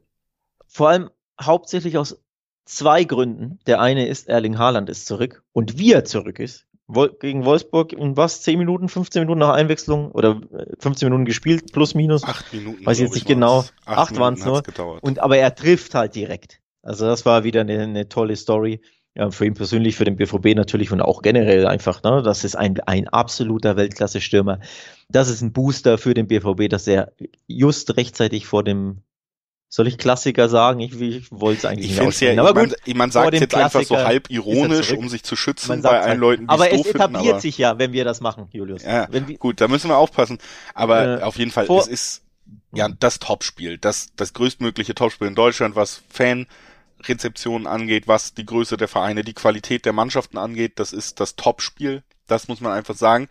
Vor 0.67 0.89
allem 0.89 1.09
hauptsächlich 1.39 1.97
aus 1.97 2.21
zwei 2.65 3.03
Gründen. 3.03 3.59
Der 3.67 3.79
eine 3.79 4.07
ist, 4.07 4.27
Erling 4.27 4.57
Haaland 4.57 4.89
ist 4.89 5.05
zurück 5.05 5.43
und 5.53 5.77
wie 5.77 5.93
er 5.93 6.05
zurück 6.05 6.39
ist. 6.39 6.67
Gegen 7.21 7.45
Wolfsburg 7.45 7.93
in 7.93 8.17
was? 8.17 8.41
10 8.41 8.57
Minuten, 8.59 8.89
15 8.89 9.21
Minuten 9.21 9.39
nach 9.39 9.53
Einwechslung 9.53 10.11
oder 10.11 10.41
15 10.79 11.07
äh, 11.07 11.09
Minuten 11.09 11.25
gespielt, 11.25 11.71
plus 11.71 11.95
minus. 11.95 12.23
Acht 12.25 12.51
Minuten. 12.51 12.85
Weiß 12.85 12.97
ich 12.97 13.03
jetzt 13.03 13.13
nicht 13.13 13.27
genau. 13.27 13.59
Acht, 13.85 13.97
Acht 14.11 14.19
waren 14.19 14.33
es 14.33 14.43
nur. 14.43 14.61
Und 15.01 15.19
aber 15.19 15.37
er 15.37 15.55
trifft 15.55 15.95
halt 15.95 16.15
direkt. 16.15 16.60
Also 16.83 17.05
das 17.05 17.25
war 17.25 17.43
wieder 17.43 17.61
eine, 17.61 17.79
eine 17.79 18.09
tolle 18.09 18.35
Story. 18.35 18.81
Ja, 19.13 19.29
für 19.29 19.45
ihn 19.45 19.55
persönlich, 19.55 19.97
für 19.97 20.05
den 20.05 20.15
BVB 20.15 20.55
natürlich 20.55 20.91
und 20.93 21.01
auch 21.01 21.21
generell 21.21 21.67
einfach, 21.67 22.01
ne, 22.01 22.21
das 22.23 22.45
ist 22.45 22.55
ein, 22.55 22.79
ein 22.85 23.09
absoluter 23.09 23.75
Weltklasse-Stürmer. 23.75 24.61
Das 25.09 25.29
ist 25.29 25.41
ein 25.41 25.51
Booster 25.51 25.97
für 25.97 26.13
den 26.13 26.27
BVB, 26.27 26.69
dass 26.69 26.87
er 26.87 27.11
just 27.45 27.97
rechtzeitig 27.97 28.45
vor 28.45 28.63
dem, 28.63 29.01
soll 29.67 29.87
ich 29.87 29.97
Klassiker 29.97 30.47
sagen? 30.47 30.79
Ich, 30.79 30.99
ich 31.01 31.29
wollte 31.29 31.59
es 31.59 31.65
eigentlich 31.65 31.91
ich 31.91 31.97
nicht 31.97 32.07
aussprechen. 32.07 32.37
Ja, 32.37 32.43
aber 32.45 32.61
gut, 32.61 32.75
man, 32.87 32.97
man 32.97 33.11
sagt 33.11 33.33
jetzt 33.33 33.49
Klassiker 33.49 33.79
einfach 33.79 33.83
so 33.83 33.97
halb 33.97 34.29
ironisch, 34.29 34.93
um 34.93 35.09
sich 35.09 35.23
zu 35.23 35.35
schützen 35.35 35.81
bei 35.81 35.89
allen 35.89 36.09
halt, 36.09 36.19
Leuten, 36.19 36.43
die 36.43 36.49
Aber 36.49 36.71
es 36.71 36.85
etabliert 36.85 37.11
finden, 37.11 37.29
aber, 37.31 37.41
sich 37.41 37.57
ja, 37.57 37.79
wenn 37.79 37.91
wir 37.91 38.05
das 38.05 38.21
machen, 38.21 38.47
Julius. 38.51 38.83
Ja, 38.83 39.09
wir, 39.11 39.21
gut, 39.37 39.59
da 39.59 39.67
müssen 39.67 39.89
wir 39.89 39.97
aufpassen. 39.97 40.37
Aber 40.73 41.19
äh, 41.19 41.23
auf 41.23 41.37
jeden 41.37 41.51
Fall, 41.51 41.69
es 41.69 41.87
ist 41.87 42.23
ja 42.73 42.87
das 42.87 43.19
Topspiel, 43.19 43.77
das, 43.77 44.07
das 44.15 44.31
größtmögliche 44.33 44.95
Topspiel 44.95 45.27
in 45.27 45.35
Deutschland, 45.35 45.75
was 45.75 46.01
Fan 46.09 46.47
Rezeption 47.07 47.67
angeht, 47.67 48.07
was 48.07 48.33
die 48.33 48.45
Größe 48.45 48.77
der 48.77 48.87
Vereine, 48.87 49.23
die 49.23 49.33
Qualität 49.33 49.85
der 49.85 49.93
Mannschaften 49.93 50.37
angeht, 50.37 50.79
das 50.79 50.93
ist 50.93 51.19
das 51.19 51.35
Topspiel. 51.35 52.03
Das 52.27 52.47
muss 52.47 52.61
man 52.61 52.71
einfach 52.71 52.95
sagen. 52.95 53.27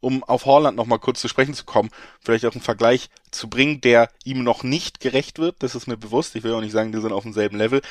Um 0.00 0.24
auf 0.24 0.46
Holland 0.46 0.76
nochmal 0.76 0.98
kurz 0.98 1.20
zu 1.20 1.28
sprechen 1.28 1.54
zu 1.54 1.64
kommen, 1.64 1.90
vielleicht 2.20 2.44
auch 2.44 2.52
einen 2.52 2.60
Vergleich 2.60 3.08
zu 3.30 3.48
bringen, 3.48 3.80
der 3.80 4.08
ihm 4.24 4.42
noch 4.42 4.64
nicht 4.64 4.98
gerecht 4.98 5.38
wird. 5.38 5.62
Das 5.62 5.76
ist 5.76 5.86
mir 5.86 5.96
bewusst. 5.96 6.34
Ich 6.34 6.42
will 6.42 6.54
auch 6.54 6.60
nicht 6.60 6.72
sagen, 6.72 6.90
die 6.90 7.00
sind 7.00 7.12
auf 7.12 7.22
demselben 7.22 7.56
Level. 7.56 7.82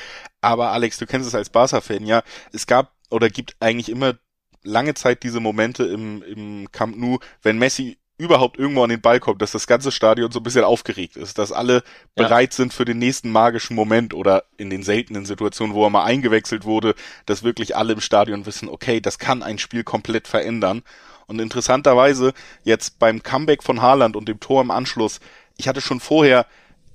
Aber 0.42 0.72
Alex, 0.72 0.98
du 0.98 1.06
kennst 1.06 1.26
es 1.26 1.34
als 1.34 1.48
Barca-Fan, 1.48 2.04
ja. 2.04 2.22
Es 2.52 2.66
gab 2.66 2.92
oder 3.08 3.30
gibt 3.30 3.56
eigentlich 3.60 3.88
immer 3.88 4.14
lange 4.62 4.94
Zeit 4.94 5.22
diese 5.22 5.40
Momente 5.40 5.84
im, 5.84 6.22
im 6.22 6.70
Camp 6.70 6.96
Nou, 6.96 7.18
wenn 7.42 7.58
Messi 7.58 7.98
überhaupt 8.22 8.56
irgendwo 8.56 8.84
an 8.84 8.90
den 8.90 9.00
Ball 9.00 9.18
kommt, 9.18 9.42
dass 9.42 9.50
das 9.50 9.66
ganze 9.66 9.90
Stadion 9.90 10.30
so 10.30 10.38
ein 10.38 10.44
bisschen 10.44 10.62
aufgeregt 10.62 11.16
ist, 11.16 11.38
dass 11.38 11.50
alle 11.50 11.74
ja. 11.74 11.82
bereit 12.14 12.52
sind 12.52 12.72
für 12.72 12.84
den 12.84 12.98
nächsten 12.98 13.32
magischen 13.32 13.74
Moment 13.74 14.14
oder 14.14 14.44
in 14.56 14.70
den 14.70 14.84
seltenen 14.84 15.26
Situationen, 15.26 15.74
wo 15.74 15.84
er 15.84 15.90
mal 15.90 16.04
eingewechselt 16.04 16.64
wurde, 16.64 16.94
dass 17.26 17.42
wirklich 17.42 17.76
alle 17.76 17.94
im 17.94 18.00
Stadion 18.00 18.46
wissen, 18.46 18.68
okay, 18.68 19.00
das 19.00 19.18
kann 19.18 19.42
ein 19.42 19.58
Spiel 19.58 19.82
komplett 19.82 20.28
verändern. 20.28 20.82
Und 21.26 21.40
interessanterweise 21.40 22.32
jetzt 22.62 23.00
beim 23.00 23.24
Comeback 23.24 23.64
von 23.64 23.82
Haaland 23.82 24.14
und 24.14 24.28
dem 24.28 24.38
Tor 24.38 24.62
im 24.62 24.70
Anschluss, 24.70 25.18
ich 25.56 25.66
hatte 25.66 25.80
schon 25.80 25.98
vorher 25.98 26.46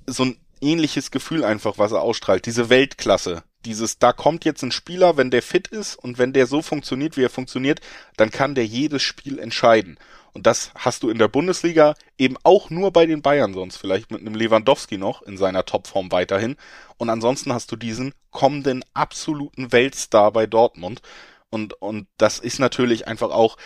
so 0.06 0.24
ein 0.24 0.38
ähnliches 0.62 1.10
Gefühl 1.10 1.44
einfach, 1.44 1.76
was 1.76 1.92
er 1.92 2.00
ausstrahlt, 2.00 2.46
diese 2.46 2.70
Weltklasse, 2.70 3.42
dieses, 3.64 3.98
da 3.98 4.12
kommt 4.12 4.44
jetzt 4.44 4.62
ein 4.62 4.72
Spieler, 4.72 5.16
wenn 5.16 5.30
der 5.30 5.42
fit 5.42 5.68
ist 5.68 5.96
und 5.96 6.18
wenn 6.18 6.32
der 6.32 6.46
so 6.46 6.62
funktioniert, 6.62 7.16
wie 7.16 7.24
er 7.24 7.30
funktioniert, 7.30 7.80
dann 8.16 8.30
kann 8.30 8.54
der 8.54 8.66
jedes 8.66 9.02
Spiel 9.02 9.38
entscheiden. 9.38 9.98
Und 10.38 10.46
das 10.46 10.70
hast 10.76 11.02
du 11.02 11.10
in 11.10 11.18
der 11.18 11.26
Bundesliga 11.26 11.94
eben 12.16 12.36
auch 12.44 12.70
nur 12.70 12.92
bei 12.92 13.06
den 13.06 13.22
Bayern 13.22 13.54
sonst, 13.54 13.76
vielleicht 13.76 14.12
mit 14.12 14.20
einem 14.20 14.36
Lewandowski 14.36 14.96
noch 14.96 15.22
in 15.22 15.36
seiner 15.36 15.64
Topform 15.64 16.12
weiterhin. 16.12 16.54
Und 16.96 17.10
ansonsten 17.10 17.52
hast 17.52 17.72
du 17.72 17.76
diesen 17.76 18.14
kommenden 18.30 18.84
absoluten 18.94 19.72
Weltstar 19.72 20.30
bei 20.30 20.46
Dortmund. 20.46 21.02
Und, 21.50 21.74
und 21.82 22.06
das 22.18 22.38
ist 22.38 22.60
natürlich 22.60 23.08
einfach 23.08 23.30
auch, 23.30 23.56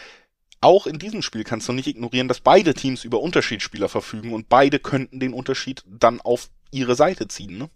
auch 0.63 0.87
in 0.87 0.99
diesem 0.99 1.21
Spiel 1.21 1.45
kannst 1.45 1.69
du 1.69 1.75
nicht 1.75 1.89
ignorieren, 1.89 2.27
dass 2.27 2.41
beide 2.41 2.73
Teams 2.73 3.05
über 3.05 3.21
Unterschiedsspieler 3.21 3.91
verfügen 3.91 4.33
und 4.33 4.49
beide 4.49 4.79
könnten 4.79 5.21
den 5.21 5.35
Unterschied 5.35 5.85
dann 5.87 6.23
auf 6.23 6.49
ihre 6.71 6.95
Seite 6.95 7.29
ziehen, 7.29 7.59
ne? 7.59 7.69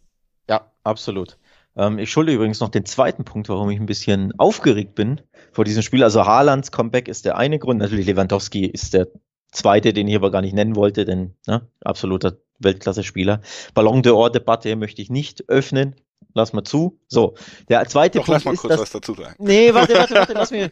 Ja, 0.48 0.72
absolut. 0.84 1.36
Ähm, 1.76 1.98
ich 1.98 2.10
schulde 2.10 2.32
übrigens 2.32 2.60
noch 2.60 2.68
den 2.68 2.84
zweiten 2.84 3.24
Punkt, 3.24 3.48
warum 3.48 3.70
ich 3.70 3.78
ein 3.78 3.86
bisschen 3.86 4.32
aufgeregt 4.38 4.94
bin 4.94 5.20
vor 5.52 5.64
diesem 5.64 5.82
Spiel. 5.82 6.02
Also 6.02 6.24
Haalands 6.24 6.72
Comeback 6.72 7.08
ist 7.08 7.24
der 7.24 7.36
eine 7.36 7.58
Grund. 7.58 7.80
Natürlich 7.80 8.06
Lewandowski 8.06 8.66
ist 8.66 8.94
der 8.94 9.08
zweite, 9.52 9.92
den 9.92 10.08
ich 10.08 10.16
aber 10.16 10.30
gar 10.30 10.42
nicht 10.42 10.54
nennen 10.54 10.76
wollte, 10.76 11.04
denn 11.04 11.34
ne, 11.46 11.66
absoluter 11.84 12.38
Weltklasse-Spieler. 12.58 13.40
Ballon 13.74 14.02
d'Or-Debatte 14.02 14.76
möchte 14.76 15.02
ich 15.02 15.10
nicht 15.10 15.48
öffnen. 15.48 15.94
Lass 16.34 16.52
mal 16.52 16.64
zu. 16.64 16.98
So, 17.08 17.34
der 17.68 17.86
zweite 17.86 18.18
Doch, 18.18 18.26
Punkt 18.26 18.36
lass 18.36 18.44
mal 18.44 18.54
ist, 18.54 18.60
kurz 18.60 18.72
dass, 18.72 18.80
was 18.80 18.90
dazu 18.90 19.14
sagen. 19.14 19.34
Nee, 19.38 19.72
warte, 19.72 19.94
warte, 19.94 20.14
warte, 20.14 20.32
lass 20.32 20.50
mir. 20.50 20.70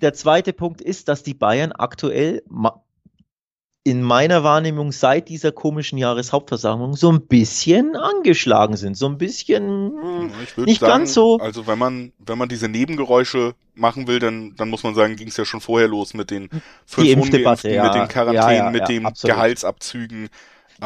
Der 0.00 0.14
zweite 0.14 0.52
Punkt 0.52 0.80
ist, 0.80 1.08
dass 1.08 1.22
die 1.22 1.34
Bayern 1.34 1.72
aktuell 1.72 2.42
in 3.84 4.00
meiner 4.02 4.44
Wahrnehmung 4.44 4.92
seit 4.92 5.28
dieser 5.28 5.50
komischen 5.50 5.98
Jahreshauptversammlung 5.98 6.94
so 6.94 7.10
ein 7.10 7.26
bisschen 7.26 7.96
angeschlagen 7.96 8.76
sind, 8.76 8.96
so 8.96 9.06
ein 9.06 9.18
bisschen 9.18 9.92
hm, 10.00 10.32
nicht 10.64 10.80
sagen, 10.80 10.92
ganz 10.92 11.14
so. 11.14 11.38
Also 11.38 11.66
wenn 11.66 11.78
man, 11.78 12.12
wenn 12.18 12.38
man 12.38 12.48
diese 12.48 12.68
Nebengeräusche 12.68 13.54
machen 13.74 14.06
will, 14.06 14.20
dann, 14.20 14.54
dann 14.56 14.68
muss 14.70 14.84
man 14.84 14.94
sagen, 14.94 15.16
ging 15.16 15.28
es 15.28 15.36
ja 15.36 15.44
schon 15.44 15.60
vorher 15.60 15.88
los 15.88 16.14
mit 16.14 16.30
den 16.30 16.48
fünf 16.86 17.08
Impfdebatte, 17.08 17.68
Ungeimpften, 17.68 17.72
ja. 17.72 17.82
mit 17.84 17.94
den 17.94 18.08
Quarantänen, 18.08 18.50
Ja, 18.50 18.64
ja, 18.64 18.70
mit 18.70 18.88
den. 18.88 19.08
Gehaltsabzügen. 19.24 20.28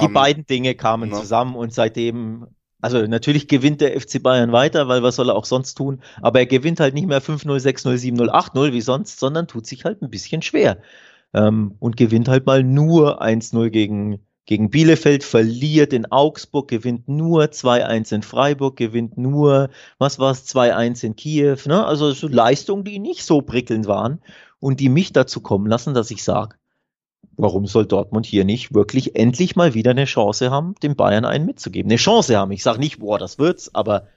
Die 0.00 0.04
Ähm, 0.04 0.12
beiden 0.12 0.46
Dinge 0.46 0.74
kamen 0.74 1.10
ne? 1.10 1.16
zusammen 1.16 1.54
und 1.54 1.72
seitdem, 1.74 2.46
also 2.80 3.06
natürlich 3.06 3.48
gewinnt 3.48 3.80
der 3.80 3.98
FC 4.00 4.22
Bayern 4.22 4.52
weiter, 4.52 4.88
weil 4.88 5.02
was 5.02 5.16
soll 5.16 5.30
er 5.30 5.36
auch 5.36 5.44
sonst 5.44 5.74
tun? 5.74 6.02
Aber 6.22 6.38
er 6.40 6.46
gewinnt 6.46 6.80
halt 6.80 6.94
nicht 6.94 7.06
mehr 7.06 7.20
5-0, 7.22 7.60
6-0, 7.60 7.96
7-0, 7.98 8.30
8-0 8.30 8.72
wie 8.72 8.80
sonst, 8.80 9.18
sondern 9.20 9.48
tut 9.48 9.66
sich 9.66 9.84
halt 9.84 10.02
ein 10.02 10.10
bisschen 10.10 10.42
schwer. 10.42 10.80
Ähm, 11.34 11.74
und 11.78 11.96
gewinnt 11.96 12.28
halt 12.28 12.46
mal 12.46 12.62
nur 12.62 13.22
1-0 13.22 13.70
gegen, 13.70 14.20
gegen 14.46 14.70
Bielefeld, 14.70 15.24
verliert 15.24 15.92
in 15.92 16.10
Augsburg, 16.10 16.68
gewinnt 16.68 17.08
nur 17.08 17.44
2-1 17.44 18.14
in 18.14 18.22
Freiburg, 18.22 18.76
gewinnt 18.76 19.18
nur, 19.18 19.70
was 19.98 20.18
war 20.18 20.30
es, 20.30 20.46
2-1 20.46 21.04
in 21.04 21.16
Kiew. 21.16 21.58
Ne? 21.66 21.84
Also 21.84 22.12
so 22.12 22.28
Leistungen, 22.28 22.84
die 22.84 22.98
nicht 22.98 23.24
so 23.24 23.42
prickelnd 23.42 23.86
waren 23.86 24.20
und 24.60 24.80
die 24.80 24.88
mich 24.88 25.12
dazu 25.12 25.40
kommen 25.40 25.66
lassen, 25.66 25.94
dass 25.94 26.10
ich 26.10 26.22
sage, 26.22 26.56
Warum 27.36 27.66
soll 27.66 27.86
Dortmund 27.86 28.24
hier 28.24 28.44
nicht 28.44 28.72
wirklich 28.72 29.14
endlich 29.14 29.56
mal 29.56 29.74
wieder 29.74 29.90
eine 29.90 30.06
Chance 30.06 30.50
haben, 30.50 30.74
dem 30.82 30.96
Bayern 30.96 31.26
einen 31.26 31.44
mitzugeben? 31.44 31.90
Eine 31.90 31.98
Chance 31.98 32.36
haben. 32.36 32.50
Ich 32.52 32.62
sage 32.62 32.78
nicht, 32.78 32.98
boah, 32.98 33.18
das 33.18 33.38
wird's, 33.38 33.74
aber 33.74 34.08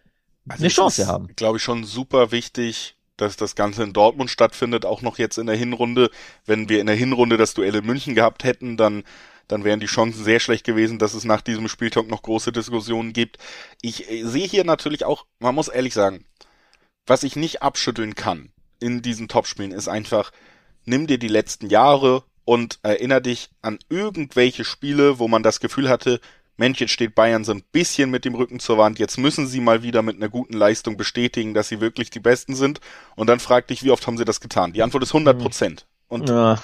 Also 0.48 0.64
eine 0.64 0.70
Chance 0.70 1.02
ist, 1.02 1.08
haben. 1.08 1.28
Glaube 1.36 1.58
ich 1.58 1.64
schon 1.64 1.84
super 1.84 2.32
wichtig, 2.32 2.96
dass 3.22 3.38
das 3.38 3.56
Ganze 3.56 3.84
in 3.84 3.94
Dortmund 3.94 4.30
stattfindet, 4.30 4.86
auch 4.86 5.02
noch 5.02 5.18
jetzt 5.18 5.38
in 5.38 5.48
der 5.48 5.56
Hinrunde. 5.56 6.10
Wenn 6.46 6.70
wir 6.70 6.80
in 6.80 6.88
der 6.88 6.96
Hinrunde 6.96 7.38
das 7.38 7.54
Duell 7.54 7.76
in 7.76 7.86
München 7.86 8.16
gehabt 8.16 8.44
hätten, 8.44 8.78
dann 8.78 9.04
dann 9.48 9.64
wären 9.64 9.80
die 9.80 9.88
Chancen 9.88 10.24
sehr 10.24 10.40
schlecht 10.40 10.64
gewesen, 10.64 11.00
dass 11.00 11.16
es 11.16 11.24
nach 11.24 11.42
diesem 11.42 11.68
Spieltag 11.68 12.08
noch 12.08 12.22
große 12.22 12.52
Diskussionen 12.52 13.14
gibt. 13.14 13.40
Ich 13.82 14.10
äh, 14.10 14.24
sehe 14.24 14.48
hier 14.48 14.64
natürlich 14.64 15.06
auch, 15.06 15.26
man 15.40 15.56
muss 15.56 15.68
ehrlich 15.68 15.96
sagen, 15.96 16.24
was 17.08 17.24
ich 17.24 17.36
nicht 17.36 17.64
abschütteln 17.64 18.14
kann 18.14 18.52
in 18.80 19.02
diesen 19.02 19.28
Topspielen 19.28 19.72
ist 19.72 19.88
einfach, 19.88 20.32
nimm 20.86 21.08
dir 21.08 21.18
die 21.18 21.28
letzten 21.28 21.68
Jahre 21.68 22.24
und 22.46 22.80
erinner 22.82 23.22
dich 23.22 23.50
an 23.62 23.80
irgendwelche 23.90 24.64
Spiele, 24.64 25.20
wo 25.20 25.28
man 25.28 25.44
das 25.44 25.60
Gefühl 25.60 25.90
hatte, 25.90 26.20
Mensch, 26.60 26.80
jetzt 26.82 26.92
steht 26.92 27.16
Bayern 27.16 27.44
so 27.46 27.54
ein 27.54 27.64
bisschen 27.72 28.12
mit 28.12 28.26
dem 28.26 28.36
Rücken 28.36 28.60
zur 28.60 28.78
Wand, 28.78 29.00
jetzt 29.00 29.18
müssen 29.18 29.48
sie 29.48 29.62
mal 29.62 29.82
wieder 29.82 30.02
mit 30.02 30.18
einer 30.18 30.30
guten 30.30 30.54
Leistung 30.54 30.98
bestätigen, 30.98 31.54
dass 31.54 31.70
sie 31.70 31.80
wirklich 31.82 32.10
die 32.12 32.20
Besten 32.20 32.54
sind. 32.54 32.82
Und 33.16 33.28
dann 33.28 33.40
frag 33.40 33.68
dich, 33.68 33.84
wie 33.84 33.92
oft 33.92 34.06
haben 34.06 34.18
sie 34.18 34.26
das 34.26 34.42
getan? 34.42 34.74
Die 34.74 34.84
Antwort 34.84 35.04
ist 35.04 35.12
100 35.14 35.40
Prozent. 35.40 35.86
Und 36.10 36.28
Ja, 36.30 36.62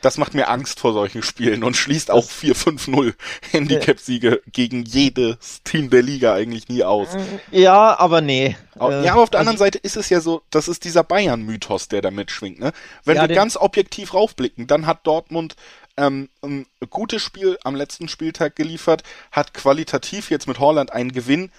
das 0.00 0.16
macht 0.16 0.32
mir 0.34 0.48
Angst 0.48 0.78
vor 0.78 0.92
solchen 0.92 1.24
Spielen 1.24 1.64
und 1.64 1.76
schließt 1.76 2.12
auch 2.12 2.24
4-5-0 2.24 3.14
Handicap-Siege 3.50 4.42
gegen 4.52 4.84
jedes 4.84 5.62
Team 5.64 5.90
der 5.90 6.02
Liga 6.02 6.34
eigentlich 6.34 6.68
nie 6.68 6.84
aus. 6.84 7.08
ja 7.50 7.98
aber 7.98 8.20
nee. 8.20 8.56
Äh, 8.78 9.04
ja, 9.04 9.12
aber 9.14 9.22
auf 9.22 9.30
der 9.30 9.40
also- 9.40 9.50
anderen 9.50 9.58
Seite 9.58 9.78
ist 9.78 9.96
es 9.96 10.08
ja 10.10 10.20
so, 10.20 10.42
das 10.50 10.68
ist 10.68 10.84
dieser 10.84 11.02
Bayern-Mythos, 11.02 11.88
der 11.88 12.00
da 12.02 12.12
mitschwingt. 12.12 12.60
Ne? 12.60 12.72
Wenn 13.04 13.16
Ja, 13.16 13.28
wir 13.28 13.34
ganz 13.34 13.56
objektiv 13.56 14.14
raufblicken, 14.14 14.68
dann 14.68 14.86
hat 14.86 15.04
Dortmund 15.04 15.56
ähm, 15.98 16.28
ein 16.42 16.66
gutes 16.90 17.22
Spiel 17.22 17.58
am 17.64 17.74
letzten 17.74 18.08
Spieltag 18.08 18.56
geliefert, 18.56 19.02
hat 19.32 19.52
qualitativ 19.52 20.30
jetzt 20.30 20.46
mit 20.48 20.58
Holland 20.58 20.92
einen 20.92 21.12
Gewinn. 21.12 21.50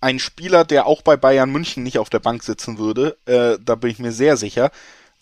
Ein 0.00 0.18
Spieler, 0.18 0.64
der 0.64 0.86
auch 0.86 1.02
bei 1.02 1.16
Bayern 1.16 1.50
München 1.50 1.82
nicht 1.82 1.98
auf 1.98 2.10
der 2.10 2.18
Bank 2.18 2.42
sitzen 2.42 2.78
würde, 2.78 3.16
äh, 3.26 3.58
da 3.64 3.74
bin 3.74 3.90
ich 3.90 3.98
mir 3.98 4.12
sehr 4.12 4.36
sicher. 4.36 4.70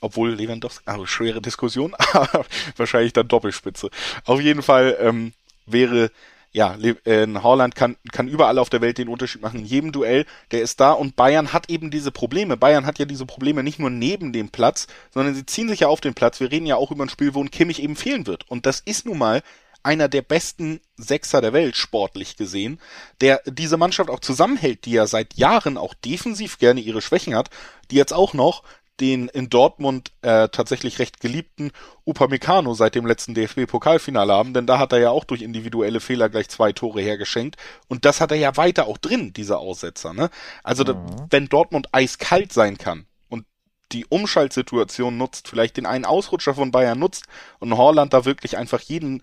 Obwohl 0.03 0.31
Lewandowski, 0.31 0.83
also 0.87 1.05
schwere 1.05 1.43
Diskussion, 1.43 1.95
wahrscheinlich 2.77 3.13
dann 3.13 3.29
Doppelspitze. 3.29 3.91
Auf 4.25 4.41
jeden 4.41 4.63
Fall 4.63 4.97
ähm, 5.01 5.35
wäre 5.67 6.11
ja, 6.53 6.75
Le- 6.75 6.99
äh, 7.05 7.27
Haaland 7.27 7.75
kann, 7.75 7.97
kann 8.13 8.29
überall 8.29 8.59
auf 8.59 8.71
der 8.71 8.81
Welt 8.81 8.99
den 8.99 9.09
Unterschied 9.09 9.43
machen, 9.43 9.61
in 9.61 9.67
jedem 9.67 9.93
Duell, 9.93 10.27
der 10.51 10.63
ist 10.63 10.81
da 10.81 10.93
und 10.93 11.17
Bayern 11.17 11.53
hat 11.53 11.71
eben 11.71 11.91
diese 11.91 12.11
Probleme. 12.11 12.57
Bayern 12.57 12.87
hat 12.87 12.99
ja 12.99 13.05
diese 13.05 13.27
Probleme 13.27 13.63
nicht 13.63 13.79
nur 13.79 13.91
neben 13.91 14.33
dem 14.33 14.49
Platz, 14.49 14.87
sondern 15.15 15.35
sie 15.35 15.47
ziehen 15.47 15.69
sich 15.69 15.81
ja 15.81 15.89
auf 15.89 16.01
den 16.01 16.15
Platz. 16.15 16.41
Wir 16.41 16.51
reden 16.51 16.67
ja 16.67 16.77
auch 16.77 16.91
über 16.91 17.05
ein 17.05 17.09
Spiel, 17.09 17.35
wo 17.35 17.43
ein 17.43 17.51
Kimmich 17.51 17.83
eben 17.83 17.97
fehlen 17.97 18.27
wird. 18.27 18.51
Und 18.51 18.67
das 18.67 18.81
ist 18.81 19.07
nun 19.07 19.19
mal 19.19 19.43
einer 19.83 20.09
der 20.09 20.23
besten 20.23 20.81
Sechser 20.97 21.41
der 21.41 21.53
Welt, 21.55 21.75
sportlich 21.77 22.37
gesehen, 22.37 22.81
der 23.21 23.41
diese 23.47 23.79
Mannschaft 23.79 24.11
auch 24.11 24.21
zusammenhält, 24.21 24.85
die 24.85 24.93
ja 24.93 25.07
seit 25.07 25.35
Jahren 25.35 25.79
auch 25.79 25.95
defensiv 25.95 26.59
gerne 26.59 26.81
ihre 26.81 27.01
Schwächen 27.01 27.35
hat, 27.35 27.49
die 27.91 27.97
jetzt 27.97 28.13
auch 28.13 28.35
noch 28.35 28.63
den 29.01 29.29
in 29.29 29.49
Dortmund 29.49 30.13
äh, 30.23 30.49
tatsächlich 30.49 30.99
recht 30.99 31.21
geliebten 31.21 31.73
Upamecano 32.05 32.75
seit 32.75 32.95
dem 32.95 33.07
letzten 33.07 33.35
DFB-Pokalfinale 33.35 34.33
haben, 34.33 34.53
denn 34.53 34.67
da 34.67 34.79
hat 34.79 34.93
er 34.93 34.99
ja 34.99 35.11
auch 35.11 35.25
durch 35.25 35.43
individuelle 35.43 36.01
Fehler 36.01 36.29
gleich 36.29 36.49
zwei 36.49 36.73
Tore 36.73 37.01
hergeschenkt 37.01 37.57
und 37.89 38.05
das 38.05 38.21
hat 38.21 38.31
er 38.31 38.37
ja 38.37 38.57
weiter 38.57 38.87
auch 38.87 38.99
drin, 38.99 39.33
dieser 39.33 39.59
Aussetzer. 39.59 40.13
Ne? 40.13 40.31
Also 40.63 40.85
da, 40.85 40.95
wenn 41.31 41.49
Dortmund 41.49 41.89
eiskalt 41.93 42.53
sein 42.53 42.77
kann 42.77 43.07
und 43.29 43.47
die 43.93 44.07
Umschaltsituation 44.07 45.17
nutzt, 45.17 45.49
vielleicht 45.49 45.77
den 45.79 45.87
einen 45.87 46.05
Ausrutscher 46.05 46.55
von 46.55 46.71
Bayern 46.71 46.99
nutzt 46.99 47.25
und 47.59 47.77
Horland 47.77 48.13
da 48.13 48.25
wirklich 48.25 48.57
einfach 48.59 48.81
jeden 48.81 49.23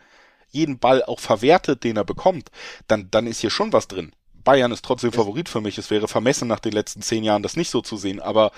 jeden 0.50 0.80
Ball 0.80 1.04
auch 1.04 1.20
verwertet, 1.20 1.84
den 1.84 1.98
er 1.98 2.06
bekommt, 2.06 2.52
dann 2.88 3.12
dann 3.12 3.28
ist 3.28 3.42
hier 3.42 3.50
schon 3.50 3.74
was 3.74 3.90
drin. 3.90 4.14
Bayern 4.46 4.72
ist 4.72 4.86
trotzdem 4.86 5.12
Favorit 5.12 5.50
für 5.50 5.60
mich. 5.60 5.78
Es 5.78 5.92
wäre 5.92 6.08
vermessen 6.08 6.48
nach 6.48 6.62
den 6.62 6.72
letzten 6.72 7.02
zehn 7.02 7.26
Jahren 7.26 7.44
das 7.44 7.58
nicht 7.58 7.70
so 7.70 7.82
zu 7.82 7.98
sehen, 7.98 8.22
aber 8.22 8.54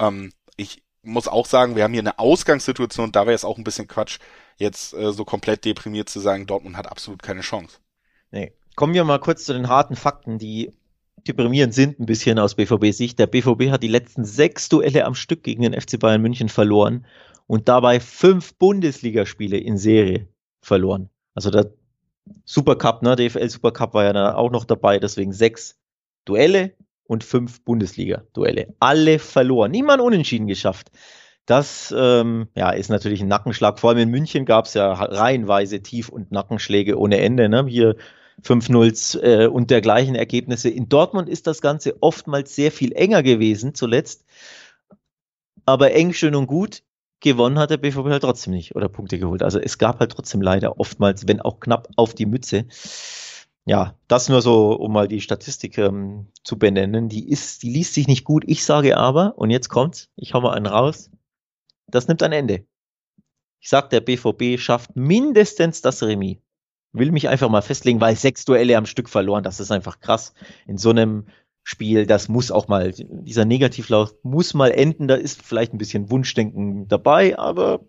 ähm, 0.00 0.32
ich 0.60 0.82
muss 1.02 1.28
auch 1.28 1.46
sagen, 1.46 1.76
wir 1.76 1.84
haben 1.84 1.92
hier 1.92 2.02
eine 2.02 2.18
Ausgangssituation, 2.18 3.12
da 3.12 3.26
wäre 3.26 3.34
es 3.34 3.44
auch 3.44 3.56
ein 3.56 3.64
bisschen 3.64 3.88
Quatsch, 3.88 4.18
jetzt 4.58 4.92
äh, 4.92 5.12
so 5.12 5.24
komplett 5.24 5.64
deprimiert 5.64 6.08
zu 6.08 6.20
sagen, 6.20 6.46
Dortmund 6.46 6.76
hat 6.76 6.86
absolut 6.86 7.22
keine 7.22 7.40
Chance. 7.40 7.78
Nee. 8.30 8.52
Kommen 8.76 8.94
wir 8.94 9.04
mal 9.04 9.18
kurz 9.18 9.44
zu 9.44 9.52
den 9.52 9.68
harten 9.68 9.96
Fakten, 9.96 10.38
die 10.38 10.72
deprimierend 11.26 11.74
sind 11.74 11.98
ein 11.98 12.06
bisschen 12.06 12.38
aus 12.38 12.54
BVB-Sicht. 12.54 13.18
Der 13.18 13.26
BVB 13.26 13.70
hat 13.70 13.82
die 13.82 13.88
letzten 13.88 14.24
sechs 14.24 14.68
Duelle 14.68 15.04
am 15.04 15.14
Stück 15.14 15.42
gegen 15.42 15.62
den 15.62 15.78
FC 15.78 15.98
Bayern 15.98 16.22
München 16.22 16.48
verloren 16.48 17.04
und 17.46 17.68
dabei 17.68 18.00
fünf 18.00 18.54
Bundesligaspiele 18.54 19.58
in 19.58 19.76
Serie 19.76 20.28
verloren. 20.62 21.10
Also 21.34 21.50
der 21.50 21.72
Supercup, 22.44 23.02
ne, 23.02 23.16
DFL 23.16 23.48
Supercup 23.48 23.92
war 23.94 24.04
ja 24.04 24.12
da 24.12 24.34
auch 24.34 24.50
noch 24.50 24.64
dabei, 24.64 24.98
deswegen 24.98 25.32
sechs 25.32 25.78
Duelle 26.24 26.74
und 27.10 27.24
fünf 27.24 27.64
Bundesliga-Duelle. 27.64 28.72
Alle 28.78 29.18
verloren. 29.18 29.72
Niemand 29.72 30.00
unentschieden 30.00 30.46
geschafft. 30.46 30.92
Das 31.44 31.92
ähm, 31.96 32.46
ja, 32.54 32.70
ist 32.70 32.88
natürlich 32.88 33.20
ein 33.20 33.26
Nackenschlag. 33.26 33.80
Vor 33.80 33.90
allem 33.90 33.98
in 33.98 34.10
München 34.10 34.44
gab 34.44 34.66
es 34.66 34.74
ja 34.74 34.92
reihenweise 34.92 35.82
Tief- 35.82 36.08
und 36.08 36.30
Nackenschläge 36.30 36.96
ohne 36.96 37.18
Ende. 37.18 37.48
Ne? 37.48 37.66
Hier 37.66 37.96
5-0 38.44 39.22
äh, 39.22 39.46
und 39.48 39.72
dergleichen 39.72 40.14
Ergebnisse. 40.14 40.70
In 40.70 40.88
Dortmund 40.88 41.28
ist 41.28 41.48
das 41.48 41.60
Ganze 41.60 42.00
oftmals 42.00 42.54
sehr 42.54 42.70
viel 42.70 42.92
enger 42.92 43.24
gewesen 43.24 43.74
zuletzt. 43.74 44.24
Aber 45.66 45.92
eng, 45.92 46.12
schön 46.12 46.36
und 46.36 46.46
gut. 46.46 46.84
Gewonnen 47.18 47.58
hat 47.58 47.70
der 47.70 47.78
BVB 47.78 48.06
halt 48.06 48.22
trotzdem 48.22 48.52
nicht 48.52 48.76
oder 48.76 48.88
Punkte 48.88 49.18
geholt. 49.18 49.42
Also 49.42 49.58
es 49.58 49.78
gab 49.78 49.98
halt 49.98 50.12
trotzdem 50.12 50.42
leider 50.42 50.78
oftmals, 50.78 51.26
wenn 51.26 51.40
auch 51.40 51.58
knapp 51.58 51.88
auf 51.96 52.14
die 52.14 52.26
Mütze. 52.26 52.66
Ja, 53.70 53.94
das 54.08 54.28
nur 54.28 54.42
so, 54.42 54.72
um 54.72 54.92
mal 54.92 55.06
die 55.06 55.20
Statistik 55.20 55.78
ähm, 55.78 56.26
zu 56.42 56.58
benennen. 56.58 57.08
Die 57.08 57.30
ist, 57.30 57.62
die 57.62 57.70
liest 57.70 57.94
sich 57.94 58.08
nicht 58.08 58.24
gut. 58.24 58.42
Ich 58.48 58.64
sage 58.64 58.96
aber, 58.96 59.38
und 59.38 59.50
jetzt 59.50 59.68
kommt's, 59.68 60.08
ich 60.16 60.34
hau 60.34 60.40
mal 60.40 60.54
einen 60.54 60.66
raus, 60.66 61.08
das 61.86 62.08
nimmt 62.08 62.20
ein 62.24 62.32
Ende. 62.32 62.66
Ich 63.60 63.68
sag, 63.68 63.88
der 63.90 64.00
BVB 64.00 64.58
schafft 64.58 64.96
mindestens 64.96 65.82
das 65.82 66.02
Remis. 66.02 66.38
Will 66.90 67.12
mich 67.12 67.28
einfach 67.28 67.48
mal 67.48 67.62
festlegen, 67.62 68.00
weil 68.00 68.16
sechs 68.16 68.44
Duelle 68.44 68.76
am 68.76 68.86
Stück 68.86 69.08
verloren, 69.08 69.44
das 69.44 69.60
ist 69.60 69.70
einfach 69.70 70.00
krass. 70.00 70.34
In 70.66 70.76
so 70.76 70.90
einem 70.90 71.28
Spiel, 71.62 72.06
das 72.06 72.28
muss 72.28 72.50
auch 72.50 72.66
mal, 72.66 72.92
dieser 72.92 73.44
Negativlauf 73.44 74.12
muss 74.24 74.52
mal 74.52 74.72
enden, 74.72 75.06
da 75.06 75.14
ist 75.14 75.42
vielleicht 75.42 75.72
ein 75.72 75.78
bisschen 75.78 76.10
Wunschdenken 76.10 76.88
dabei, 76.88 77.38
aber 77.38 77.84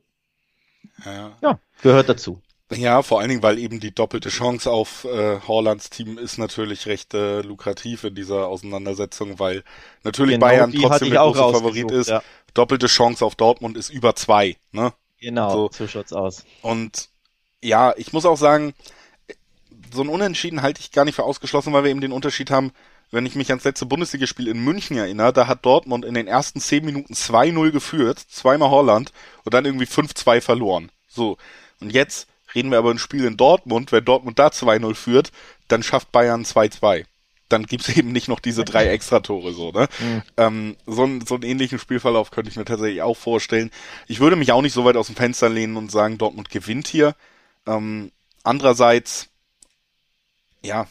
Ja, 1.04 1.38
ja 1.42 1.60
gehört 1.82 2.08
dazu. 2.08 2.40
Ja, 2.76 3.02
vor 3.02 3.20
allen 3.20 3.30
Dingen, 3.30 3.44
weil 3.44 3.60
eben 3.60 3.80
die 3.80 3.94
doppelte 3.94 4.30
Chance 4.30 4.72
auf 4.72 5.06
äh, 5.06 5.40
Horlands 5.48 5.90
Team 5.90 6.18
ist 6.18 6.38
natürlich 6.38 6.86
recht 6.88 7.14
äh, 7.14 7.42
lukrativ 7.42 8.04
in 8.04 8.16
dieser 8.16 8.48
Auseinandersetzung, 8.48 9.40
weil 9.40 9.64
natürlich 10.04 10.36
genau, 10.36 10.46
Bayern 10.46 10.72
trotzdem 10.72 11.10
der 11.10 11.20
große 11.20 11.40
Favorit 11.40 11.92
ist. 11.92 12.10
Ja. 12.10 12.24
Doppelte 12.54 12.88
Chance 12.88 13.26
auf 13.26 13.36
Dortmund 13.36 13.78
ist 13.78 13.90
über 13.90 14.16
zwei, 14.16 14.58
ne? 14.72 14.94
Genau, 15.20 15.52
so, 15.52 15.70
so 15.72 15.88
schaut's 15.88 16.14
aus. 16.14 16.46
Und 16.62 17.10
ja, 17.62 17.94
ich 17.98 18.12
muss 18.12 18.26
auch 18.26 18.38
sagen, 18.38 18.74
so 19.94 20.02
ein 20.02 20.10
Unentschieden 20.10 20.62
halte 20.62 20.82
ich 20.82 20.92
gar 20.92 21.06
nicht 21.06 21.16
für 21.16 21.24
ausgeschlossen, 21.24 21.74
weil 21.74 21.84
wir 21.84 21.92
eben 21.92 22.02
den 22.02 22.12
Unterschied 22.12 22.50
haben, 22.50 22.72
wenn 23.12 23.26
ich 23.26 23.36
mich 23.36 23.50
ans 23.50 23.66
letzte 23.66 23.86
Bundesligaspiel 23.86 24.48
in 24.48 24.64
München 24.64 24.98
erinnere, 24.98 25.34
da 25.34 25.48
hat 25.48 25.66
Dortmund 25.66 26.06
in 26.06 26.14
den 26.14 26.28
ersten 26.28 26.62
zehn 26.62 26.86
Minuten 26.86 27.14
2-0 27.14 27.72
geführt, 27.72 28.20
zweimal 28.20 28.70
Holland 28.70 29.12
und 29.44 29.54
dann 29.54 29.66
irgendwie 29.66 29.86
5-2 29.86 30.42
verloren. 30.42 30.92
So. 31.08 31.38
Und 31.82 31.92
jetzt 31.92 32.28
reden 32.56 32.72
wir 32.72 32.78
aber 32.78 32.92
ein 32.92 33.00
Spiel 33.00 33.26
in 33.26 33.38
Dortmund, 33.38 33.92
wenn 33.92 34.06
Dortmund 34.06 34.40
da 34.40 34.48
2-0 34.48 34.96
führt, 34.96 35.32
dann 35.68 35.84
schafft 35.84 36.12
Bayern 36.12 36.44
2-2. 36.44 37.06
Dann 37.50 37.66
gibt's 37.66 37.90
eben 37.98 38.12
nicht 38.12 38.28
noch 38.28 38.40
diese 38.40 38.66
drei 38.66 38.88
Extratore 38.88 39.54
so, 39.54 39.72
ne? 39.72 39.88
Mhm. 40.00 40.22
Ähm, 40.38 40.78
so, 40.86 41.04
ein, 41.04 41.26
so 41.26 41.36
einen 41.36 41.44
ähnlichen 41.44 41.80
Spielverlauf 41.80 42.32
könnte 42.32 42.50
ich 42.50 42.58
mir 42.58 42.66
tatsächlich 42.66 43.02
auch 43.02 43.18
vorstellen. 43.18 43.72
Ich 44.08 44.20
würde 44.20 44.36
mich 44.36 44.52
auch 44.52 44.62
nicht 44.62 44.74
so 44.74 44.86
weit 44.86 44.98
aus 44.98 45.08
dem 45.08 45.16
Fenster 45.16 45.50
lehnen 45.50 45.78
und 45.78 45.92
sagen, 45.92 46.18
Dortmund 46.18 46.50
gewinnt 46.50 46.88
hier. 46.88 47.16
Ähm, 47.68 48.12
andererseits, 48.44 49.30
ja, 50.64 50.88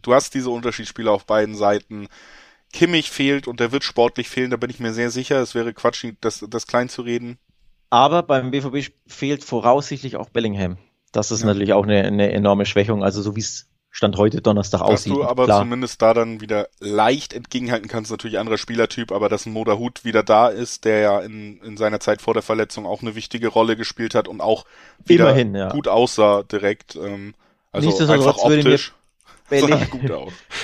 du 0.00 0.14
hast 0.14 0.34
diese 0.34 0.50
Unterschiedsspiele 0.50 1.10
auf 1.10 1.26
beiden 1.26 1.54
Seiten. 1.54 2.08
Kimmich 2.72 3.10
fehlt 3.10 3.48
und 3.48 3.60
der 3.60 3.70
wird 3.70 3.84
sportlich 3.84 4.28
fehlen, 4.28 4.50
da 4.50 4.56
bin 4.56 4.70
ich 4.70 4.80
mir 4.80 4.94
sehr 4.94 5.10
sicher. 5.10 5.40
Es 5.40 5.54
wäre 5.54 5.74
Quatsch, 5.74 6.06
das, 6.20 6.44
das 6.48 6.66
klein 6.66 6.88
zu 6.88 7.02
reden. 7.02 7.38
Aber 7.90 8.22
beim 8.22 8.50
BVB 8.50 8.90
fehlt 9.06 9.44
voraussichtlich 9.44 10.16
auch 10.16 10.30
Bellingham. 10.30 10.78
Das 11.12 11.30
ist 11.30 11.40
ja. 11.40 11.46
natürlich 11.46 11.72
auch 11.72 11.84
eine, 11.84 12.04
eine 12.04 12.32
enorme 12.32 12.66
Schwächung. 12.66 13.04
Also 13.04 13.22
so 13.22 13.36
wie 13.36 13.40
es 13.40 13.68
Stand 13.94 14.16
heute 14.16 14.40
Donnerstag 14.40 14.80
dass 14.80 14.88
aussieht. 14.88 15.12
Dass 15.12 15.18
du 15.18 15.24
aber 15.24 15.44
klar. 15.44 15.60
zumindest 15.60 16.00
da 16.00 16.14
dann 16.14 16.40
wieder 16.40 16.68
leicht 16.80 17.34
entgegenhalten 17.34 17.88
kannst, 17.88 18.10
natürlich 18.10 18.38
anderer 18.38 18.56
Spielertyp, 18.56 19.12
aber 19.12 19.28
dass 19.28 19.44
ein 19.44 19.52
Moderhut 19.52 20.02
wieder 20.04 20.22
da 20.22 20.48
ist, 20.48 20.86
der 20.86 21.00
ja 21.00 21.20
in, 21.20 21.60
in 21.60 21.76
seiner 21.76 22.00
Zeit 22.00 22.22
vor 22.22 22.32
der 22.32 22.42
Verletzung 22.42 22.86
auch 22.86 23.02
eine 23.02 23.14
wichtige 23.14 23.48
Rolle 23.48 23.76
gespielt 23.76 24.14
hat 24.14 24.28
und 24.28 24.40
auch 24.40 24.64
wieder 25.04 25.28
Immerhin, 25.28 25.54
ja. 25.54 25.68
gut 25.68 25.88
aussah 25.88 26.42
direkt. 26.42 26.96
Ähm, 26.96 27.34
also 27.70 27.90
einfach 28.06 28.38
optisch. 28.38 28.94
Belling 29.48 29.78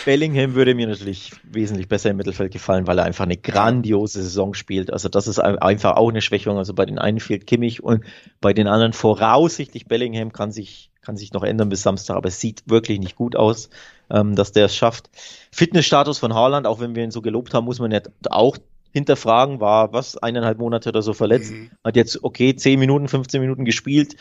Bellingham 0.05 0.55
würde 0.55 0.75
mir 0.75 0.87
natürlich 0.87 1.33
wesentlich 1.43 1.89
besser 1.89 2.11
im 2.11 2.17
Mittelfeld 2.17 2.53
gefallen, 2.53 2.87
weil 2.87 2.99
er 2.99 3.05
einfach 3.05 3.25
eine 3.25 3.37
grandiose 3.37 4.23
Saison 4.23 4.55
spielt. 4.55 4.93
Also 4.93 5.09
das 5.09 5.27
ist 5.27 5.39
einfach 5.39 5.97
auch 5.97 6.09
eine 6.09 6.23
Schwächung. 6.23 6.57
Also 6.57 6.75
bei 6.75 6.87
den 6.87 6.99
einen 6.99 7.21
fehlt 7.21 7.47
Kimmich 7.47 7.83
und 7.83 8.05
bei 8.41 8.53
den 8.53 8.67
anderen 8.67 8.93
voraussichtlich 8.93 9.87
Bellingham 9.87 10.33
kann 10.33 10.51
sich, 10.51 10.91
kann 11.03 11.17
sich 11.17 11.33
noch 11.33 11.43
ändern 11.43 11.69
bis 11.69 11.83
Samstag, 11.83 12.17
aber 12.17 12.29
es 12.29 12.41
sieht 12.41 12.63
wirklich 12.67 13.01
nicht 13.01 13.17
gut 13.17 13.37
aus, 13.37 13.71
ähm, 14.11 14.35
dass 14.35 14.53
der 14.53 14.67
es 14.67 14.77
schafft. 14.77 15.11
Fitnessstatus 15.53 16.19
von 16.19 16.35
Haaland, 16.35 16.67
auch 16.67 16.81
wenn 16.81 16.95
wir 16.95 17.05
ihn 17.05 17.11
so 17.11 17.21
gelobt 17.21 17.55
haben, 17.55 17.65
muss 17.65 17.81
man 17.81 17.91
ja 17.91 18.01
auch 18.31 18.57
hinterfragen, 18.93 19.61
war 19.61 19.93
was, 19.93 20.17
eineinhalb 20.17 20.59
Monate 20.59 20.89
oder 20.89 21.03
so 21.03 21.13
verletzt, 21.13 21.53
mhm. 21.53 21.71
hat 21.85 21.97
jetzt 21.97 22.25
okay 22.25 22.57
10 22.57 22.79
Minuten, 22.79 23.09
15 23.09 23.41
Minuten 23.41 23.65
gespielt, 23.65 24.17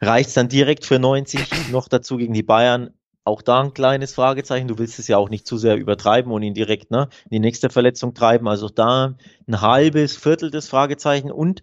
reicht's 0.00 0.34
dann 0.34 0.48
direkt 0.48 0.84
für 0.84 0.98
90, 0.98 1.70
noch 1.70 1.88
dazu 1.88 2.16
gegen 2.16 2.32
die 2.32 2.42
Bayern 2.42 2.90
auch 3.26 3.42
da 3.42 3.60
ein 3.60 3.74
kleines 3.74 4.14
Fragezeichen. 4.14 4.68
Du 4.68 4.78
willst 4.78 4.98
es 4.98 5.08
ja 5.08 5.18
auch 5.18 5.28
nicht 5.28 5.46
zu 5.46 5.58
sehr 5.58 5.76
übertreiben 5.76 6.30
und 6.30 6.42
ihn 6.42 6.54
direkt 6.54 6.90
ne, 6.90 7.08
in 7.24 7.30
die 7.30 7.40
nächste 7.40 7.70
Verletzung 7.70 8.14
treiben. 8.14 8.46
Also 8.46 8.68
da 8.68 9.16
ein 9.46 9.60
halbes, 9.60 10.16
Viertel 10.16 10.50
des 10.50 10.68
Fragezeichen 10.68 11.32
und 11.32 11.62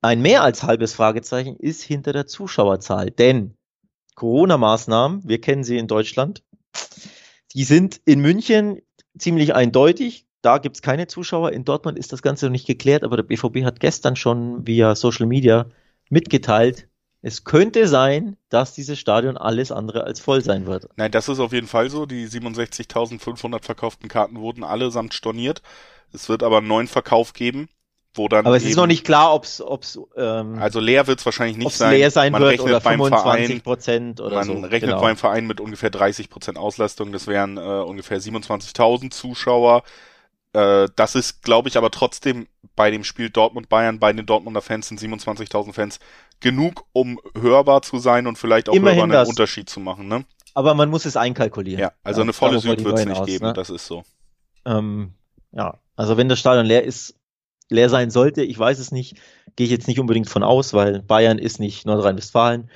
ein 0.00 0.20
mehr 0.20 0.42
als 0.42 0.64
halbes 0.64 0.94
Fragezeichen 0.94 1.56
ist 1.56 1.82
hinter 1.82 2.12
der 2.12 2.26
Zuschauerzahl. 2.26 3.10
Denn 3.10 3.56
Corona-Maßnahmen, 4.16 5.28
wir 5.28 5.40
kennen 5.40 5.62
sie 5.62 5.78
in 5.78 5.86
Deutschland, 5.86 6.42
die 7.54 7.64
sind 7.64 8.00
in 8.04 8.20
München 8.20 8.82
ziemlich 9.16 9.54
eindeutig. 9.54 10.26
Da 10.42 10.58
gibt 10.58 10.76
es 10.76 10.82
keine 10.82 11.06
Zuschauer. 11.06 11.52
In 11.52 11.64
Dortmund 11.64 11.98
ist 11.98 12.12
das 12.12 12.22
Ganze 12.22 12.46
noch 12.46 12.52
nicht 12.52 12.66
geklärt, 12.66 13.04
aber 13.04 13.16
der 13.16 13.22
BVB 13.24 13.64
hat 13.64 13.80
gestern 13.80 14.16
schon 14.16 14.66
via 14.66 14.94
Social 14.96 15.26
Media 15.26 15.66
mitgeteilt, 16.10 16.88
es 17.20 17.44
könnte 17.44 17.88
sein, 17.88 18.36
dass 18.48 18.74
dieses 18.74 18.98
Stadion 18.98 19.36
alles 19.36 19.72
andere 19.72 20.04
als 20.04 20.20
voll 20.20 20.42
sein 20.42 20.66
wird. 20.66 20.88
Nein, 20.96 21.10
das 21.10 21.28
ist 21.28 21.40
auf 21.40 21.52
jeden 21.52 21.66
Fall 21.66 21.90
so. 21.90 22.06
Die 22.06 22.28
67.500 22.28 23.62
verkauften 23.62 24.08
Karten 24.08 24.38
wurden 24.40 24.62
allesamt 24.62 25.14
storniert. 25.14 25.62
Es 26.12 26.28
wird 26.28 26.42
aber 26.42 26.58
einen 26.58 26.68
neuen 26.68 26.86
Verkauf 26.86 27.32
geben, 27.32 27.68
wo 28.14 28.28
dann. 28.28 28.46
Aber 28.46 28.56
es 28.56 28.64
ist 28.64 28.76
noch 28.76 28.86
nicht 28.86 29.04
klar, 29.04 29.34
ob 29.34 29.44
es. 29.44 29.98
Ähm, 30.16 30.58
also 30.60 30.78
leer 30.78 31.08
wird 31.08 31.18
es 31.18 31.26
wahrscheinlich 31.26 31.56
nicht 31.56 31.76
sein. 31.76 31.90
leer 31.90 32.10
sein 32.12 32.30
man 32.30 32.40
wird 32.40 32.60
oder 32.60 32.80
25 32.80 33.64
Prozent 33.64 34.20
oder 34.20 34.36
man 34.36 34.46
so. 34.46 34.54
Man 34.54 34.64
rechnet 34.64 34.90
genau. 34.90 35.00
beim 35.00 35.16
Verein 35.16 35.46
mit 35.46 35.60
ungefähr 35.60 35.90
30 35.90 36.30
Prozent 36.30 36.56
Auslastung. 36.56 37.10
Das 37.10 37.26
wären 37.26 37.56
äh, 37.56 37.60
ungefähr 37.60 38.20
27.000 38.20 39.10
Zuschauer. 39.10 39.82
Äh, 40.52 40.88
das 40.94 41.16
ist, 41.16 41.42
glaube 41.42 41.68
ich, 41.68 41.76
aber 41.76 41.90
trotzdem 41.90 42.46
bei 42.76 42.90
dem 42.92 43.02
Spiel 43.02 43.28
Dortmund-Bayern, 43.28 43.98
bei 43.98 44.12
den 44.12 44.24
Dortmunder 44.24 44.62
Fans 44.62 44.88
sind 44.88 45.00
27.000 45.00 45.72
Fans 45.72 45.98
genug, 46.40 46.84
um 46.92 47.18
hörbar 47.38 47.82
zu 47.82 47.98
sein 47.98 48.26
und 48.26 48.38
vielleicht 48.38 48.68
auch 48.68 48.74
Immerhin 48.74 49.00
hörbar 49.00 49.20
einen 49.20 49.30
Unterschied 49.30 49.68
zu 49.68 49.80
machen. 49.80 50.08
Ne? 50.08 50.24
Aber 50.54 50.74
man 50.74 50.90
muss 50.90 51.04
es 51.04 51.16
einkalkulieren. 51.16 51.80
Ja, 51.80 51.92
also 52.02 52.20
ja, 52.20 52.24
eine 52.24 52.32
volle 52.32 52.60
Süd 52.60 52.84
wird 52.84 52.98
es 52.98 53.04
nicht 53.06 53.20
aus, 53.20 53.26
geben, 53.26 53.46
ne? 53.46 53.52
das 53.52 53.70
ist 53.70 53.86
so. 53.86 54.02
Ähm, 54.64 55.14
ja, 55.52 55.78
also 55.96 56.16
wenn 56.16 56.28
das 56.28 56.38
Stadion 56.38 56.66
leer 56.66 56.84
ist, 56.84 57.14
leer 57.68 57.90
sein 57.90 58.10
sollte, 58.10 58.42
ich 58.42 58.58
weiß 58.58 58.78
es 58.78 58.92
nicht, 58.92 59.16
gehe 59.56 59.66
ich 59.66 59.70
jetzt 59.70 59.88
nicht 59.88 60.00
unbedingt 60.00 60.28
von 60.28 60.42
aus, 60.42 60.72
weil 60.72 61.02
Bayern 61.02 61.38
ist 61.38 61.60
nicht 61.60 61.86
Nordrhein-Westfalen. 61.86 62.70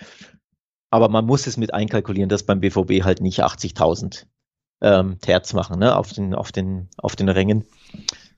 Aber 0.90 1.08
man 1.08 1.24
muss 1.24 1.46
es 1.46 1.56
mit 1.56 1.72
einkalkulieren, 1.72 2.28
dass 2.28 2.42
beim 2.42 2.60
BVB 2.60 3.02
halt 3.02 3.22
nicht 3.22 3.42
80.000 3.42 4.26
ähm, 4.82 5.18
Terz 5.20 5.54
machen, 5.54 5.78
ne, 5.78 5.96
auf 5.96 6.12
den, 6.12 6.34
auf 6.34 6.52
den, 6.52 6.88
auf 6.98 7.16
den 7.16 7.28
Rängen. 7.28 7.64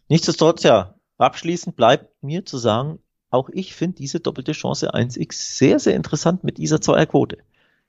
Nichtsdestotrotz, 0.09 0.62
ja, 0.62 0.95
abschließend 1.18 1.75
bleibt 1.75 2.22
mir 2.22 2.45
zu 2.45 2.59
sagen, 2.59 3.01
auch 3.35 3.51
ich 3.53 3.74
finde 3.74 3.97
diese 3.97 4.20
doppelte 4.20 4.53
Chance 4.53 4.95
1x 4.95 5.57
sehr, 5.57 5.78
sehr 5.78 5.95
interessant 5.95 6.45
mit 6.45 6.59
dieser 6.59 6.80
Zweierquote. 6.80 7.39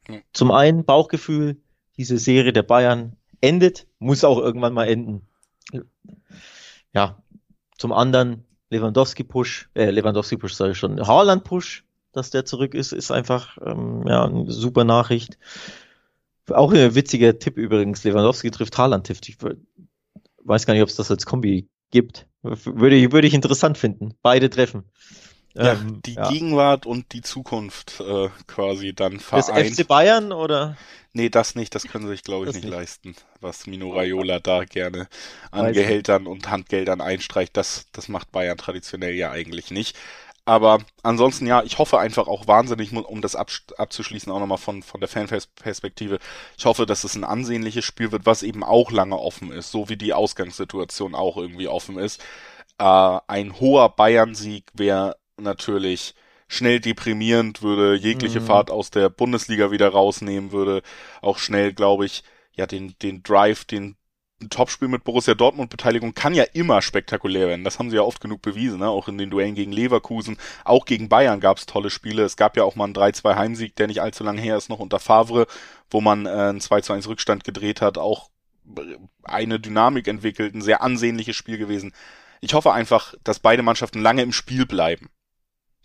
Hm. 0.07 0.21
Zum 0.33 0.51
einen 0.51 0.85
Bauchgefühl, 0.85 1.57
diese 1.97 2.17
Serie 2.17 2.51
der 2.51 2.63
Bayern 2.63 3.15
endet, 3.41 3.87
muss 3.99 4.23
auch 4.23 4.39
irgendwann 4.39 4.73
mal 4.73 4.87
enden. 4.87 5.27
Ja, 6.93 7.21
zum 7.77 7.91
anderen 7.91 8.45
Lewandowski-Push, 8.69 9.69
äh, 9.75 9.91
Lewandowski-Push 9.91 10.53
sage 10.53 10.71
ich 10.71 10.77
schon, 10.77 11.05
Haaland-Push, 11.05 11.83
dass 12.11 12.29
der 12.29 12.45
zurück 12.45 12.73
ist, 12.73 12.91
ist 12.91 13.11
einfach 13.11 13.57
ähm, 13.63 14.03
ja, 14.07 14.25
eine 14.25 14.49
super 14.51 14.83
Nachricht. 14.83 15.37
Auch 16.49 16.71
ein 16.73 16.95
witziger 16.95 17.37
Tipp 17.39 17.57
übrigens. 17.57 18.03
Lewandowski 18.03 18.51
trifft 18.51 18.77
Haaland 18.77 19.07
trifft. 19.07 19.27
Ich 19.29 19.37
weiß 20.43 20.65
gar 20.65 20.73
nicht, 20.73 20.83
ob 20.83 20.89
es 20.89 20.95
das 20.95 21.11
als 21.11 21.25
Kombi 21.25 21.67
gibt. 21.91 22.27
Würde 22.41 23.11
würde 23.11 23.27
ich 23.27 23.33
interessant 23.33 23.77
finden. 23.77 24.13
Beide 24.21 24.49
treffen. 24.49 24.83
Ja, 25.55 25.73
ähm, 25.73 26.01
die 26.05 26.13
ja. 26.13 26.29
Gegenwart 26.29 26.85
und 26.85 27.13
die 27.13 27.21
Zukunft 27.21 28.01
äh, 28.01 28.29
quasi 28.45 28.93
dann 28.93 29.19
vereint. 29.19 29.69
Das 29.69 29.79
FC 29.79 29.87
Bayern 29.87 30.31
oder? 30.33 30.75
Nee, 31.13 31.29
das 31.29 31.55
nicht. 31.55 31.73
Das 31.73 31.83
können 31.83 32.05
sie 32.05 32.11
sich, 32.11 32.23
glaube 32.23 32.45
ich, 32.45 32.53
nicht, 32.53 32.65
nicht, 32.65 32.73
leisten. 32.73 33.15
Was 33.39 33.65
Mino 33.67 33.91
Raiola 33.91 34.39
da 34.39 34.65
gerne 34.65 35.07
an 35.51 35.71
Gehältern 35.71 36.27
und 36.27 36.49
Handgeldern 36.49 36.99
einstreicht, 36.99 37.55
das, 37.55 37.87
das 37.93 38.09
macht 38.09 38.33
Bayern 38.33 38.57
traditionell 38.57 39.13
ja 39.13 39.31
eigentlich 39.31 39.71
nicht. 39.71 39.95
Aber 40.43 40.79
ansonsten 41.01 41.47
ja, 41.47 41.63
ich 41.63 41.79
hoffe 41.79 41.97
einfach 41.99 42.27
auch 42.27 42.47
wahnsinnig, 42.47 42.91
um 42.93 43.21
das 43.21 43.35
abzuschließen, 43.35 44.31
auch 44.31 44.39
nochmal 44.39 44.59
von, 44.59 44.83
von 44.83 44.99
der 44.99 45.09
Fanperspektive. 45.09 46.19
Ich 46.57 46.65
hoffe, 46.65 46.85
dass 46.85 47.03
es 47.03 47.15
ein 47.15 47.23
ansehnliches 47.23 47.83
Spiel 47.85 48.11
wird, 48.11 48.27
was 48.27 48.43
eben 48.43 48.63
auch 48.63 48.91
lange 48.91 49.17
offen 49.17 49.51
ist, 49.51 49.71
so 49.71 49.89
wie 49.89 49.97
die 49.97 50.13
Ausgangssituation 50.13 51.15
auch 51.15 51.37
irgendwie 51.37 51.67
offen 51.67 51.97
ist. 51.97 52.21
Äh, 52.77 53.19
ein 53.27 53.59
hoher 53.59 53.89
Bayern-Sieg 53.95 54.65
wäre 54.73 55.15
natürlich 55.37 56.15
schnell 56.47 56.79
deprimierend, 56.79 57.61
würde 57.61 57.95
jegliche 57.95 58.41
mhm. 58.41 58.45
Fahrt 58.45 58.71
aus 58.71 58.91
der 58.91 59.09
Bundesliga 59.09 59.71
wieder 59.71 59.89
rausnehmen, 59.89 60.51
würde 60.51 60.81
auch 61.21 61.37
schnell, 61.39 61.73
glaube 61.73 62.05
ich, 62.05 62.23
ja, 62.53 62.65
den, 62.67 62.95
den 63.01 63.23
Drive, 63.23 63.65
den 63.65 63.97
ein 64.41 64.49
Topspiel 64.49 64.89
mit 64.89 65.03
Borussia 65.05 65.33
Dortmund 65.33 65.69
Beteiligung 65.69 66.13
kann 66.13 66.33
ja 66.33 66.43
immer 66.43 66.81
spektakulär 66.81 67.47
werden. 67.47 67.63
Das 67.63 67.79
haben 67.79 67.89
sie 67.89 67.95
ja 67.95 68.01
oft 68.01 68.19
genug 68.19 68.41
bewiesen, 68.41 68.79
ne? 68.79 68.89
auch 68.89 69.07
in 69.07 69.17
den 69.17 69.29
Duellen 69.29 69.55
gegen 69.55 69.71
Leverkusen. 69.71 70.37
Auch 70.65 70.85
gegen 70.85 71.07
Bayern 71.07 71.39
gab 71.39 71.57
es 71.57 71.65
tolle 71.65 71.89
Spiele. 71.89 72.23
Es 72.23 72.35
gab 72.35 72.57
ja 72.57 72.63
auch 72.63 72.75
mal 72.75 72.85
einen 72.85 72.93
3-2 72.93 73.35
Heimsieg, 73.35 73.75
der 73.77 73.87
nicht 73.87 74.01
allzu 74.01 74.23
lang 74.23 74.37
her 74.37 74.57
ist, 74.57 74.69
noch 74.69 74.79
unter 74.79 74.99
Favre, 74.99 75.47
wo 75.89 76.01
man 76.01 76.25
äh, 76.25 76.29
einen 76.29 76.59
2-1 76.59 77.07
Rückstand 77.07 77.43
gedreht 77.45 77.81
hat. 77.81 77.97
Auch 77.97 78.29
eine 79.23 79.59
Dynamik 79.59 80.07
entwickelt, 80.07 80.53
ein 80.53 80.61
sehr 80.61 80.81
ansehnliches 80.81 81.35
Spiel 81.35 81.57
gewesen. 81.57 81.93
Ich 82.41 82.53
hoffe 82.53 82.73
einfach, 82.73 83.13
dass 83.23 83.39
beide 83.39 83.63
Mannschaften 83.63 84.01
lange 84.01 84.21
im 84.21 84.33
Spiel 84.33 84.65
bleiben. 84.65 85.09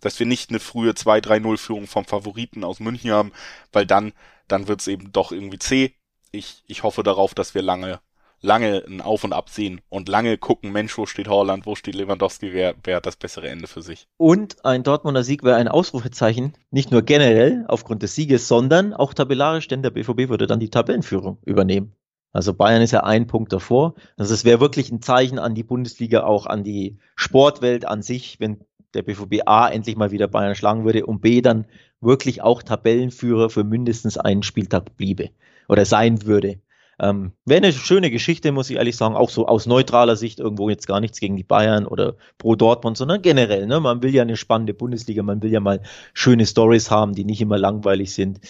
Dass 0.01 0.19
wir 0.19 0.27
nicht 0.27 0.51
eine 0.51 0.61
frühe 0.61 0.93
2-3-0-Führung 0.93 1.87
vom 1.87 2.05
Favoriten 2.05 2.65
aus 2.65 2.81
München 2.81 3.11
haben, 3.11 3.33
weil 3.73 3.87
dann, 3.87 4.13
dann 4.49 4.69
wird's 4.69 4.87
eben 4.87 5.13
doch 5.13 5.33
irgendwie 5.33 5.59
zäh. 5.59 5.95
Ich, 6.33 6.63
ich 6.67 6.83
hoffe 6.83 7.03
darauf, 7.03 7.35
dass 7.35 7.55
wir 7.55 7.63
lange 7.63 8.01
lange 8.43 8.83
ein 8.87 9.01
Auf 9.01 9.25
und 9.25 9.33
Ab 9.33 9.51
und 9.89 10.09
lange 10.09 10.39
gucken, 10.39 10.73
Mensch, 10.73 10.97
wo 10.97 11.07
steht 11.07 11.29
Holland, 11.29 11.67
wo 11.67 11.75
steht 11.75 11.95
Lewandowski, 11.95 12.53
wer, 12.53 12.75
wer 12.85 12.97
hat 12.97 13.07
das 13.07 13.17
bessere 13.17 13.49
Ende 13.49 13.67
für 13.67 13.83
sich. 13.83 14.07
Und 14.17 14.65
ein 14.65 14.83
Dortmunder 14.83 15.25
Sieg 15.25 15.43
wäre 15.43 15.57
ein 15.57 15.69
Ausrufezeichen, 15.69 16.55
nicht 16.71 16.91
nur 16.91 17.03
generell 17.03 17.65
aufgrund 17.69 18.03
des 18.03 18.15
Sieges, 18.15 18.49
sondern 18.49 18.95
auch 18.95 19.15
tabellarisch, 19.15 19.69
denn 19.69 19.83
der 19.83 19.91
BVB 19.91 20.29
würde 20.29 20.47
dann 20.47 20.61
die 20.61 20.71
Tabellenführung 20.71 21.39
übernehmen. 21.45 21.95
Also 22.33 22.55
Bayern 22.55 22.83
ist 22.83 22.93
ja 22.93 23.03
ein 23.03 23.27
Punkt 23.27 23.53
davor. 23.53 23.95
Also 24.17 24.35
es 24.35 24.45
wäre 24.45 24.61
wirklich 24.61 24.93
ein 24.93 25.03
Zeichen 25.03 25.41
an 25.41 25.57
die 25.57 25.65
Bundesliga, 25.65 26.23
auch 26.23 26.47
an 26.47 26.63
die 26.63 26.99
Sportwelt 27.17 27.85
an 27.85 28.03
sich, 28.03 28.39
wenn 28.39 28.65
der 28.95 29.03
BVB 29.03 29.43
A 29.47 29.69
endlich 29.69 29.97
mal 29.97 30.11
wieder 30.11 30.29
Bayern 30.29 30.55
schlagen 30.55 30.85
würde 30.85 31.07
und 31.07 31.21
B 31.21 31.41
dann 31.41 31.67
wirklich 32.01 32.43
auch 32.43 32.63
Tabellenführer 32.63 33.51
für 33.51 33.65
mindestens 33.65 34.17
einen 34.17 34.43
Spieltag 34.43 34.97
bliebe 34.97 35.31
oder 35.69 35.85
sein 35.85 36.27
würde. 36.27 36.61
Ähm, 37.03 37.33
Wäre 37.47 37.63
eine 37.63 37.73
schöne 37.73 38.11
Geschichte, 38.11 38.53
muss 38.53 38.69
ich 38.69 38.77
ehrlich 38.77 38.97
sagen, 38.97 39.17
auch 39.17 39.31
so 39.31 39.47
aus 39.47 39.65
neutraler 39.65 40.17
Sicht 40.17 40.39
irgendwo 40.39 40.69
jetzt 40.69 40.87
gar 40.87 41.01
nichts 41.01 41.19
gegen 41.19 41.37
die 41.37 41.45
Bayern 41.45 41.87
oder 41.87 42.17
pro 42.37 42.57
Dortmund, 42.57 42.99
sondern 42.99 43.23
generell. 43.23 43.67
Ne? 43.67 43.81
Man 43.81 44.03
will 44.03 44.15
ja 44.15 44.23
eine 44.23 44.37
spannende 44.37 44.75
Bundesliga, 44.75 45.23
man 45.23 45.43
will 45.43 45.51
ja 45.51 45.61
mal 45.61 45.81
schöne 46.13 46.45
Stories 46.45 46.91
haben, 46.91 47.15
die 47.15 47.25
nicht 47.25 47.41
immer 47.41 47.57
langweilig 47.57 48.13
sind. 48.13 48.41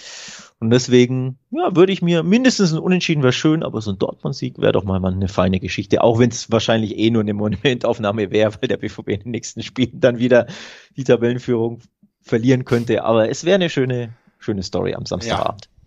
Und 0.59 0.71
deswegen, 0.71 1.39
ja, 1.51 1.75
würde 1.77 1.93
ich 1.93 2.03
mir 2.03 2.25
mindestens 2.25 2.73
ein 2.73 2.81
Unentschieden 2.81 3.23
wäre 3.23 3.33
schön, 3.33 3.63
aber 3.63 3.81
so 3.81 3.93
ein 3.93 3.99
Dortmund-Sieg 3.99 4.59
wäre 4.59 4.73
doch 4.73 4.85
mal 4.85 5.03
eine 5.03 5.29
feine 5.29 5.61
Geschichte. 5.61 6.03
Auch 6.03 6.19
wenn 6.19 6.31
es 6.31 6.51
wahrscheinlich 6.51 6.99
eh 6.99 7.11
nur 7.11 7.23
eine 7.23 7.35
Momentaufnahme 7.35 8.31
wäre, 8.33 8.53
weil 8.61 8.69
der 8.69 8.77
BVB 8.79 9.09
in 9.09 9.21
den 9.21 9.31
nächsten 9.31 9.63
Spielen 9.63 10.01
dann 10.01 10.19
wieder 10.19 10.49
die 10.97 11.05
Tabellenführung 11.05 11.81
verlieren 12.21 12.65
könnte. 12.65 13.05
Aber 13.05 13.31
es 13.31 13.45
wäre 13.45 13.55
eine 13.55 13.71
schöne, 13.71 14.13
schöne 14.39 14.63
Story 14.65 14.95
am 14.95 15.07
Samstagabend. 15.07 15.67
Ja. 15.67 15.80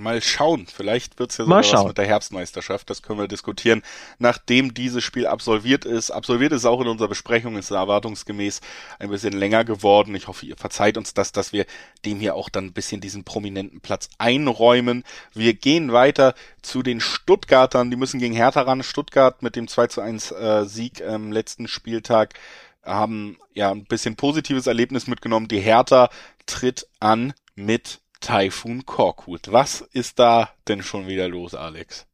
Mal 0.00 0.22
schauen, 0.22 0.66
vielleicht 0.66 1.18
wird's 1.18 1.36
ja 1.36 1.44
sogar 1.44 1.58
was 1.58 1.84
mit 1.84 1.98
der 1.98 2.06
Herbstmeisterschaft, 2.06 2.88
das 2.90 3.02
können 3.02 3.18
wir 3.18 3.28
diskutieren, 3.28 3.82
nachdem 4.18 4.74
dieses 4.74 5.04
Spiel 5.04 5.26
absolviert 5.26 5.84
ist. 5.84 6.10
Absolviert 6.10 6.52
ist 6.52 6.64
auch 6.64 6.80
in 6.80 6.88
unserer 6.88 7.08
Besprechung, 7.08 7.56
ist 7.56 7.70
erwartungsgemäß 7.70 8.60
ein 8.98 9.10
bisschen 9.10 9.32
länger 9.32 9.64
geworden. 9.64 10.14
Ich 10.14 10.28
hoffe, 10.28 10.46
ihr 10.46 10.56
verzeiht 10.56 10.96
uns 10.96 11.14
das, 11.14 11.32
dass 11.32 11.52
wir 11.52 11.66
dem 12.04 12.20
hier 12.20 12.34
auch 12.34 12.48
dann 12.48 12.66
ein 12.66 12.72
bisschen 12.72 13.00
diesen 13.00 13.24
prominenten 13.24 13.80
Platz 13.80 14.08
einräumen. 14.18 15.04
Wir 15.34 15.54
gehen 15.54 15.92
weiter 15.92 16.34
zu 16.62 16.82
den 16.82 17.00
Stuttgartern, 17.00 17.90
die 17.90 17.96
müssen 17.96 18.20
gegen 18.20 18.34
Hertha 18.34 18.62
ran. 18.62 18.82
Stuttgart 18.82 19.42
mit 19.42 19.56
dem 19.56 19.68
2 19.68 19.86
zu 19.88 20.00
1 20.00 20.32
äh, 20.32 20.64
Sieg 20.64 21.02
am 21.02 21.32
letzten 21.32 21.68
Spieltag 21.68 22.34
haben 22.82 23.38
ja 23.54 23.70
ein 23.70 23.84
bisschen 23.84 24.16
positives 24.16 24.66
Erlebnis 24.66 25.06
mitgenommen. 25.06 25.48
Die 25.48 25.60
Hertha 25.60 26.10
tritt 26.46 26.86
an 26.98 27.34
mit 27.54 28.00
Typhoon 28.20 28.84
Korkut. 28.86 29.50
Was 29.52 29.80
ist 29.80 30.18
da 30.18 30.50
denn 30.68 30.82
schon 30.82 31.06
wieder 31.06 31.28
los, 31.28 31.54
Alex? 31.54 32.06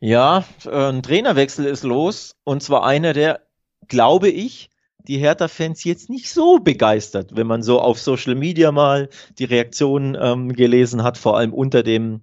Ja, 0.00 0.44
ein 0.70 1.02
Trainerwechsel 1.02 1.66
ist 1.66 1.84
los 1.84 2.36
und 2.44 2.62
zwar 2.62 2.84
einer, 2.84 3.12
der, 3.12 3.40
glaube 3.88 4.28
ich, 4.28 4.70
die 4.98 5.18
Hertha-Fans 5.18 5.84
jetzt 5.84 6.08
nicht 6.08 6.30
so 6.30 6.58
begeistert, 6.58 7.36
wenn 7.36 7.46
man 7.46 7.62
so 7.62 7.80
auf 7.80 8.00
Social 8.00 8.34
Media 8.34 8.72
mal 8.72 9.10
die 9.38 9.44
Reaktionen 9.44 10.16
ähm, 10.18 10.52
gelesen 10.54 11.02
hat, 11.02 11.18
vor 11.18 11.36
allem 11.36 11.52
unter 11.52 11.82
dem, 11.82 12.22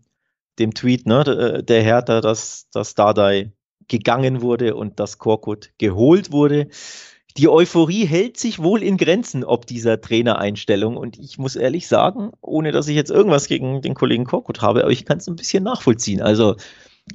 dem 0.58 0.74
Tweet 0.74 1.06
ne, 1.06 1.64
der 1.64 1.84
Hertha, 1.84 2.22
dass, 2.22 2.68
dass 2.72 2.96
Dardai 2.96 3.52
gegangen 3.88 4.42
wurde 4.42 4.76
und 4.76 5.00
dass 5.00 5.20
Korkut 5.20 5.72
geholt 5.78 6.32
wurde 6.32 6.70
die 7.38 7.48
Euphorie 7.48 8.06
hält 8.06 8.38
sich 8.38 8.60
wohl 8.60 8.84
in 8.84 8.98
Grenzen 8.98 9.44
ob 9.44 9.66
dieser 9.66 10.02
Trainereinstellung. 10.02 10.98
Und 10.98 11.18
ich 11.18 11.38
muss 11.38 11.56
ehrlich 11.56 11.88
sagen, 11.88 12.32
ohne 12.42 12.72
dass 12.72 12.88
ich 12.88 12.96
jetzt 12.96 13.12
irgendwas 13.12 13.48
gegen 13.48 13.82
den 13.82 13.94
Kollegen 13.94 14.26
Korkut 14.26 14.62
habe, 14.62 14.84
aber 14.84 14.92
ich 14.92 15.06
kann 15.06 15.20
es 15.20 15.28
ein 15.28 15.36
bisschen 15.36 15.64
nachvollziehen. 15.64 16.22
Also 16.22 16.56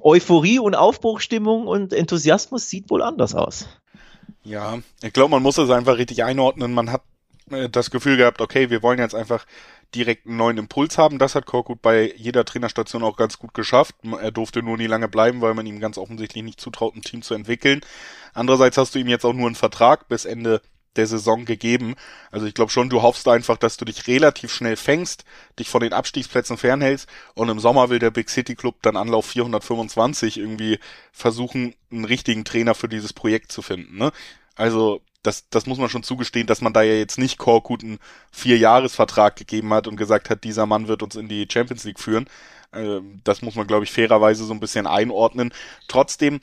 Euphorie 0.00 0.58
und 0.58 0.74
Aufbruchstimmung 0.74 1.66
und 1.66 1.92
Enthusiasmus 1.92 2.68
sieht 2.68 2.90
wohl 2.90 3.02
anders 3.02 3.34
aus. 3.34 3.68
Ja, 4.44 4.78
ich 5.02 5.12
glaube, 5.12 5.30
man 5.30 5.42
muss 5.42 5.58
es 5.58 5.70
einfach 5.70 5.98
richtig 5.98 6.24
einordnen. 6.24 6.72
Man 6.72 6.92
hat 6.92 7.02
äh, 7.50 7.68
das 7.68 7.90
Gefühl 7.90 8.16
gehabt, 8.16 8.40
okay, 8.40 8.70
wir 8.70 8.82
wollen 8.82 8.98
jetzt 8.98 9.14
einfach 9.14 9.46
direkt 9.95 10.26
einen 10.26 10.37
neuen 10.37 10.59
Impuls 10.59 10.99
haben. 10.99 11.18
Das 11.18 11.34
hat 11.34 11.47
Korkut 11.47 11.82
bei 11.82 12.12
jeder 12.16 12.45
Trainerstation 12.45 13.03
auch 13.03 13.16
ganz 13.16 13.39
gut 13.39 13.55
geschafft. 13.55 13.95
Er 14.20 14.30
durfte 14.30 14.62
nur 14.62 14.76
nie 14.76 14.87
lange 14.87 15.09
bleiben, 15.09 15.41
weil 15.41 15.55
man 15.55 15.66
ihm 15.66 15.80
ganz 15.80 15.99
offensichtlich 15.99 16.45
nicht 16.45 16.61
zutraut, 16.61 16.95
ein 16.95 17.03
Team 17.03 17.22
zu 17.22 17.34
entwickeln. 17.34 17.80
Andererseits 18.34 18.76
hast 18.76 18.95
du 18.95 18.99
ihm 18.99 19.09
jetzt 19.09 19.24
auch 19.24 19.32
nur 19.32 19.47
einen 19.47 19.55
Vertrag 19.55 20.09
bis 20.09 20.24
Ende 20.24 20.61
der 20.97 21.07
Saison 21.07 21.45
gegeben. 21.45 21.95
Also 22.30 22.47
ich 22.47 22.55
glaube 22.55 22.70
schon, 22.70 22.89
du 22.89 23.03
hoffst 23.03 23.28
einfach, 23.28 23.57
dass 23.57 23.76
du 23.76 23.84
dich 23.84 24.07
relativ 24.07 24.53
schnell 24.53 24.76
fängst, 24.76 25.24
dich 25.59 25.68
von 25.68 25.82
den 25.82 25.93
Abstiegsplätzen 25.93 26.57
fernhältst 26.57 27.09
und 27.34 27.49
im 27.49 27.61
Sommer 27.61 27.91
will 27.91 27.99
der 27.99 28.11
Big 28.11 28.30
City 28.30 28.55
Club 28.55 28.76
dann 28.82 28.97
Anlauf 28.97 29.26
425 29.26 30.39
irgendwie 30.39 30.78
versuchen, 31.12 31.74
einen 31.91 32.05
richtigen 32.05 32.45
Trainer 32.45 32.74
für 32.74 32.89
dieses 32.89 33.12
Projekt 33.12 33.53
zu 33.53 33.62
finden. 33.62 33.99
Ne? 33.99 34.11
Also 34.55 35.03
das, 35.26 35.48
das 35.50 35.66
muss 35.66 35.78
man 35.78 35.88
schon 35.88 36.02
zugestehen, 36.02 36.46
dass 36.46 36.60
man 36.60 36.72
da 36.72 36.82
ja 36.82 36.94
jetzt 36.94 37.18
nicht 37.18 37.38
Korkut 37.38 37.82
einen 37.82 37.98
Vierjahresvertrag 38.32 39.36
gegeben 39.36 39.72
hat 39.74 39.88
und 39.88 39.96
gesagt 39.96 40.30
hat, 40.30 40.44
dieser 40.44 40.66
Mann 40.66 40.88
wird 40.88 41.02
uns 41.02 41.16
in 41.16 41.28
die 41.28 41.46
Champions 41.50 41.84
League 41.84 42.00
führen. 42.00 42.26
Ähm, 42.72 43.20
das 43.24 43.42
muss 43.42 43.56
man, 43.56 43.66
glaube 43.66 43.84
ich, 43.84 43.92
fairerweise 43.92 44.44
so 44.44 44.54
ein 44.54 44.60
bisschen 44.60 44.86
einordnen. 44.86 45.52
Trotzdem 45.88 46.40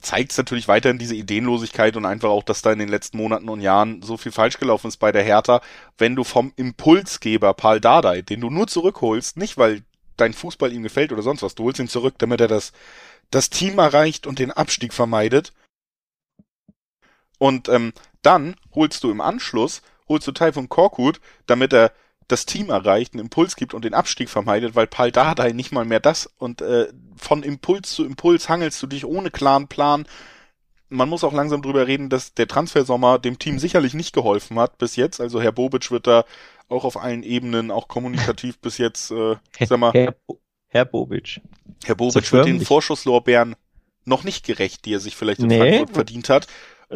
zeigt 0.00 0.32
es 0.32 0.38
natürlich 0.38 0.68
weiterhin 0.68 0.98
diese 0.98 1.14
Ideenlosigkeit 1.14 1.96
und 1.96 2.04
einfach 2.04 2.28
auch, 2.28 2.42
dass 2.42 2.60
da 2.60 2.72
in 2.72 2.78
den 2.78 2.88
letzten 2.88 3.16
Monaten 3.16 3.48
und 3.48 3.60
Jahren 3.60 4.02
so 4.02 4.18
viel 4.18 4.32
falsch 4.32 4.58
gelaufen 4.58 4.88
ist 4.88 4.98
bei 4.98 5.12
der 5.12 5.22
Hertha, 5.22 5.62
wenn 5.96 6.14
du 6.14 6.24
vom 6.24 6.52
Impulsgeber 6.56 7.54
Paul 7.54 7.80
Dardai, 7.80 8.20
den 8.20 8.42
du 8.42 8.50
nur 8.50 8.66
zurückholst, 8.66 9.38
nicht 9.38 9.56
weil 9.56 9.82
dein 10.16 10.34
Fußball 10.34 10.72
ihm 10.72 10.82
gefällt 10.82 11.12
oder 11.12 11.22
sonst 11.22 11.42
was, 11.42 11.54
du 11.54 11.64
holst 11.64 11.80
ihn 11.80 11.88
zurück, 11.88 12.14
damit 12.18 12.40
er 12.40 12.48
das, 12.48 12.72
das 13.30 13.48
Team 13.48 13.78
erreicht 13.78 14.26
und 14.26 14.38
den 14.38 14.52
Abstieg 14.52 14.92
vermeidet 14.92 15.52
und 17.44 17.68
ähm, 17.68 17.92
dann 18.22 18.56
holst 18.74 19.04
du 19.04 19.10
im 19.10 19.20
Anschluss, 19.20 19.82
holst 20.08 20.26
du 20.26 20.32
Taifun 20.32 20.70
Korkut, 20.70 21.20
damit 21.44 21.74
er 21.74 21.92
das 22.26 22.46
Team 22.46 22.70
erreicht, 22.70 23.12
einen 23.12 23.24
Impuls 23.24 23.54
gibt 23.54 23.74
und 23.74 23.84
den 23.84 23.92
Abstieg 23.92 24.30
vermeidet, 24.30 24.74
weil 24.74 24.86
Pal 24.86 25.12
Dardai 25.12 25.52
nicht 25.52 25.70
mal 25.70 25.84
mehr 25.84 26.00
das 26.00 26.24
und 26.38 26.62
äh, 26.62 26.88
von 27.16 27.42
Impuls 27.42 27.92
zu 27.92 28.06
Impuls 28.06 28.48
hangelst 28.48 28.82
du 28.82 28.86
dich 28.86 29.04
ohne 29.04 29.30
klaren 29.30 29.68
Plan. 29.68 30.06
Man 30.88 31.10
muss 31.10 31.22
auch 31.22 31.34
langsam 31.34 31.60
drüber 31.60 31.86
reden, 31.86 32.08
dass 32.08 32.32
der 32.32 32.48
Transfersommer 32.48 33.18
dem 33.18 33.38
Team 33.38 33.58
sicherlich 33.58 33.92
nicht 33.92 34.14
geholfen 34.14 34.58
hat 34.58 34.78
bis 34.78 34.96
jetzt. 34.96 35.20
Also 35.20 35.42
Herr 35.42 35.52
Bobic 35.52 35.90
wird 35.90 36.06
da 36.06 36.24
auch 36.70 36.84
auf 36.84 36.96
allen 36.96 37.22
Ebenen, 37.22 37.70
auch 37.70 37.88
kommunikativ 37.88 38.58
bis 38.58 38.78
jetzt, 38.78 39.10
äh, 39.10 39.36
sag 39.60 39.78
mal. 39.78 39.92
Herr, 39.92 40.14
Herr 40.68 40.86
Bobic. 40.86 41.42
Herr 41.84 41.94
Bobic 41.94 42.32
wird 42.32 42.46
den 42.46 42.62
Vorschusslorbeeren 42.62 43.54
noch 44.06 44.24
nicht 44.24 44.46
gerecht, 44.46 44.86
die 44.86 44.94
er 44.94 45.00
sich 45.00 45.14
vielleicht 45.14 45.40
in 45.40 45.48
nee. 45.48 45.58
Frankfurt 45.58 45.90
verdient 45.90 46.28
hat. 46.30 46.46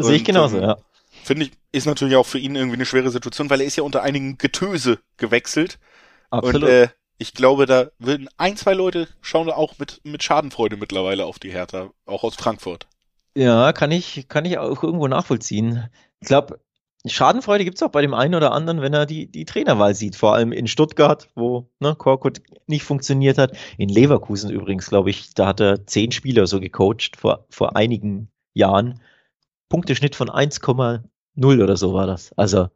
Sehe 0.03 0.16
ich 0.16 0.24
genauso, 0.24 0.59
ähm, 0.59 0.62
ja. 0.62 0.76
Finde 1.24 1.46
ich, 1.46 1.53
ist 1.72 1.86
natürlich 1.86 2.16
auch 2.16 2.26
für 2.26 2.38
ihn 2.38 2.55
irgendwie 2.55 2.76
eine 2.76 2.86
schwere 2.86 3.11
Situation, 3.11 3.51
weil 3.51 3.61
er 3.61 3.66
ist 3.66 3.76
ja 3.76 3.82
unter 3.82 4.03
einigen 4.03 4.38
Getöse 4.38 4.99
gewechselt. 5.16 5.78
Absolut. 6.30 6.62
Und 6.62 6.68
äh, 6.68 6.88
ich 7.18 7.34
glaube, 7.34 7.66
da 7.66 7.88
würden 7.99 8.28
ein, 8.36 8.57
zwei 8.57 8.74
Leute 8.74 9.09
schauen 9.20 9.51
auch 9.51 9.78
mit, 9.78 10.01
mit 10.05 10.22
Schadenfreude 10.22 10.76
mittlerweile 10.76 11.26
auf 11.26 11.38
die 11.38 11.51
Hertha, 11.51 11.90
auch 12.07 12.22
aus 12.22 12.36
Frankfurt. 12.36 12.86
Ja, 13.34 13.72
kann 13.72 13.90
ich, 13.90 14.28
kann 14.28 14.44
ich 14.44 14.59
auch 14.59 14.82
irgendwo 14.82 15.09
nachvollziehen. 15.09 15.88
Ich 16.20 16.28
glaube, 16.28 16.61
Schadenfreude 17.07 17.64
gibt's 17.64 17.82
auch 17.82 17.90
bei 17.90 18.03
dem 18.03 18.14
einen 18.14 18.34
oder 18.34 18.53
anderen, 18.53 18.80
wenn 18.80 18.94
er 18.94 19.07
die, 19.07 19.30
die 19.30 19.44
Trainerwahl 19.44 19.94
sieht. 19.94 20.16
Vor 20.16 20.34
allem 20.34 20.53
in 20.53 20.66
Stuttgart, 20.66 21.28
wo 21.34 21.70
ne, 21.80 21.94
Korkut 21.94 22.40
nicht 22.66 22.84
funktioniert 22.84 23.38
hat. 23.38 23.57
In 23.76 23.88
Leverkusen 23.88 24.51
übrigens, 24.51 24.88
glaube 24.88 25.11
ich, 25.11 25.34
da 25.34 25.46
hat 25.46 25.61
er 25.61 25.86
zehn 25.86 26.12
Spieler 26.12 26.46
so 26.46 26.61
gecoacht 26.61 27.16
vor, 27.16 27.46
vor 27.51 27.76
einigen 27.76 28.30
Jahren. 28.55 29.01
Punkteschnitt 29.69 30.14
von 30.14 30.29
1,0 30.29 31.03
oder 31.62 31.77
so 31.77 31.95
war 31.95 32.07
das. 32.07 32.33
Also 32.37 32.69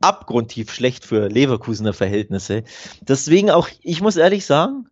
abgrundtief 0.00 0.72
schlecht 0.72 1.04
für 1.04 1.28
Leverkusener 1.28 1.92
Verhältnisse. 1.92 2.64
Deswegen 3.00 3.50
auch, 3.50 3.68
ich 3.80 4.00
muss 4.00 4.16
ehrlich 4.16 4.46
sagen, 4.46 4.88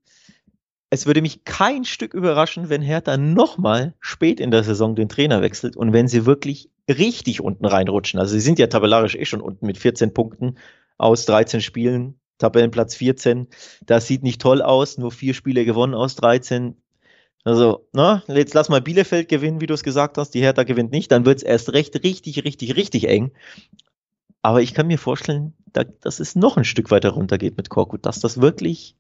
es 0.90 1.06
würde 1.06 1.22
mich 1.22 1.44
kein 1.44 1.84
Stück 1.84 2.14
überraschen, 2.14 2.68
wenn 2.68 2.82
Hertha 2.82 3.16
nochmal 3.16 3.94
spät 4.00 4.38
in 4.40 4.50
der 4.50 4.62
Saison 4.62 4.94
den 4.94 5.08
Trainer 5.08 5.42
wechselt 5.42 5.76
und 5.76 5.92
wenn 5.92 6.08
sie 6.08 6.26
wirklich 6.26 6.70
richtig 6.88 7.40
unten 7.40 7.64
reinrutschen. 7.64 8.20
Also 8.20 8.34
sie 8.34 8.40
sind 8.40 8.58
ja 8.58 8.66
tabellarisch 8.66 9.16
eh 9.16 9.24
schon 9.24 9.40
unten 9.40 9.66
mit 9.66 9.78
14 9.78 10.14
Punkten 10.14 10.56
aus 10.96 11.26
13 11.26 11.60
Spielen, 11.60 12.20
Tabellenplatz 12.38 12.94
14. 12.94 13.48
Das 13.86 14.06
sieht 14.06 14.22
nicht 14.22 14.40
toll 14.40 14.62
aus, 14.62 14.98
nur 14.98 15.10
vier 15.10 15.34
Spiele 15.34 15.64
gewonnen 15.64 15.94
aus 15.94 16.14
13. 16.16 16.76
Also, 17.44 17.86
na, 17.92 18.22
jetzt 18.26 18.54
lass 18.54 18.70
mal 18.70 18.80
Bielefeld 18.80 19.28
gewinnen, 19.28 19.60
wie 19.60 19.66
du 19.66 19.74
es 19.74 19.82
gesagt 19.82 20.16
hast. 20.16 20.30
Die 20.30 20.40
Hertha 20.40 20.62
gewinnt 20.62 20.92
nicht, 20.92 21.12
dann 21.12 21.26
wird 21.26 21.38
es 21.38 21.42
erst 21.42 21.72
recht 21.72 22.02
richtig, 22.02 22.42
richtig, 22.44 22.74
richtig 22.76 23.08
eng. 23.08 23.32
Aber 24.40 24.62
ich 24.62 24.74
kann 24.74 24.86
mir 24.86 24.98
vorstellen, 24.98 25.54
da, 25.66 25.84
dass 25.84 26.20
es 26.20 26.36
noch 26.36 26.56
ein 26.56 26.64
Stück 26.64 26.90
weiter 26.90 27.10
runter 27.10 27.38
geht 27.38 27.56
mit 27.56 27.68
Korkut, 27.68 28.06
dass 28.06 28.20
das 28.20 28.40
wirklich, 28.40 28.96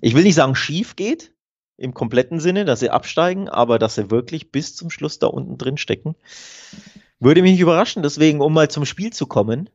ich 0.00 0.14
will 0.14 0.22
nicht 0.22 0.34
sagen 0.36 0.54
schief 0.54 0.96
geht, 0.96 1.32
im 1.76 1.94
kompletten 1.94 2.40
Sinne, 2.40 2.64
dass 2.64 2.80
sie 2.80 2.90
absteigen, 2.90 3.48
aber 3.48 3.78
dass 3.78 3.96
sie 3.96 4.10
wirklich 4.10 4.52
bis 4.52 4.76
zum 4.76 4.90
Schluss 4.90 5.18
da 5.18 5.26
unten 5.26 5.58
drin 5.58 5.76
stecken. 5.76 6.14
Würde 7.18 7.42
mich 7.42 7.52
nicht 7.52 7.60
überraschen. 7.60 8.02
Deswegen, 8.02 8.40
um 8.40 8.52
mal 8.52 8.70
zum 8.70 8.84
Spiel 8.84 9.12
zu 9.12 9.26
kommen, 9.26 9.70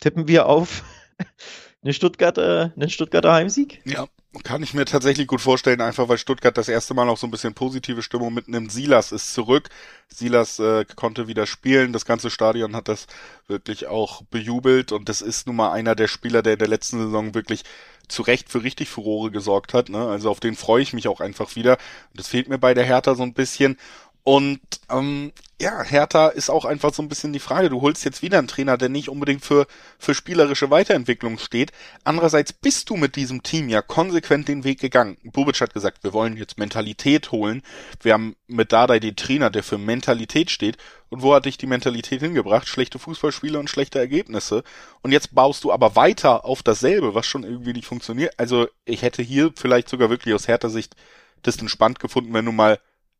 tippen 0.00 0.28
wir 0.28 0.46
auf 0.46 0.84
Eine 1.82 1.92
Stuttgarter, 1.92 2.72
einen 2.76 2.90
Stuttgarter 2.90 3.32
Heimsieg? 3.32 3.80
Ja, 3.84 4.06
kann 4.44 4.62
ich 4.62 4.72
mir 4.72 4.86
tatsächlich 4.86 5.26
gut 5.26 5.42
vorstellen, 5.42 5.82
einfach 5.82 6.08
weil 6.08 6.16
Stuttgart 6.16 6.56
das 6.56 6.68
erste 6.68 6.94
Mal 6.94 7.08
auch 7.08 7.18
so 7.18 7.26
ein 7.26 7.30
bisschen 7.30 7.52
positive 7.52 8.02
Stimmung 8.02 8.32
mitnimmt. 8.32 8.72
Silas 8.72 9.12
ist 9.12 9.34
zurück. 9.34 9.68
Silas 10.08 10.58
äh, 10.58 10.86
konnte 10.96 11.28
wieder 11.28 11.46
spielen. 11.46 11.92
Das 11.92 12.06
ganze 12.06 12.30
Stadion 12.30 12.74
hat 12.74 12.88
das 12.88 13.06
wirklich 13.46 13.88
auch 13.88 14.22
bejubelt 14.30 14.92
und 14.92 15.08
das 15.08 15.20
ist 15.20 15.46
nun 15.46 15.56
mal 15.56 15.72
einer 15.72 15.94
der 15.94 16.08
Spieler, 16.08 16.42
der 16.42 16.54
in 16.54 16.58
der 16.58 16.68
letzten 16.68 16.98
Saison 16.98 17.34
wirklich 17.34 17.64
zu 18.08 18.22
Recht 18.22 18.48
für 18.48 18.62
richtig 18.62 18.88
Furore 18.88 19.30
gesorgt 19.30 19.74
hat. 19.74 19.90
Ne? 19.90 20.08
Also 20.08 20.30
auf 20.30 20.40
den 20.40 20.56
freue 20.56 20.82
ich 20.82 20.92
mich 20.94 21.08
auch 21.08 21.20
einfach 21.20 21.54
wieder. 21.54 21.76
Das 22.14 22.28
fehlt 22.28 22.48
mir 22.48 22.58
bei 22.58 22.72
der 22.74 22.84
Hertha 22.84 23.14
so 23.14 23.22
ein 23.22 23.34
bisschen. 23.34 23.76
Und 24.24 24.60
ähm, 24.88 25.32
ja, 25.60 25.82
Hertha 25.82 26.28
ist 26.28 26.50
auch 26.50 26.64
einfach 26.64 26.94
so 26.94 27.02
ein 27.02 27.08
bisschen 27.08 27.32
die 27.32 27.40
Frage. 27.40 27.70
Du 27.70 27.80
holst 27.82 28.04
jetzt 28.04 28.22
wieder 28.22 28.38
einen 28.38 28.48
Trainer, 28.48 28.76
der 28.76 28.88
nicht 28.88 29.08
unbedingt 29.08 29.44
für, 29.44 29.66
für 29.98 30.14
spielerische 30.14 30.70
Weiterentwicklung 30.70 31.38
steht. 31.38 31.72
Andererseits 32.04 32.52
bist 32.52 32.90
du 32.90 32.96
mit 32.96 33.16
diesem 33.16 33.42
Team 33.42 33.68
ja 33.68 33.82
konsequent 33.82 34.46
den 34.46 34.64
Weg 34.64 34.80
gegangen. 34.80 35.18
Bubic 35.24 35.60
hat 35.60 35.74
gesagt, 35.74 36.04
wir 36.04 36.12
wollen 36.12 36.36
jetzt 36.36 36.58
Mentalität 36.58 37.32
holen. 37.32 37.62
Wir 38.00 38.14
haben 38.14 38.36
mit 38.46 38.72
Dardai 38.72 39.00
den 39.00 39.16
Trainer, 39.16 39.50
der 39.50 39.64
für 39.64 39.78
Mentalität 39.78 40.50
steht. 40.50 40.78
Und 41.10 41.22
wo 41.22 41.34
hat 41.34 41.46
dich 41.46 41.58
die 41.58 41.66
Mentalität 41.66 42.20
hingebracht? 42.20 42.68
Schlechte 42.68 43.00
Fußballspiele 43.00 43.58
und 43.58 43.70
schlechte 43.70 43.98
Ergebnisse. 43.98 44.62
Und 45.02 45.12
jetzt 45.12 45.34
baust 45.34 45.64
du 45.64 45.72
aber 45.72 45.96
weiter 45.96 46.44
auf 46.44 46.62
dasselbe, 46.62 47.14
was 47.14 47.26
schon 47.26 47.44
irgendwie 47.44 47.72
nicht 47.72 47.86
funktioniert. 47.86 48.34
Also 48.36 48.68
ich 48.84 49.02
hätte 49.02 49.22
hier 49.22 49.52
vielleicht 49.56 49.88
sogar 49.88 50.10
wirklich 50.10 50.34
aus 50.34 50.48
Hertha-Sicht 50.48 50.94
das 51.42 51.56
entspannt 51.56 51.98
gefunden, 51.98 52.32
wenn 52.34 52.44
du 52.44 52.52
mal 52.52 52.78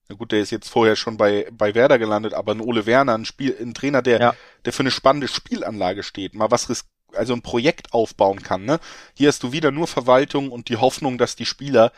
na 0.08 0.16
gut, 0.16 0.32
der 0.32 0.40
ist 0.40 0.50
jetzt 0.50 0.68
vorher 0.68 0.96
schon 0.96 1.16
bei, 1.16 1.46
bei 1.52 1.74
Werder 1.74 1.98
gelandet, 1.98 2.34
aber 2.34 2.52
ein 2.52 2.60
Ole 2.60 2.86
Werner, 2.86 3.14
ein 3.14 3.24
Spiel, 3.24 3.56
ein 3.60 3.74
Trainer, 3.74 4.02
der, 4.02 4.20
ja. 4.20 4.34
der 4.64 4.72
für 4.72 4.82
eine 4.82 4.90
spannende 4.90 5.28
Spielanlage 5.28 6.02
steht, 6.02 6.34
mal 6.34 6.50
was 6.50 6.68
risk 6.68 6.86
also 7.14 7.34
ein 7.34 7.42
Projekt 7.42 7.92
aufbauen 7.92 8.42
kann, 8.42 8.64
ne? 8.64 8.80
Hier 9.14 9.28
hast 9.28 9.42
du 9.42 9.52
wieder 9.52 9.70
nur 9.70 9.86
Verwaltung 9.86 10.50
und 10.50 10.68
die 10.70 10.78
Hoffnung, 10.78 11.18
dass 11.18 11.36
die 11.36 11.44
Spieler, 11.44 11.92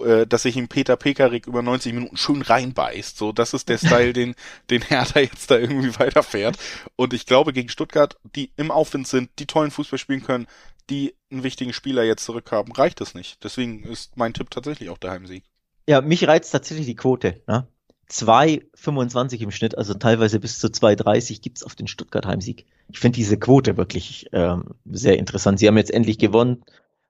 äh, 0.00 0.26
dass 0.26 0.42
sich 0.42 0.56
ihm 0.56 0.68
Peter 0.68 0.96
Pekarik 0.96 1.46
über 1.46 1.62
90 1.62 1.92
Minuten 1.92 2.16
schön 2.16 2.42
reinbeißt. 2.42 3.18
So, 3.18 3.32
das 3.32 3.54
ist 3.54 3.68
der 3.68 3.78
Style, 3.84 4.12
den, 4.12 4.34
den 4.70 4.82
Hertha 4.82 5.20
jetzt 5.20 5.50
da 5.50 5.58
irgendwie 5.58 5.98
weiterfährt. 5.98 6.58
Und 6.96 7.12
ich 7.12 7.26
glaube, 7.26 7.52
gegen 7.52 7.68
Stuttgart, 7.68 8.16
die 8.22 8.52
im 8.56 8.70
Aufwind 8.70 9.08
sind, 9.08 9.30
die 9.38 9.46
tollen 9.46 9.70
Fußball 9.70 9.98
spielen 9.98 10.22
können, 10.22 10.46
die 10.90 11.14
einen 11.30 11.42
wichtigen 11.42 11.72
Spieler 11.72 12.04
jetzt 12.04 12.24
zurückhaben, 12.24 12.72
reicht 12.72 13.00
es 13.00 13.14
nicht. 13.14 13.42
Deswegen 13.44 13.84
ist 13.84 14.16
mein 14.16 14.34
Tipp 14.34 14.50
tatsächlich 14.50 14.90
auch 14.90 14.98
der 14.98 15.12
Heimsieg. 15.12 15.44
Ja, 15.88 16.00
mich 16.00 16.26
reizt 16.26 16.52
tatsächlich 16.52 16.86
die 16.86 16.96
Quote. 16.96 17.42
Ne? 17.46 17.66
2,25 18.10 19.40
im 19.40 19.50
Schnitt, 19.50 19.76
also 19.78 19.94
teilweise 19.94 20.38
bis 20.38 20.58
zu 20.58 20.68
2,30 20.68 21.40
gibt's 21.40 21.64
auf 21.64 21.74
den 21.74 21.86
Stuttgart 21.86 22.26
Heimsieg. 22.26 22.66
Ich 22.88 22.98
finde 22.98 23.16
diese 23.16 23.38
Quote 23.38 23.76
wirklich 23.76 24.28
ähm, 24.32 24.74
sehr 24.84 25.18
interessant. 25.18 25.58
Sie 25.58 25.66
haben 25.66 25.78
jetzt 25.78 25.92
endlich 25.92 26.18
gewonnen. 26.18 26.62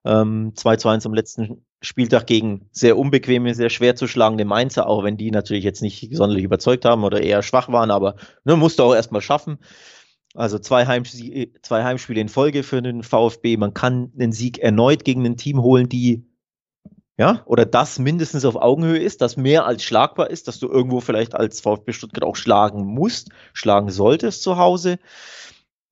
Ähm, 0.05 0.53
2 0.55 0.77
zu 0.77 0.89
1 0.89 1.07
am 1.07 1.15
letzten 1.15 1.65
Spieltag 1.81 2.27
gegen 2.27 2.69
sehr 2.71 2.97
unbequeme, 2.97 3.55
sehr 3.55 3.71
schwer 3.71 3.97
zu 3.97 4.07
schlagende 4.07 4.45
Mainzer, 4.45 4.87
auch 4.87 5.03
wenn 5.03 5.17
die 5.17 5.31
natürlich 5.31 5.65
jetzt 5.65 5.83
nicht 5.83 6.15
sonderlich 6.15 6.45
überzeugt 6.45 6.85
haben 6.85 7.05
oder 7.05 7.21
eher 7.21 7.43
schwach 7.43 7.69
waren, 7.69 7.91
aber 7.91 8.17
ne, 8.45 8.57
musste 8.57 8.85
auch 8.85 8.95
erstmal 8.95 9.21
schaffen. 9.21 9.59
Also 10.35 10.59
zwei, 10.59 10.87
Heimsie 10.87 11.53
zwei 11.63 11.85
Heimspiele 11.85 12.21
in 12.21 12.29
Folge 12.29 12.63
für 12.63 12.81
den 12.81 13.03
VfB. 13.03 13.57
Man 13.57 13.75
kann 13.75 14.13
einen 14.19 14.33
Sieg 14.33 14.59
erneut 14.59 15.05
gegen 15.05 15.27
ein 15.27 15.37
Team 15.37 15.61
holen, 15.61 15.89
die 15.89 16.25
ja, 17.23 17.41
oder 17.45 17.65
das 17.65 18.01
mindestens 18.01 18.45
auf 18.45 18.57
Augenhöhe 18.57 18.99
ist, 18.99 19.21
das 19.21 19.37
mehr 19.37 19.65
als 19.65 19.85
schlagbar 19.85 20.29
ist, 20.29 20.49
dass 20.49 20.59
du 20.59 20.69
irgendwo 20.69 21.01
vielleicht 21.01 21.37
als 21.37 21.61
VfB 21.61 21.93
Stuttgart 21.93 22.25
auch 22.25 22.35
schlagen 22.35 22.85
musst, 22.85 23.29
schlagen 23.53 23.91
solltest 23.91 24.43
zu 24.43 24.57
Hause. 24.57 24.99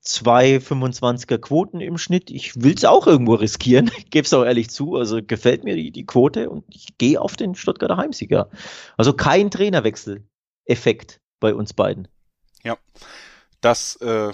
Zwei 0.01 0.57
25er 0.57 1.39
Quoten 1.39 1.81
im 1.81 1.99
Schnitt. 1.99 2.33
Ich 2.33 2.61
will 2.61 2.75
es 2.75 2.85
auch 2.85 3.07
irgendwo 3.07 3.35
riskieren, 3.35 3.93
gebe 4.11 4.27
es 4.27 4.33
auch 4.33 4.43
ehrlich 4.43 4.71
zu. 4.71 4.97
Also 4.97 5.21
gefällt 5.23 5.63
mir 5.63 5.77
die, 5.77 5.93
die 5.93 6.05
Quote 6.05 6.51
und 6.51 6.65
ich 6.69 6.99
gehe 6.99 7.21
auf 7.21 7.37
den 7.37 7.55
Stuttgarter 7.55 7.97
Heimsieger. 7.97 8.51
Also 8.97 9.13
kein 9.13 9.53
Trainerwechsel-Effekt 9.53 11.21
bei 11.39 11.55
uns 11.55 11.75
beiden. 11.75 12.09
Ja, 12.65 12.77
das 13.61 13.95
äh, 14.01 14.33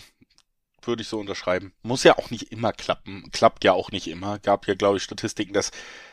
würde 0.83 1.03
ich 1.03 1.09
so 1.09 1.19
unterschreiben. 1.19 1.75
Muss 1.83 2.05
ja 2.05 2.17
auch 2.17 2.31
nicht 2.31 2.53
immer 2.53 2.73
klappen. 2.73 3.29
Klappt 3.33 3.65
ja 3.65 3.75
auch 3.75 3.91
nicht 3.91 4.07
immer. 4.07 4.39
Gab 4.39 4.67
ja, 4.67 4.75
glaube 4.75 4.97
ich, 4.97 5.03
Statistiken, 5.03 5.53
dass 5.53 5.73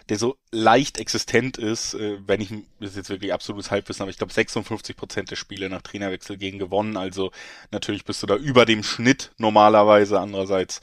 der 0.10 0.18
so 0.18 0.38
leicht 0.52 1.00
existent 1.00 1.58
ist, 1.58 1.94
äh, 1.94 2.18
wenn 2.26 2.42
ich, 2.42 2.50
das 2.80 2.92
ist 2.92 2.98
jetzt 2.98 3.10
wirklich 3.10 3.34
absolutes 3.34 3.72
Halbwissen, 3.72 4.02
aber 4.02 4.12
ich 4.12 4.18
glaube 4.18 4.34
56 4.34 4.96
Prozent 4.96 5.32
der 5.32 5.36
Spiele 5.36 5.70
nach 5.70 5.82
Trainerwechsel 5.82 6.38
gegen 6.38 6.60
gewonnen. 6.60 6.98
Also 6.98 7.32
natürlich 7.72 8.06
bist 8.06 8.22
du 8.24 8.28
da 8.28 8.36
über 8.36 8.66
dem 8.66 8.84
Schnitt 8.84 9.32
normalerweise. 9.38 10.20
Andererseits 10.20 10.82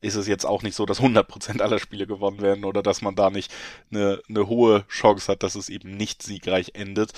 ist 0.00 0.14
es 0.14 0.26
jetzt 0.26 0.46
auch 0.46 0.62
nicht 0.62 0.74
so, 0.74 0.86
dass 0.86 0.98
100 0.98 1.28
Prozent 1.28 1.60
aller 1.62 1.78
Spiele 1.78 2.06
gewonnen 2.06 2.40
werden 2.40 2.64
oder 2.64 2.82
dass 2.82 3.02
man 3.02 3.16
da 3.16 3.30
nicht 3.30 3.52
eine, 3.90 4.20
eine 4.28 4.46
hohe 4.46 4.86
Chance 4.88 5.32
hat, 5.32 5.42
dass 5.42 5.54
es 5.54 5.68
eben 5.68 5.96
nicht 5.96 6.22
siegreich 6.22 6.72
endet. 6.74 7.12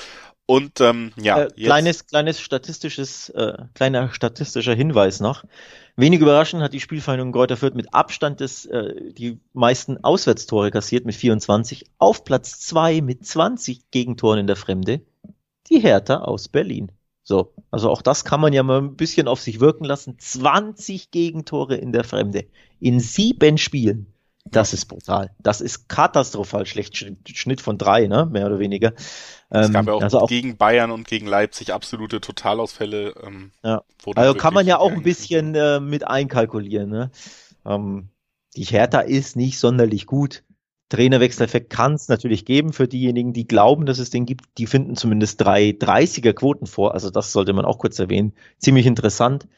Und 0.47 0.81
ähm, 0.81 1.13
ja, 1.17 1.45
äh, 1.45 1.49
kleines 1.49 2.07
kleines 2.07 2.41
statistisches 2.41 3.29
äh, 3.31 3.57
kleiner 3.75 4.13
statistischer 4.13 4.75
Hinweis 4.75 5.21
noch. 5.21 5.45
Wenig 5.97 6.21
überraschend 6.21 6.63
hat 6.63 6.73
die 6.73 6.81
Spielvereinigung 6.81 7.33
Kräuter 7.33 7.57
Fürth 7.57 7.75
mit 7.75 7.95
Abstand 7.95 8.41
des, 8.41 8.67
äh, 8.67 9.13
die 9.13 9.39
meisten 9.53 10.03
Auswärtstore 10.03 10.71
kassiert 10.71 11.05
mit 11.05 11.15
24. 11.15 11.85
Auf 11.99 12.25
Platz 12.25 12.61
zwei 12.61 13.01
mit 13.01 13.25
20 13.25 13.91
Gegentoren 13.91 14.41
in 14.41 14.47
der 14.47 14.57
Fremde 14.57 15.03
die 15.71 15.81
Hertha 15.81 16.17
aus 16.17 16.49
Berlin. 16.49 16.91
So, 17.25 17.55
also 17.71 17.89
auch 17.91 18.03
das 18.03 18.25
kann 18.25 18.41
man 18.41 18.53
ja 18.53 18.63
mal 18.63 18.79
ein 18.79 18.97
bisschen 18.97 19.29
auf 19.29 19.41
sich 19.41 19.61
wirken 19.61 19.85
lassen. 19.85 20.19
20 20.19 21.11
Gegentore 21.11 21.77
in 21.77 21.93
der 21.93 22.05
Fremde 22.05 22.47
in 22.81 22.99
sieben 22.99 23.59
Spielen. 23.59 24.13
Das 24.45 24.73
ist 24.73 24.87
brutal. 24.87 25.31
Das 25.39 25.61
ist 25.61 25.89
katastrophal 25.89 26.67
schlecht. 26.67 27.07
Schnitt 27.29 27.61
von 27.61 27.79
drei, 27.79 28.07
ne? 28.07 28.27
Mehr 28.31 28.47
oder 28.47 28.59
weniger. 28.59 28.93
Es 29.51 29.71
gab 29.71 29.87
ja 29.87 29.93
auch, 29.93 30.03
also 30.03 30.21
auch 30.21 30.29
gegen 30.29 30.57
Bayern 30.57 30.91
und 30.91 31.07
gegen 31.07 31.27
Leipzig 31.27 31.73
absolute 31.73 32.21
Totalausfälle. 32.21 33.15
Ähm, 33.23 33.53
ja. 33.63 33.83
Also 34.15 34.35
kann 34.35 34.55
man 34.55 34.67
ja 34.67 34.79
auch 34.79 34.91
ein 34.91 35.03
bisschen 35.03 35.55
äh, 35.55 35.79
mit 35.79 36.07
einkalkulieren. 36.07 36.91
Ne? 36.91 37.11
Ähm, 37.65 38.09
die 38.57 38.65
Hertha 38.65 39.01
ist 39.01 39.37
nicht 39.37 39.59
sonderlich 39.59 40.07
gut. 40.07 40.43
Trainerwechseleffekt 40.89 41.71
kann 41.71 41.95
es 41.95 42.09
natürlich 42.09 42.45
geben 42.45 42.73
für 42.73 42.89
diejenigen, 42.89 43.33
die 43.33 43.47
glauben, 43.47 43.87
dass 43.87 43.99
es 43.99 44.11
den 44.11 44.27
gibt. 44.27 44.45
Die 44.59 44.67
finden 44.67 44.97
zumindest 44.97 45.41
drei 45.41 45.71
30er 45.71 46.35
Quoten 46.35 46.67
vor. 46.67 46.95
Also 46.95 47.11
das 47.11 47.33
sollte 47.33 47.53
man 47.53 47.65
auch 47.65 47.79
kurz 47.79 47.99
erwähnen. 47.99 48.35
Ziemlich 48.59 48.87
interessant. 48.87 49.49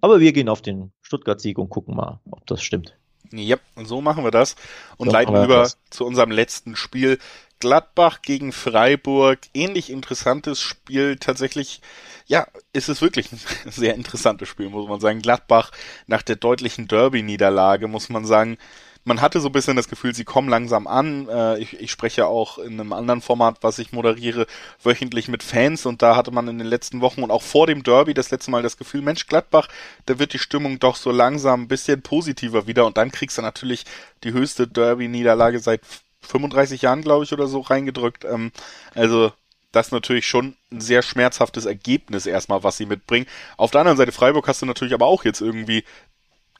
Aber 0.00 0.20
wir 0.20 0.32
gehen 0.32 0.48
auf 0.48 0.62
den 0.62 0.92
Stuttgart-Sieg 1.02 1.58
und 1.58 1.68
gucken 1.68 1.94
mal, 1.94 2.20
ob 2.30 2.46
das 2.46 2.62
stimmt. 2.62 2.96
Ja, 3.30 3.56
und 3.76 3.86
so 3.86 4.00
machen 4.00 4.24
wir 4.24 4.30
das 4.30 4.56
und 4.96 5.08
so 5.08 5.12
leiten 5.12 5.34
über 5.34 5.62
das. 5.62 5.78
zu 5.90 6.04
unserem 6.04 6.30
letzten 6.30 6.76
Spiel. 6.76 7.18
Gladbach 7.60 8.22
gegen 8.22 8.52
Freiburg, 8.52 9.38
ähnlich 9.54 9.88
interessantes 9.88 10.60
Spiel. 10.60 11.16
Tatsächlich, 11.16 11.80
ja, 12.26 12.48
ist 12.72 12.88
es 12.88 13.00
wirklich 13.00 13.30
ein 13.32 13.40
sehr 13.70 13.94
interessantes 13.94 14.48
Spiel, 14.48 14.68
muss 14.68 14.88
man 14.88 15.00
sagen. 15.00 15.22
Gladbach 15.22 15.70
nach 16.06 16.22
der 16.22 16.36
deutlichen 16.36 16.88
Derby-Niederlage, 16.88 17.86
muss 17.86 18.08
man 18.08 18.24
sagen, 18.24 18.58
man 19.04 19.20
hatte 19.20 19.40
so 19.40 19.48
ein 19.48 19.52
bisschen 19.52 19.76
das 19.76 19.88
Gefühl, 19.88 20.14
sie 20.14 20.24
kommen 20.24 20.48
langsam 20.48 20.86
an. 20.86 21.28
Äh, 21.28 21.58
ich, 21.58 21.80
ich 21.80 21.90
spreche 21.90 22.26
auch 22.26 22.58
in 22.58 22.78
einem 22.78 22.92
anderen 22.92 23.20
Format, 23.20 23.58
was 23.62 23.78
ich 23.78 23.92
moderiere, 23.92 24.46
wöchentlich 24.82 25.28
mit 25.28 25.42
Fans 25.42 25.86
und 25.86 26.02
da 26.02 26.16
hatte 26.16 26.30
man 26.30 26.48
in 26.48 26.58
den 26.58 26.66
letzten 26.66 27.00
Wochen 27.00 27.22
und 27.22 27.30
auch 27.30 27.42
vor 27.42 27.66
dem 27.66 27.82
Derby 27.82 28.14
das 28.14 28.30
letzte 28.30 28.50
Mal 28.50 28.62
das 28.62 28.76
Gefühl, 28.76 29.02
Mensch, 29.02 29.26
Gladbach, 29.26 29.68
da 30.06 30.18
wird 30.18 30.32
die 30.32 30.38
Stimmung 30.38 30.78
doch 30.78 30.96
so 30.96 31.10
langsam 31.10 31.62
ein 31.62 31.68
bisschen 31.68 32.02
positiver 32.02 32.66
wieder 32.66 32.86
und 32.86 32.96
dann 32.96 33.10
kriegst 33.10 33.38
du 33.38 33.42
natürlich 33.42 33.84
die 34.24 34.32
höchste 34.32 34.68
Derby-Niederlage 34.68 35.58
seit 35.58 35.80
35 36.20 36.82
Jahren, 36.82 37.02
glaube 37.02 37.24
ich, 37.24 37.32
oder 37.32 37.48
so 37.48 37.60
reingedrückt. 37.60 38.24
Ähm, 38.24 38.52
also 38.94 39.32
das 39.72 39.90
natürlich 39.90 40.26
schon 40.26 40.56
ein 40.70 40.80
sehr 40.80 41.02
schmerzhaftes 41.02 41.64
Ergebnis 41.64 42.26
erstmal, 42.26 42.62
was 42.62 42.76
sie 42.76 42.86
mitbringen. 42.86 43.26
Auf 43.56 43.70
der 43.70 43.80
anderen 43.80 43.98
Seite 43.98 44.12
Freiburg 44.12 44.46
hast 44.46 44.62
du 44.62 44.66
natürlich 44.66 44.94
aber 44.94 45.06
auch 45.06 45.24
jetzt 45.24 45.40
irgendwie 45.40 45.84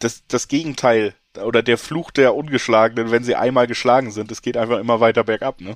das, 0.01 0.25
das 0.27 0.49
Gegenteil 0.49 1.15
oder 1.39 1.63
der 1.63 1.79
Fluch 1.79 2.11
der 2.11 2.35
Ungeschlagenen, 2.35 3.11
wenn 3.11 3.25
sie 3.25 3.37
einmal 3.37 3.67
geschlagen 3.67 4.11
sind. 4.11 4.31
Es 4.31 4.43
geht 4.43 4.57
einfach 4.57 4.79
immer 4.79 5.01
weiter 5.01 5.25
bergab, 5.25 5.61
ne? 5.61 5.75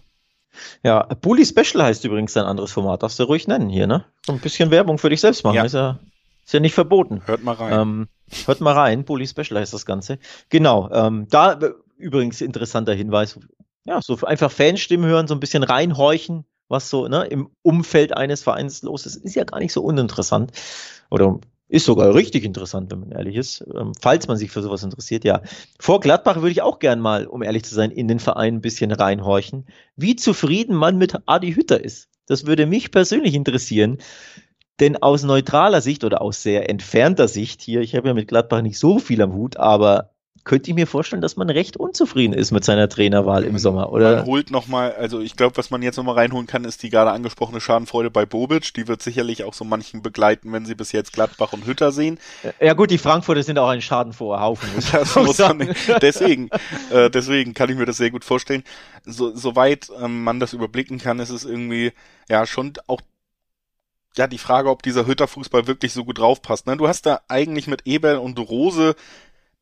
Ja, 0.82 1.02
Bully 1.20 1.44
Special 1.44 1.82
heißt 1.84 2.04
übrigens 2.04 2.36
ein 2.36 2.44
anderes 2.44 2.72
Format. 2.72 3.02
Darfst 3.02 3.18
du 3.18 3.24
ruhig 3.24 3.46
nennen 3.46 3.68
hier, 3.68 3.86
ne? 3.86 4.04
So 4.24 4.32
ein 4.32 4.40
bisschen 4.40 4.70
Werbung 4.70 4.98
für 4.98 5.10
dich 5.10 5.20
selbst 5.20 5.44
machen. 5.44 5.56
Ja. 5.56 5.64
Ist, 5.64 5.74
ja, 5.74 5.98
ist 6.44 6.54
ja 6.54 6.60
nicht 6.60 6.74
verboten. 6.74 7.22
Hört 7.26 7.42
mal 7.42 7.54
rein. 7.54 7.72
Ähm, 7.72 8.08
hört 8.46 8.60
mal 8.60 8.72
rein. 8.72 9.04
Bully 9.04 9.26
Special 9.26 9.60
heißt 9.60 9.74
das 9.74 9.86
Ganze. 9.86 10.18
Genau. 10.48 10.90
Ähm, 10.90 11.26
da 11.30 11.58
übrigens 11.98 12.40
interessanter 12.40 12.94
Hinweis. 12.94 13.38
Ja, 13.84 14.00
so 14.02 14.16
einfach 14.22 14.50
Fanstimmen 14.50 15.06
hören, 15.06 15.28
so 15.28 15.34
ein 15.34 15.40
bisschen 15.40 15.62
reinhorchen, 15.62 16.44
was 16.68 16.90
so 16.90 17.06
ne, 17.06 17.24
im 17.26 17.50
Umfeld 17.62 18.16
eines 18.16 18.42
Vereins 18.42 18.82
los 18.82 19.06
ist, 19.06 19.16
ist 19.16 19.34
ja 19.34 19.44
gar 19.44 19.60
nicht 19.60 19.72
so 19.72 19.82
uninteressant. 19.82 20.52
Oder 21.10 21.38
ist 21.68 21.86
sogar 21.86 22.14
richtig 22.14 22.44
interessant, 22.44 22.90
wenn 22.90 23.00
man 23.00 23.12
ehrlich 23.12 23.36
ist. 23.36 23.64
Ähm, 23.74 23.92
falls 24.00 24.28
man 24.28 24.36
sich 24.36 24.50
für 24.50 24.62
sowas 24.62 24.82
interessiert, 24.82 25.24
ja. 25.24 25.42
Vor 25.80 26.00
Gladbach 26.00 26.36
würde 26.36 26.50
ich 26.50 26.62
auch 26.62 26.78
gern 26.78 27.00
mal, 27.00 27.26
um 27.26 27.42
ehrlich 27.42 27.64
zu 27.64 27.74
sein, 27.74 27.90
in 27.90 28.08
den 28.08 28.20
Verein 28.20 28.56
ein 28.56 28.60
bisschen 28.60 28.92
reinhorchen, 28.92 29.66
wie 29.96 30.16
zufrieden 30.16 30.76
man 30.76 30.96
mit 30.98 31.16
Adi 31.26 31.54
Hütter 31.54 31.82
ist. 31.82 32.08
Das 32.26 32.46
würde 32.46 32.66
mich 32.66 32.90
persönlich 32.90 33.34
interessieren. 33.34 33.98
Denn 34.78 34.96
aus 34.98 35.22
neutraler 35.22 35.80
Sicht 35.80 36.04
oder 36.04 36.20
aus 36.20 36.42
sehr 36.42 36.68
entfernter 36.68 37.28
Sicht 37.28 37.62
hier, 37.62 37.80
ich 37.80 37.94
habe 37.96 38.08
ja 38.08 38.14
mit 38.14 38.28
Gladbach 38.28 38.60
nicht 38.60 38.78
so 38.78 38.98
viel 38.98 39.22
am 39.22 39.32
Hut, 39.32 39.56
aber 39.56 40.10
könnte 40.44 40.70
ich 40.70 40.74
mir 40.74 40.86
vorstellen, 40.86 41.22
dass 41.22 41.36
man 41.36 41.50
recht 41.50 41.76
unzufrieden 41.76 42.32
ist 42.32 42.52
mit 42.52 42.64
seiner 42.64 42.88
Trainerwahl 42.88 43.44
im 43.44 43.58
Sommer, 43.58 43.92
oder? 43.92 44.16
Man 44.16 44.26
holt 44.26 44.50
nochmal, 44.50 44.92
also 44.92 45.20
ich 45.20 45.36
glaube, 45.36 45.56
was 45.56 45.70
man 45.70 45.82
jetzt 45.82 45.96
nochmal 45.96 46.14
reinholen 46.14 46.46
kann, 46.46 46.64
ist 46.64 46.82
die 46.82 46.90
gerade 46.90 47.10
angesprochene 47.10 47.60
Schadenfreude 47.60 48.10
bei 48.10 48.26
Bobic. 48.26 48.72
Die 48.74 48.88
wird 48.88 49.02
sicherlich 49.02 49.44
auch 49.44 49.54
so 49.54 49.64
manchen 49.64 50.02
begleiten, 50.02 50.52
wenn 50.52 50.64
sie 50.64 50.74
bis 50.74 50.92
jetzt 50.92 51.12
Gladbach 51.12 51.52
und 51.52 51.66
Hütter 51.66 51.92
sehen. 51.92 52.18
Ja 52.60 52.74
gut, 52.74 52.90
die 52.90 52.98
Frankfurter 52.98 53.42
sind 53.42 53.58
auch 53.58 53.68
ein 53.68 53.82
schadenfroher 53.82 54.40
Haufen. 54.40 54.68
Deswegen, 56.00 56.50
äh, 56.90 57.10
deswegen 57.10 57.54
kann 57.54 57.70
ich 57.70 57.76
mir 57.76 57.86
das 57.86 57.96
sehr 57.96 58.10
gut 58.10 58.24
vorstellen. 58.24 58.62
So, 59.04 59.34
soweit 59.34 59.90
ähm, 60.00 60.24
man 60.24 60.40
das 60.40 60.52
überblicken 60.52 60.98
kann, 60.98 61.18
ist 61.18 61.30
es 61.30 61.44
irgendwie 61.44 61.92
ja 62.28 62.46
schon 62.46 62.74
auch 62.86 63.00
ja, 64.16 64.26
die 64.26 64.38
Frage, 64.38 64.70
ob 64.70 64.82
dieser 64.82 65.06
Hütter-Fußball 65.06 65.66
wirklich 65.66 65.92
so 65.92 66.04
gut 66.04 66.18
draufpasst. 66.18 66.66
Ne? 66.66 66.76
Du 66.76 66.88
hast 66.88 67.06
da 67.06 67.20
eigentlich 67.28 67.66
mit 67.66 67.86
Ebel 67.86 68.16
und 68.16 68.38
Rose 68.38 68.96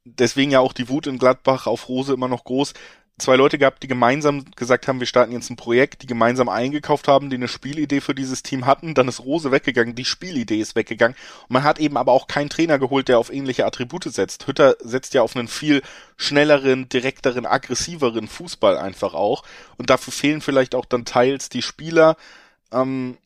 deswegen 0.04 0.50
ja 0.50 0.60
auch 0.60 0.72
die 0.72 0.88
Wut 0.88 1.06
in 1.06 1.18
Gladbach 1.18 1.66
auf 1.66 1.88
Rose 1.88 2.12
immer 2.12 2.28
noch 2.28 2.44
groß. 2.44 2.74
Zwei 3.16 3.36
Leute 3.36 3.58
gehabt, 3.58 3.84
die 3.84 3.86
gemeinsam 3.86 4.44
gesagt 4.56 4.88
haben, 4.88 4.98
wir 4.98 5.06
starten 5.06 5.30
jetzt 5.30 5.48
ein 5.48 5.54
Projekt, 5.54 6.02
die 6.02 6.08
gemeinsam 6.08 6.48
eingekauft 6.48 7.06
haben, 7.06 7.30
die 7.30 7.36
eine 7.36 7.46
Spielidee 7.46 8.00
für 8.00 8.14
dieses 8.14 8.42
Team 8.42 8.66
hatten. 8.66 8.94
Dann 8.94 9.06
ist 9.06 9.20
Rose 9.20 9.52
weggegangen, 9.52 9.94
die 9.94 10.04
Spielidee 10.04 10.58
ist 10.58 10.74
weggegangen. 10.74 11.16
Und 11.42 11.50
man 11.50 11.62
hat 11.62 11.78
eben 11.78 11.96
aber 11.96 12.10
auch 12.10 12.26
keinen 12.26 12.50
Trainer 12.50 12.80
geholt, 12.80 13.06
der 13.06 13.20
auf 13.20 13.32
ähnliche 13.32 13.66
Attribute 13.66 14.12
setzt. 14.12 14.48
Hütter 14.48 14.74
setzt 14.80 15.14
ja 15.14 15.22
auf 15.22 15.36
einen 15.36 15.46
viel 15.46 15.82
schnelleren, 16.16 16.88
direkteren, 16.88 17.46
aggressiveren 17.46 18.26
Fußball 18.26 18.76
einfach 18.76 19.14
auch. 19.14 19.44
Und 19.76 19.90
dafür 19.90 20.12
fehlen 20.12 20.40
vielleicht 20.40 20.74
auch 20.74 20.84
dann 20.84 21.04
teils 21.04 21.48
die 21.48 21.62
Spieler. 21.62 22.16
Ähm, 22.72 23.16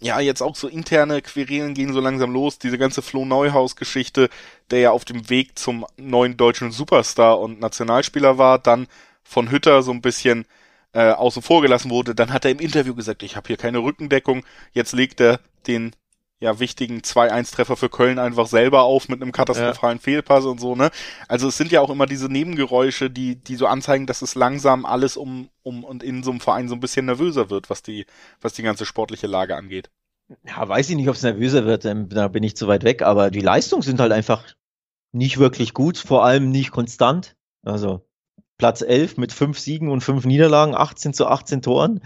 ja, 0.00 0.20
jetzt 0.20 0.42
auch 0.42 0.54
so 0.54 0.68
interne 0.68 1.22
Querelen 1.22 1.74
gehen 1.74 1.92
so 1.92 2.00
langsam 2.00 2.32
los. 2.32 2.58
Diese 2.58 2.78
ganze 2.78 3.02
Flo 3.02 3.24
Neuhaus-Geschichte, 3.24 4.28
der 4.70 4.80
ja 4.80 4.90
auf 4.92 5.04
dem 5.04 5.28
Weg 5.28 5.58
zum 5.58 5.86
neuen 5.96 6.36
deutschen 6.36 6.70
Superstar 6.70 7.40
und 7.40 7.60
Nationalspieler 7.60 8.38
war, 8.38 8.58
dann 8.58 8.86
von 9.24 9.50
Hütter 9.50 9.82
so 9.82 9.90
ein 9.90 10.00
bisschen 10.00 10.46
äh, 10.92 11.10
außen 11.10 11.42
vor 11.42 11.62
gelassen 11.62 11.90
wurde. 11.90 12.14
Dann 12.14 12.32
hat 12.32 12.44
er 12.44 12.52
im 12.52 12.60
Interview 12.60 12.94
gesagt, 12.94 13.22
ich 13.22 13.36
habe 13.36 13.48
hier 13.48 13.56
keine 13.56 13.78
Rückendeckung. 13.78 14.44
Jetzt 14.72 14.92
legt 14.92 15.20
er 15.20 15.40
den 15.66 15.94
ja 16.40 16.60
wichtigen 16.60 17.00
2-1-Treffer 17.00 17.76
für 17.76 17.88
Köln 17.88 18.18
einfach 18.18 18.46
selber 18.46 18.82
auf 18.82 19.08
mit 19.08 19.20
einem 19.20 19.32
katastrophalen 19.32 19.98
ja. 19.98 20.02
Fehlpass 20.02 20.44
und 20.44 20.60
so, 20.60 20.76
ne? 20.76 20.90
Also 21.26 21.48
es 21.48 21.56
sind 21.56 21.72
ja 21.72 21.80
auch 21.80 21.90
immer 21.90 22.06
diese 22.06 22.28
Nebengeräusche, 22.28 23.10
die, 23.10 23.36
die 23.36 23.56
so 23.56 23.66
anzeigen, 23.66 24.06
dass 24.06 24.22
es 24.22 24.34
langsam 24.34 24.86
alles 24.86 25.16
um, 25.16 25.48
um 25.62 25.82
und 25.82 26.02
in 26.02 26.22
so 26.22 26.30
einem 26.30 26.40
Verein 26.40 26.68
so 26.68 26.74
ein 26.74 26.80
bisschen 26.80 27.06
nervöser 27.06 27.50
wird, 27.50 27.70
was 27.70 27.82
die, 27.82 28.06
was 28.40 28.52
die 28.52 28.62
ganze 28.62 28.86
sportliche 28.86 29.26
Lage 29.26 29.56
angeht. 29.56 29.90
Ja, 30.44 30.68
weiß 30.68 30.90
ich 30.90 30.96
nicht, 30.96 31.08
ob 31.08 31.16
es 31.16 31.22
nervöser 31.22 31.64
wird, 31.64 31.84
ähm, 31.84 32.08
da 32.08 32.28
bin 32.28 32.44
ich 32.44 32.56
zu 32.56 32.68
weit 32.68 32.84
weg, 32.84 33.02
aber 33.02 33.30
die 33.30 33.40
Leistungen 33.40 33.82
sind 33.82 33.98
halt 33.98 34.12
einfach 34.12 34.44
nicht 35.10 35.38
wirklich 35.38 35.74
gut, 35.74 35.98
vor 35.98 36.24
allem 36.24 36.50
nicht 36.50 36.70
konstant. 36.70 37.34
Also 37.62 38.06
Platz 38.58 38.82
11 38.82 39.16
mit 39.16 39.32
fünf 39.32 39.58
Siegen 39.58 39.88
und 39.88 40.02
fünf 40.02 40.24
Niederlagen, 40.24 40.74
18 40.74 41.14
zu 41.14 41.26
18 41.26 41.62
Toren, 41.62 42.00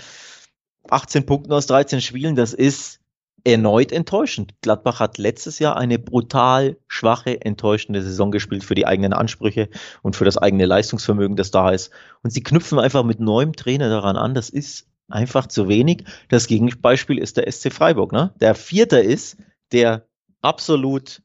18 0.88 1.26
Punkten 1.26 1.52
aus 1.52 1.66
13 1.66 2.00
Spielen, 2.00 2.36
das 2.36 2.54
ist 2.54 3.01
erneut 3.44 3.92
enttäuschend. 3.92 4.54
Gladbach 4.60 5.00
hat 5.00 5.18
letztes 5.18 5.58
Jahr 5.58 5.76
eine 5.76 5.98
brutal 5.98 6.76
schwache, 6.88 7.40
enttäuschende 7.40 8.02
Saison 8.02 8.30
gespielt 8.30 8.64
für 8.64 8.74
die 8.74 8.86
eigenen 8.86 9.12
Ansprüche 9.12 9.68
und 10.02 10.16
für 10.16 10.24
das 10.24 10.38
eigene 10.38 10.66
Leistungsvermögen, 10.66 11.36
das 11.36 11.50
da 11.50 11.70
ist. 11.70 11.90
Und 12.22 12.30
sie 12.30 12.42
knüpfen 12.42 12.78
einfach 12.78 13.04
mit 13.04 13.20
neuem 13.20 13.54
Trainer 13.54 13.88
daran 13.88 14.16
an. 14.16 14.34
Das 14.34 14.48
ist 14.48 14.86
einfach 15.08 15.46
zu 15.46 15.68
wenig. 15.68 16.04
Das 16.28 16.46
Gegenbeispiel 16.46 17.18
ist 17.18 17.36
der 17.36 17.50
SC 17.50 17.72
Freiburg, 17.72 18.12
ne? 18.12 18.32
der 18.40 18.54
Vierter 18.54 19.02
ist, 19.02 19.36
der 19.72 20.06
absolut 20.40 21.22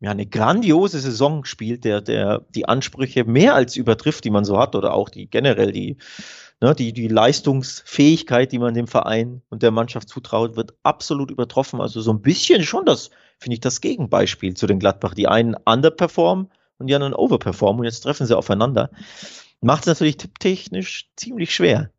ja, 0.00 0.10
eine 0.10 0.26
grandiose 0.26 0.98
Saison 0.98 1.44
spielt, 1.44 1.84
der, 1.84 2.00
der 2.00 2.46
die 2.54 2.66
Ansprüche 2.66 3.24
mehr 3.24 3.54
als 3.54 3.76
übertrifft, 3.76 4.24
die 4.24 4.30
man 4.30 4.44
so 4.44 4.58
hat, 4.58 4.74
oder 4.74 4.94
auch 4.94 5.10
die 5.10 5.28
generell 5.28 5.72
die 5.72 5.98
Ne, 6.62 6.74
die, 6.74 6.92
die 6.92 7.08
Leistungsfähigkeit, 7.08 8.52
die 8.52 8.58
man 8.58 8.74
dem 8.74 8.86
Verein 8.86 9.40
und 9.48 9.62
der 9.62 9.70
Mannschaft 9.70 10.10
zutraut, 10.10 10.56
wird 10.56 10.74
absolut 10.82 11.30
übertroffen. 11.30 11.80
Also 11.80 12.02
so 12.02 12.12
ein 12.12 12.20
bisschen 12.20 12.64
schon 12.64 12.84
das, 12.84 13.10
finde 13.38 13.54
ich, 13.54 13.60
das 13.60 13.80
Gegenbeispiel 13.80 14.54
zu 14.54 14.66
den 14.66 14.78
Gladbach. 14.78 15.14
Die 15.14 15.26
einen 15.26 15.54
underperformen 15.54 16.50
und 16.76 16.86
die 16.86 16.94
anderen 16.94 17.14
overperformen 17.14 17.80
und 17.80 17.86
jetzt 17.86 18.00
treffen 18.00 18.26
sie 18.26 18.36
aufeinander. 18.36 18.90
Macht 19.62 19.82
es 19.82 19.86
natürlich 19.86 20.18
technisch 20.38 21.08
ziemlich 21.16 21.54
schwer. 21.54 21.90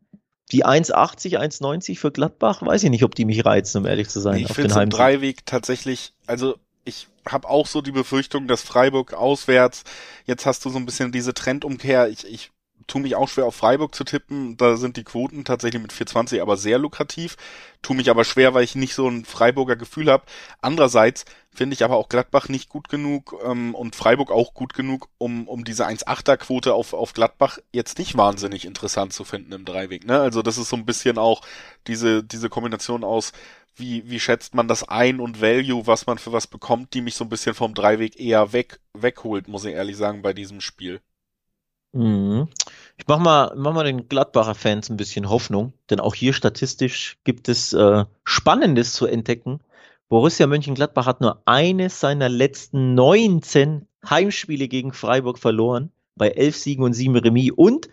Die 0.52 0.64
1,80, 0.64 1.38
1,90 1.38 1.98
für 1.98 2.12
Gladbach, 2.12 2.62
weiß 2.62 2.84
ich 2.84 2.90
nicht, 2.90 3.04
ob 3.04 3.16
die 3.16 3.24
mich 3.24 3.44
reizen, 3.44 3.78
um 3.78 3.86
ehrlich 3.86 4.10
zu 4.10 4.20
sein. 4.20 4.38
Ich 4.38 4.52
finde 4.52 4.80
im 4.80 4.90
Dreiweg 4.90 5.44
tatsächlich, 5.44 6.12
also 6.26 6.56
ich 6.84 7.08
habe 7.26 7.48
auch 7.48 7.66
so 7.66 7.80
die 7.80 7.92
Befürchtung, 7.92 8.46
dass 8.46 8.62
Freiburg 8.62 9.14
auswärts, 9.14 9.82
jetzt 10.24 10.46
hast 10.46 10.64
du 10.64 10.70
so 10.70 10.78
ein 10.78 10.86
bisschen 10.86 11.10
diese 11.10 11.34
Trendumkehr. 11.34 12.08
Ich, 12.08 12.24
ich 12.26 12.50
tu 12.92 12.98
mich 12.98 13.16
auch 13.16 13.28
schwer 13.28 13.46
auf 13.46 13.54
Freiburg 13.54 13.94
zu 13.94 14.04
tippen. 14.04 14.58
Da 14.58 14.76
sind 14.76 14.98
die 14.98 15.04
Quoten 15.04 15.46
tatsächlich 15.46 15.80
mit 15.80 15.92
420 15.92 16.42
aber 16.42 16.58
sehr 16.58 16.78
lukrativ. 16.78 17.38
Tu 17.80 17.94
mich 17.94 18.10
aber 18.10 18.24
schwer, 18.24 18.52
weil 18.52 18.64
ich 18.64 18.74
nicht 18.74 18.94
so 18.94 19.08
ein 19.08 19.24
Freiburger 19.24 19.76
Gefühl 19.76 20.10
habe. 20.10 20.24
Andererseits 20.60 21.24
finde 21.50 21.72
ich 21.72 21.84
aber 21.84 21.96
auch 21.96 22.10
Gladbach 22.10 22.50
nicht 22.50 22.68
gut 22.68 22.90
genug 22.90 23.34
ähm, 23.46 23.74
und 23.74 23.96
Freiburg 23.96 24.30
auch 24.30 24.52
gut 24.52 24.74
genug, 24.74 25.08
um, 25.16 25.48
um 25.48 25.64
diese 25.64 25.86
1,8er 25.86 26.36
Quote 26.36 26.74
auf, 26.74 26.92
auf 26.92 27.14
Gladbach 27.14 27.58
jetzt 27.72 27.98
nicht 27.98 28.14
wahnsinnig 28.18 28.66
interessant 28.66 29.14
zu 29.14 29.24
finden 29.24 29.52
im 29.52 29.64
Dreiweg. 29.64 30.06
Ne? 30.06 30.20
Also 30.20 30.42
das 30.42 30.58
ist 30.58 30.68
so 30.68 30.76
ein 30.76 30.84
bisschen 30.84 31.16
auch 31.16 31.40
diese, 31.86 32.22
diese 32.22 32.50
Kombination 32.50 33.04
aus 33.04 33.32
wie, 33.74 34.10
wie 34.10 34.20
schätzt 34.20 34.54
man 34.54 34.68
das 34.68 34.86
ein 34.86 35.18
und 35.18 35.40
Value, 35.40 35.86
was 35.86 36.06
man 36.06 36.18
für 36.18 36.32
was 36.32 36.46
bekommt, 36.46 36.92
die 36.92 37.00
mich 37.00 37.14
so 37.14 37.24
ein 37.24 37.30
bisschen 37.30 37.54
vom 37.54 37.72
Dreiweg 37.72 38.20
eher 38.20 38.52
weg, 38.52 38.80
wegholt, 38.92 39.48
muss 39.48 39.64
ich 39.64 39.72
ehrlich 39.72 39.96
sagen, 39.96 40.20
bei 40.20 40.34
diesem 40.34 40.60
Spiel. 40.60 41.00
Mhm. 41.92 42.48
Ich 42.96 43.06
mach 43.06 43.18
mal, 43.18 43.52
mach 43.56 43.72
mal 43.72 43.84
den 43.84 44.08
Gladbacher 44.08 44.54
Fans 44.54 44.88
ein 44.88 44.96
bisschen 44.96 45.28
Hoffnung, 45.28 45.72
denn 45.90 46.00
auch 46.00 46.14
hier 46.14 46.32
statistisch 46.32 47.18
gibt 47.24 47.48
es 47.48 47.72
äh, 47.72 48.04
Spannendes 48.24 48.92
zu 48.92 49.06
entdecken. 49.06 49.60
Borussia 50.08 50.46
Mönchengladbach 50.46 51.06
hat 51.06 51.20
nur 51.20 51.42
eines 51.46 52.00
seiner 52.00 52.28
letzten 52.28 52.94
19 52.94 53.86
Heimspiele 54.08 54.68
gegen 54.68 54.92
Freiburg 54.92 55.38
verloren, 55.38 55.90
bei 56.16 56.28
11 56.28 56.56
Siegen 56.56 56.84
und 56.84 56.92
7 56.92 57.16
Remis 57.16 57.52
und 57.52 57.88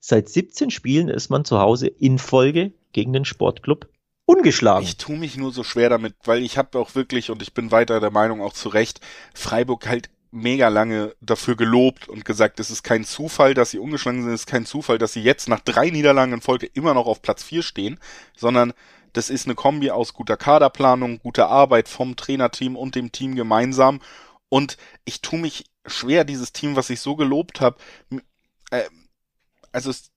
seit 0.00 0.28
17 0.28 0.70
Spielen 0.70 1.08
ist 1.08 1.30
man 1.30 1.44
zu 1.44 1.60
Hause 1.60 1.86
in 1.86 2.18
Folge 2.18 2.72
gegen 2.92 3.12
den 3.12 3.24
Sportclub 3.24 3.88
ungeschlagen. 4.24 4.84
Ich 4.84 4.96
tue 4.96 5.16
mich 5.16 5.36
nur 5.36 5.52
so 5.52 5.62
schwer 5.62 5.90
damit, 5.90 6.14
weil 6.24 6.42
ich 6.42 6.56
habe 6.56 6.78
auch 6.78 6.94
wirklich, 6.94 7.30
und 7.30 7.42
ich 7.42 7.52
bin 7.52 7.70
weiter 7.70 8.00
der 8.00 8.10
Meinung 8.10 8.40
auch 8.40 8.52
zu 8.52 8.68
Recht, 8.68 9.00
Freiburg 9.34 9.88
halt 9.88 10.10
mega 10.30 10.68
lange 10.68 11.14
dafür 11.20 11.56
gelobt 11.56 12.08
und 12.08 12.24
gesagt, 12.24 12.60
es 12.60 12.70
ist 12.70 12.82
kein 12.82 13.04
Zufall, 13.04 13.54
dass 13.54 13.70
sie 13.70 13.78
ungeschlagen 13.78 14.22
sind, 14.22 14.32
es 14.32 14.42
ist 14.42 14.46
kein 14.46 14.66
Zufall, 14.66 14.98
dass 14.98 15.12
sie 15.12 15.22
jetzt 15.22 15.48
nach 15.48 15.60
drei 15.60 15.90
Niederlagen 15.90 16.32
in 16.32 16.40
Folge 16.40 16.66
immer 16.66 16.94
noch 16.94 17.06
auf 17.06 17.22
Platz 17.22 17.42
vier 17.42 17.62
stehen, 17.62 17.98
sondern 18.36 18.72
das 19.12 19.28
ist 19.28 19.46
eine 19.46 19.56
Kombi 19.56 19.90
aus 19.90 20.14
guter 20.14 20.36
Kaderplanung, 20.36 21.18
guter 21.18 21.48
Arbeit 21.48 21.88
vom 21.88 22.14
Trainerteam 22.14 22.76
und 22.76 22.94
dem 22.94 23.10
Team 23.10 23.34
gemeinsam. 23.34 24.00
Und 24.48 24.76
ich 25.04 25.20
tue 25.20 25.40
mich 25.40 25.64
schwer, 25.86 26.24
dieses 26.24 26.52
Team, 26.52 26.76
was 26.76 26.90
ich 26.90 27.00
so 27.00 27.16
gelobt 27.16 27.60
habe, 27.60 27.78
äh, 28.70 28.84
also 29.72 29.90
es, 29.90 30.10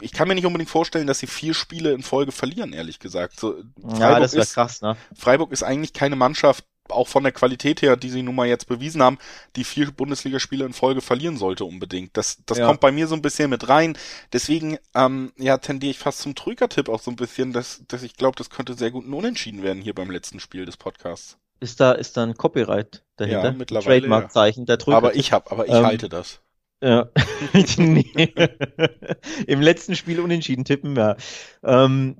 ich 0.00 0.12
kann 0.12 0.28
mir 0.28 0.34
nicht 0.34 0.46
unbedingt 0.46 0.70
vorstellen, 0.70 1.06
dass 1.06 1.18
sie 1.18 1.26
vier 1.26 1.54
Spiele 1.54 1.92
in 1.92 2.02
Folge 2.02 2.32
verlieren, 2.32 2.72
ehrlich 2.72 2.98
gesagt. 2.98 3.38
So, 3.38 3.62
Freiburg 3.80 3.98
ja, 3.98 4.20
das 4.20 4.34
wäre 4.34 4.46
krass, 4.46 4.82
ne? 4.82 4.96
Freiburg 5.16 5.52
ist 5.52 5.62
eigentlich 5.62 5.92
keine 5.92 6.16
Mannschaft, 6.16 6.64
auch 6.92 7.08
von 7.08 7.22
der 7.22 7.32
Qualität 7.32 7.82
her, 7.82 7.96
die 7.96 8.10
sie 8.10 8.22
nun 8.22 8.34
mal 8.34 8.46
jetzt 8.46 8.66
bewiesen 8.66 9.02
haben, 9.02 9.18
die 9.56 9.64
vier 9.64 9.90
Bundesligaspiele 9.90 10.64
in 10.64 10.72
Folge 10.72 11.00
verlieren 11.00 11.36
sollte 11.36 11.64
unbedingt. 11.64 12.16
Das, 12.16 12.38
das 12.46 12.58
ja. 12.58 12.66
kommt 12.66 12.80
bei 12.80 12.92
mir 12.92 13.06
so 13.06 13.14
ein 13.14 13.22
bisschen 13.22 13.50
mit 13.50 13.68
rein. 13.68 13.96
Deswegen, 14.32 14.78
ähm, 14.94 15.32
ja, 15.36 15.58
tendiere 15.58 15.90
ich 15.90 15.98
fast 15.98 16.20
zum 16.20 16.34
Trüger-Tipp 16.34 16.88
auch 16.88 17.00
so 17.00 17.10
ein 17.10 17.16
bisschen, 17.16 17.52
dass, 17.52 17.82
dass 17.88 18.02
ich 18.02 18.16
glaube, 18.16 18.36
das 18.36 18.50
könnte 18.50 18.74
sehr 18.74 18.90
gut 18.90 19.06
ein 19.06 19.12
Unentschieden 19.12 19.62
werden 19.62 19.82
hier 19.82 19.94
beim 19.94 20.10
letzten 20.10 20.40
Spiel 20.40 20.64
des 20.64 20.76
Podcasts. 20.76 21.38
Ist 21.60 21.78
da, 21.78 21.92
ist 21.92 22.16
da 22.16 22.24
ein 22.24 22.34
Copyright 22.36 23.04
dahinter? 23.16 23.44
Ja, 23.44 23.52
mittlerweile. 23.52 24.00
Trademarkzeichen, 24.00 24.66
der 24.66 24.78
Trüger. 24.78 24.96
Aber 24.96 25.14
ich 25.14 25.32
hab, 25.32 25.52
aber 25.52 25.66
ich 25.66 25.74
ähm, 25.74 25.86
halte 25.86 26.08
das. 26.08 26.40
Ja. 26.84 27.08
Im 29.46 29.60
letzten 29.60 29.94
Spiel 29.94 30.18
unentschieden 30.18 30.64
tippen, 30.64 30.96
ja. 30.96 31.16
Ähm, 31.62 32.16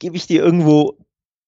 Gebe 0.00 0.16
ich 0.16 0.26
dir 0.26 0.42
irgendwo 0.42 0.98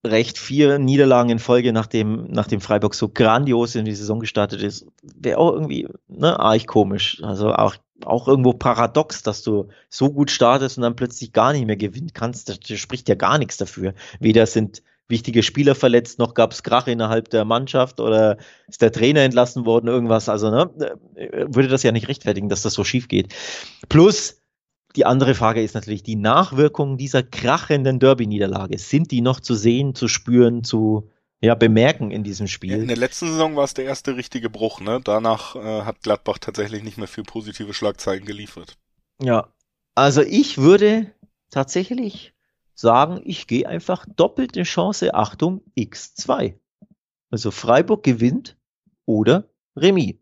recht 0.04 0.38
vier 0.38 0.78
Niederlagen 0.78 1.30
in 1.30 1.38
Folge, 1.38 1.72
nachdem, 1.72 2.26
nachdem 2.30 2.60
Freiburg 2.60 2.94
so 2.94 3.08
grandios 3.08 3.74
in 3.74 3.84
die 3.84 3.94
Saison 3.94 4.20
gestartet 4.20 4.62
ist, 4.62 4.86
wäre 5.02 5.38
auch 5.38 5.52
irgendwie 5.52 5.88
ne, 6.08 6.38
arg 6.40 6.66
komisch. 6.66 7.22
Also 7.22 7.52
auch, 7.52 7.76
auch 8.04 8.26
irgendwo 8.26 8.54
paradox, 8.54 9.22
dass 9.22 9.42
du 9.42 9.68
so 9.90 10.10
gut 10.10 10.30
startest 10.30 10.78
und 10.78 10.82
dann 10.82 10.96
plötzlich 10.96 11.32
gar 11.32 11.52
nicht 11.52 11.66
mehr 11.66 11.76
gewinnen 11.76 12.12
kannst. 12.14 12.48
Das, 12.48 12.60
das 12.60 12.78
spricht 12.78 13.08
ja 13.08 13.14
gar 13.14 13.38
nichts 13.38 13.58
dafür. 13.58 13.94
Weder 14.20 14.46
sind 14.46 14.82
wichtige 15.10 15.42
Spieler 15.42 15.74
verletzt, 15.74 16.18
noch 16.18 16.34
gab 16.34 16.52
es 16.52 16.62
Krach 16.62 16.86
innerhalb 16.86 17.28
der 17.30 17.44
Mannschaft 17.44 18.00
oder 18.00 18.38
ist 18.68 18.80
der 18.80 18.92
Trainer 18.92 19.20
entlassen 19.20 19.66
worden, 19.66 19.88
irgendwas. 19.88 20.28
Also 20.28 20.50
ne, 20.50 20.70
äh, 21.16 21.46
würde 21.48 21.68
das 21.68 21.82
ja 21.82 21.92
nicht 21.92 22.08
rechtfertigen, 22.08 22.48
dass 22.48 22.62
das 22.62 22.72
so 22.72 22.84
schief 22.84 23.08
geht. 23.08 23.34
Plus, 23.88 24.39
die 24.96 25.06
andere 25.06 25.34
Frage 25.34 25.62
ist 25.62 25.74
natürlich 25.74 26.02
die 26.02 26.16
Nachwirkungen 26.16 26.96
dieser 26.96 27.22
krachenden 27.22 28.00
Derby-Niederlage. 28.00 28.78
Sind 28.78 29.10
die 29.10 29.20
noch 29.20 29.40
zu 29.40 29.54
sehen, 29.54 29.94
zu 29.94 30.08
spüren, 30.08 30.64
zu 30.64 31.10
ja, 31.40 31.54
bemerken 31.54 32.10
in 32.10 32.22
diesem 32.22 32.48
Spiel. 32.48 32.82
In 32.82 32.88
der 32.88 32.96
letzten 32.96 33.28
Saison 33.28 33.56
war 33.56 33.64
es 33.64 33.74
der 33.74 33.86
erste 33.86 34.16
richtige 34.16 34.50
Bruch, 34.50 34.80
ne? 34.80 35.00
Danach 35.02 35.56
äh, 35.56 35.82
hat 35.82 36.02
Gladbach 36.02 36.38
tatsächlich 36.38 36.82
nicht 36.82 36.98
mehr 36.98 37.08
viel 37.08 37.24
positive 37.24 37.72
Schlagzeilen 37.72 38.24
geliefert. 38.24 38.76
Ja, 39.22 39.48
also 39.94 40.22
ich 40.22 40.58
würde 40.58 41.12
tatsächlich 41.50 42.34
sagen, 42.74 43.20
ich 43.24 43.46
gehe 43.46 43.68
einfach 43.68 44.06
doppelte 44.16 44.64
Chance, 44.64 45.14
Achtung, 45.14 45.62
x2. 45.78 46.54
Also 47.30 47.50
Freiburg 47.50 48.02
gewinnt 48.02 48.56
oder 49.06 49.44
Remis. 49.76 50.16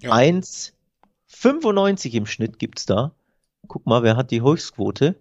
Ja. 0.00 0.12
1,95 0.12 2.12
im 2.12 2.26
Schnitt 2.26 2.58
gibt's 2.58 2.84
da. 2.84 3.14
Guck 3.68 3.86
mal, 3.86 4.02
wer 4.02 4.16
hat 4.16 4.30
die 4.30 4.42
Höchstquote? 4.42 5.20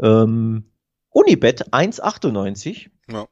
Ähm, 0.00 0.70
Unibet 1.10 1.72
1,98. 1.72 2.90
Ja. 3.10 3.26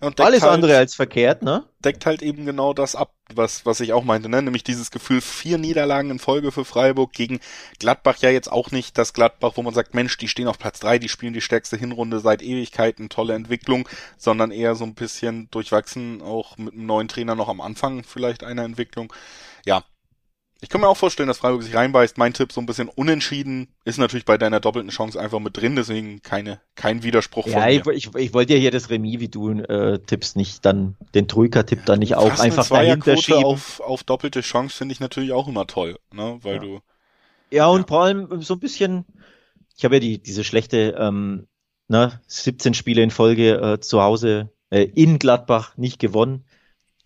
Alles 0.00 0.42
halt, 0.42 0.52
andere 0.52 0.76
als 0.76 0.94
verkehrt, 0.94 1.42
ne? 1.42 1.64
Deckt 1.84 2.06
halt 2.06 2.22
eben 2.22 2.46
genau 2.46 2.72
das 2.72 2.94
ab, 2.94 3.14
was, 3.32 3.64
was 3.64 3.80
ich 3.80 3.92
auch 3.92 4.04
meinte, 4.04 4.28
ne? 4.28 4.42
Nämlich 4.42 4.64
dieses 4.64 4.90
Gefühl, 4.90 5.20
vier 5.20 5.58
Niederlagen 5.58 6.10
in 6.10 6.18
Folge 6.18 6.52
für 6.52 6.64
Freiburg 6.64 7.12
gegen 7.12 7.40
Gladbach 7.78 8.18
ja 8.18 8.30
jetzt 8.30 8.50
auch 8.50 8.70
nicht 8.70 8.98
das 8.98 9.12
Gladbach, 9.12 9.52
wo 9.54 9.62
man 9.62 9.74
sagt, 9.74 9.94
Mensch, 9.94 10.16
die 10.18 10.28
stehen 10.28 10.48
auf 10.48 10.58
Platz 10.58 10.80
drei, 10.80 10.98
die 10.98 11.08
spielen 11.08 11.32
die 11.32 11.40
stärkste 11.40 11.76
Hinrunde 11.76 12.20
seit 12.20 12.42
Ewigkeiten, 12.42 13.08
tolle 13.08 13.34
Entwicklung, 13.34 13.88
sondern 14.16 14.50
eher 14.50 14.74
so 14.74 14.84
ein 14.84 14.94
bisschen 14.94 15.48
durchwachsen, 15.50 16.22
auch 16.22 16.56
mit 16.58 16.74
einem 16.74 16.86
neuen 16.86 17.08
Trainer 17.08 17.34
noch 17.34 17.48
am 17.48 17.60
Anfang 17.60 18.04
vielleicht 18.04 18.44
einer 18.44 18.64
Entwicklung. 18.64 19.12
Ja, 19.64 19.84
ich 20.60 20.68
kann 20.68 20.80
mir 20.80 20.88
auch 20.88 20.96
vorstellen, 20.96 21.28
dass 21.28 21.38
Freiburg 21.38 21.62
sich 21.62 21.74
reinbeißt. 21.74 22.18
Mein 22.18 22.34
Tipp 22.34 22.50
so 22.50 22.60
ein 22.60 22.66
bisschen 22.66 22.88
unentschieden 22.88 23.68
ist 23.84 23.98
natürlich 23.98 24.24
bei 24.24 24.38
deiner 24.38 24.58
doppelten 24.58 24.90
Chance 24.90 25.20
einfach 25.20 25.38
mit 25.38 25.56
drin, 25.56 25.76
deswegen 25.76 26.20
keine, 26.22 26.60
kein 26.74 27.04
Widerspruch 27.04 27.46
ja, 27.46 27.52
von 27.52 27.62
mir. 27.62 27.74
Ja, 27.74 27.92
ich, 27.92 28.12
ich 28.14 28.34
wollte 28.34 28.54
ja 28.54 28.58
hier 28.58 28.72
das 28.72 28.90
Remis, 28.90 29.20
wie 29.20 29.28
du 29.28 29.52
äh, 29.52 30.00
tippst, 30.00 30.36
nicht 30.36 30.64
dann 30.64 30.96
den 31.14 31.28
Troika-Tipp 31.28 31.84
dann 31.86 32.00
nicht 32.00 32.16
auch 32.16 32.38
einfach 32.40 32.68
dahinter 32.68 33.16
schieben. 33.16 33.44
Auf, 33.44 33.80
auf 33.80 34.02
doppelte 34.02 34.40
Chance 34.40 34.76
finde 34.76 34.92
ich 34.92 35.00
natürlich 35.00 35.32
auch 35.32 35.46
immer 35.46 35.66
toll, 35.68 35.96
ne, 36.12 36.38
weil 36.42 36.54
ja. 36.54 36.60
du. 36.60 36.80
Ja, 37.50 37.66
und 37.68 37.82
ja. 37.82 37.86
vor 37.86 38.02
allem 38.02 38.42
so 38.42 38.54
ein 38.54 38.60
bisschen, 38.60 39.04
ich 39.76 39.84
habe 39.84 39.96
ja 39.96 40.00
die, 40.00 40.18
diese 40.18 40.42
schlechte, 40.42 40.96
ähm, 40.98 41.46
ne, 41.86 42.20
17 42.26 42.74
Spiele 42.74 43.02
in 43.02 43.12
Folge 43.12 43.54
äh, 43.60 43.80
zu 43.80 44.02
Hause 44.02 44.50
äh, 44.70 44.82
in 44.82 45.20
Gladbach 45.20 45.76
nicht 45.76 46.00
gewonnen 46.00 46.44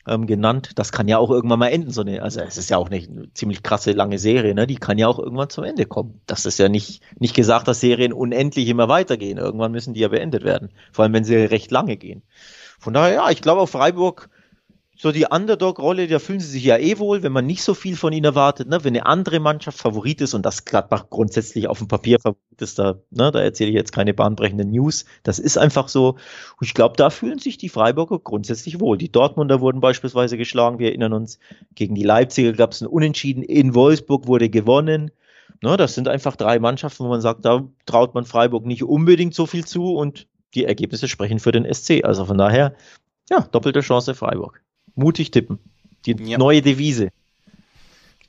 ähm, 0.06 0.26
genannt. 0.26 0.72
Das 0.76 0.92
kann 0.92 1.08
ja 1.08 1.18
auch 1.18 1.30
irgendwann 1.30 1.58
mal 1.58 1.68
enden. 1.68 1.90
So 1.90 2.00
eine, 2.00 2.22
also 2.22 2.40
es 2.40 2.56
ist 2.56 2.70
ja 2.70 2.76
auch 2.76 2.90
eine 2.90 3.32
ziemlich 3.34 3.62
krasse 3.62 3.92
lange 3.92 4.18
Serie, 4.18 4.54
ne? 4.54 4.66
Die 4.66 4.76
kann 4.76 4.98
ja 4.98 5.08
auch 5.08 5.18
irgendwann 5.18 5.50
zum 5.50 5.64
Ende 5.64 5.86
kommen. 5.86 6.20
Das 6.26 6.46
ist 6.46 6.58
ja 6.58 6.68
nicht, 6.68 7.02
nicht 7.18 7.34
gesagt, 7.34 7.68
dass 7.68 7.80
Serien 7.80 8.12
unendlich 8.12 8.68
immer 8.68 8.88
weitergehen. 8.88 9.38
Irgendwann 9.38 9.72
müssen 9.72 9.94
die 9.94 10.00
ja 10.00 10.08
beendet 10.08 10.44
werden. 10.44 10.70
Vor 10.92 11.04
allem, 11.04 11.12
wenn 11.12 11.24
sie 11.24 11.36
recht 11.36 11.70
lange 11.70 11.96
gehen. 11.96 12.22
Von 12.78 12.94
daher, 12.94 13.14
ja, 13.14 13.30
ich 13.30 13.42
glaube 13.42 13.60
auf 13.60 13.70
Freiburg 13.70 14.28
so 15.02 15.10
die 15.10 15.26
Underdog-Rolle, 15.28 16.06
da 16.06 16.20
fühlen 16.20 16.38
sie 16.38 16.46
sich 16.46 16.62
ja 16.62 16.78
eh 16.78 16.96
wohl, 17.00 17.24
wenn 17.24 17.32
man 17.32 17.44
nicht 17.44 17.64
so 17.64 17.74
viel 17.74 17.96
von 17.96 18.12
ihnen 18.12 18.24
erwartet, 18.24 18.68
ne? 18.68 18.84
Wenn 18.84 18.94
eine 18.94 19.04
andere 19.04 19.40
Mannschaft 19.40 19.76
Favorit 19.76 20.20
ist 20.20 20.32
und 20.32 20.46
das 20.46 20.64
Gladbach 20.64 21.06
grundsätzlich 21.10 21.66
auf 21.66 21.78
dem 21.78 21.88
Papier 21.88 22.20
Favorit 22.20 22.60
ist, 22.60 22.78
da, 22.78 23.00
ne, 23.10 23.32
da 23.32 23.40
erzähle 23.40 23.70
ich 23.70 23.74
jetzt 23.74 23.90
keine 23.90 24.14
bahnbrechenden 24.14 24.70
News. 24.70 25.04
Das 25.24 25.40
ist 25.40 25.58
einfach 25.58 25.88
so. 25.88 26.10
Und 26.10 26.66
ich 26.68 26.72
glaube, 26.72 26.94
da 26.96 27.10
fühlen 27.10 27.40
sich 27.40 27.58
die 27.58 27.68
Freiburger 27.68 28.20
grundsätzlich 28.20 28.78
wohl. 28.78 28.96
Die 28.96 29.10
Dortmunder 29.10 29.60
wurden 29.60 29.80
beispielsweise 29.80 30.38
geschlagen, 30.38 30.78
wir 30.78 30.90
erinnern 30.90 31.14
uns, 31.14 31.40
gegen 31.74 31.96
die 31.96 32.04
Leipziger 32.04 32.52
gab 32.52 32.70
es 32.70 32.80
ein 32.80 32.86
Unentschieden, 32.86 33.42
in 33.42 33.74
Wolfsburg 33.74 34.28
wurde 34.28 34.50
gewonnen. 34.50 35.10
Ne, 35.62 35.76
das 35.76 35.96
sind 35.96 36.06
einfach 36.06 36.36
drei 36.36 36.60
Mannschaften, 36.60 37.04
wo 37.04 37.08
man 37.08 37.20
sagt, 37.20 37.44
da 37.44 37.68
traut 37.86 38.14
man 38.14 38.24
Freiburg 38.24 38.66
nicht 38.66 38.84
unbedingt 38.84 39.34
so 39.34 39.46
viel 39.46 39.64
zu 39.64 39.96
und 39.96 40.28
die 40.54 40.64
Ergebnisse 40.64 41.08
sprechen 41.08 41.40
für 41.40 41.50
den 41.50 41.66
SC. 41.74 42.04
Also 42.04 42.24
von 42.24 42.38
daher, 42.38 42.76
ja, 43.28 43.40
doppelte 43.50 43.80
Chance 43.80 44.14
Freiburg. 44.14 44.62
Mutig 44.94 45.30
tippen. 45.30 45.58
Die 46.06 46.16
ja. 46.24 46.38
neue 46.38 46.62
Devise. 46.62 47.10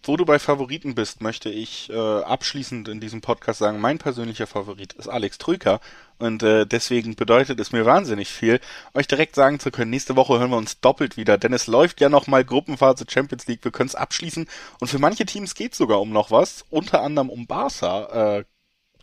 Wo 0.06 0.18
du 0.18 0.26
bei 0.26 0.38
Favoriten 0.38 0.96
bist, 0.96 1.22
möchte 1.22 1.50
ich 1.50 1.90
äh, 1.90 1.94
abschließend 1.96 2.90
in 2.90 3.00
diesem 3.00 3.22
Podcast 3.22 3.60
sagen, 3.60 3.80
mein 3.80 4.00
persönlicher 4.00 4.48
Favorit 4.48 4.92
ist 4.94 5.08
Alex 5.08 5.38
Trüker 5.38 5.80
und 6.20 6.44
äh, 6.44 6.66
deswegen 6.66 7.16
bedeutet 7.16 7.58
es 7.62 7.72
mir 7.72 7.86
wahnsinnig 7.86 8.28
viel, 8.28 8.60
euch 8.94 9.08
direkt 9.08 9.34
sagen 9.34 9.62
zu 9.62 9.72
können, 9.72 9.92
nächste 9.92 10.18
Woche 10.18 10.38
hören 10.40 10.52
wir 10.52 10.58
uns 10.58 10.82
doppelt 10.82 11.16
wieder, 11.16 11.38
denn 11.38 11.54
es 11.54 11.68
läuft 11.68 12.02
ja 12.02 12.10
nochmal 12.10 12.44
Gruppenphase 12.44 13.06
Champions 13.08 13.48
League, 13.48 13.64
wir 13.64 13.72
können 13.72 13.88
es 13.88 13.96
abschließen 13.96 14.46
und 14.82 14.88
für 14.90 15.00
manche 15.00 15.26
Teams 15.26 15.56
geht 15.56 15.74
sogar 15.74 16.02
um 16.02 16.10
noch 16.10 16.32
was, 16.32 16.66
unter 16.70 17.02
anderem 17.02 17.30
um 17.30 17.48
Barca. 17.48 18.40
Äh, 18.40 18.44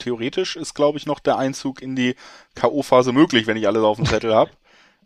theoretisch 0.01 0.57
ist, 0.57 0.75
glaube 0.75 0.99
ich, 0.99 1.07
noch 1.07 1.21
der 1.21 1.39
Einzug 1.39 1.81
in 1.81 1.97
die 1.97 2.15
K.O.-Phase 2.55 3.13
möglich, 3.13 3.47
wenn 3.47 3.57
ich 3.57 3.67
alles 3.67 3.83
auf 3.83 3.97
dem 3.97 4.07
Zettel 4.07 4.35
habe. 4.35 4.51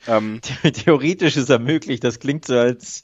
Ähm, 0.06 0.40
Theoretisch 0.62 1.36
ist 1.36 1.50
er 1.50 1.58
möglich. 1.58 2.00
Das 2.00 2.18
klingt 2.18 2.44
so, 2.46 2.58
als 2.58 3.02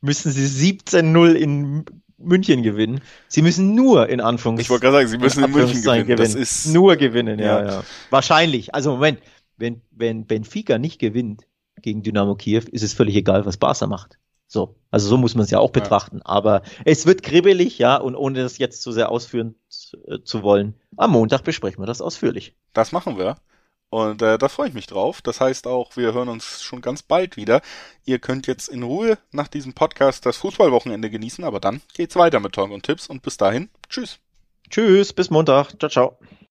müssen 0.00 0.30
sie 0.30 0.72
17-0 0.72 1.32
in 1.32 1.84
München 2.18 2.62
gewinnen. 2.62 3.00
Sie 3.28 3.42
müssen 3.42 3.74
nur 3.74 4.08
in 4.08 4.20
Anführungszeichen. 4.20 4.66
Ich 4.66 4.70
wollte 4.70 4.82
gerade 4.82 4.96
sagen, 4.96 5.08
sie 5.08 5.18
müssen 5.18 5.44
in 5.44 5.50
München 5.50 5.82
gewinnen. 5.82 6.06
gewinnen. 6.06 6.18
Das 6.18 6.34
ist 6.34 6.66
nur 6.72 6.96
gewinnen, 6.96 7.38
ja, 7.38 7.60
ja, 7.60 7.66
ja. 7.66 7.84
Wahrscheinlich. 8.10 8.74
Also 8.74 8.92
Moment, 8.92 9.20
wenn, 9.56 9.82
wenn 9.90 10.26
Benfica 10.26 10.78
nicht 10.78 10.98
gewinnt 10.98 11.42
gegen 11.82 12.02
Dynamo 12.02 12.34
Kiew, 12.34 12.62
ist 12.70 12.82
es 12.82 12.94
völlig 12.94 13.16
egal, 13.16 13.44
was 13.44 13.56
Barca 13.56 13.86
macht. 13.86 14.18
So, 14.48 14.76
also 14.90 15.08
so 15.08 15.16
muss 15.16 15.34
man 15.34 15.44
es 15.44 15.50
ja 15.50 15.58
auch 15.58 15.72
betrachten. 15.72 16.18
Ja. 16.18 16.26
Aber 16.26 16.62
es 16.84 17.04
wird 17.04 17.22
kribbelig, 17.22 17.78
ja, 17.78 17.96
und 17.96 18.14
ohne 18.14 18.42
das 18.42 18.58
jetzt 18.58 18.80
zu 18.80 18.92
sehr 18.92 19.10
ausführen 19.10 19.56
zu, 19.68 19.96
äh, 20.06 20.22
zu 20.22 20.42
wollen, 20.42 20.74
am 20.96 21.10
Montag 21.10 21.42
besprechen 21.42 21.82
wir 21.82 21.86
das 21.86 22.00
ausführlich. 22.00 22.54
Das 22.72 22.92
machen 22.92 23.18
wir. 23.18 23.36
Und 23.90 24.20
äh, 24.20 24.36
da 24.36 24.48
freue 24.48 24.68
ich 24.68 24.74
mich 24.74 24.86
drauf. 24.86 25.22
Das 25.22 25.40
heißt 25.40 25.66
auch, 25.66 25.96
wir 25.96 26.12
hören 26.12 26.28
uns 26.28 26.62
schon 26.62 26.80
ganz 26.80 27.02
bald 27.02 27.36
wieder. 27.36 27.62
Ihr 28.04 28.18
könnt 28.18 28.46
jetzt 28.46 28.68
in 28.68 28.82
Ruhe 28.82 29.18
nach 29.30 29.48
diesem 29.48 29.74
Podcast 29.74 30.26
das 30.26 30.36
Fußballwochenende 30.38 31.10
genießen, 31.10 31.44
aber 31.44 31.60
dann 31.60 31.80
geht's 31.94 32.16
weiter 32.16 32.40
mit 32.40 32.52
Talk 32.52 32.70
und 32.70 32.82
Tipps 32.82 33.06
und 33.06 33.22
bis 33.22 33.36
dahin, 33.36 33.70
tschüss. 33.88 34.18
Tschüss, 34.68 35.12
bis 35.12 35.30
Montag. 35.30 35.78
Ciao, 35.78 35.88
ciao. 35.88 36.18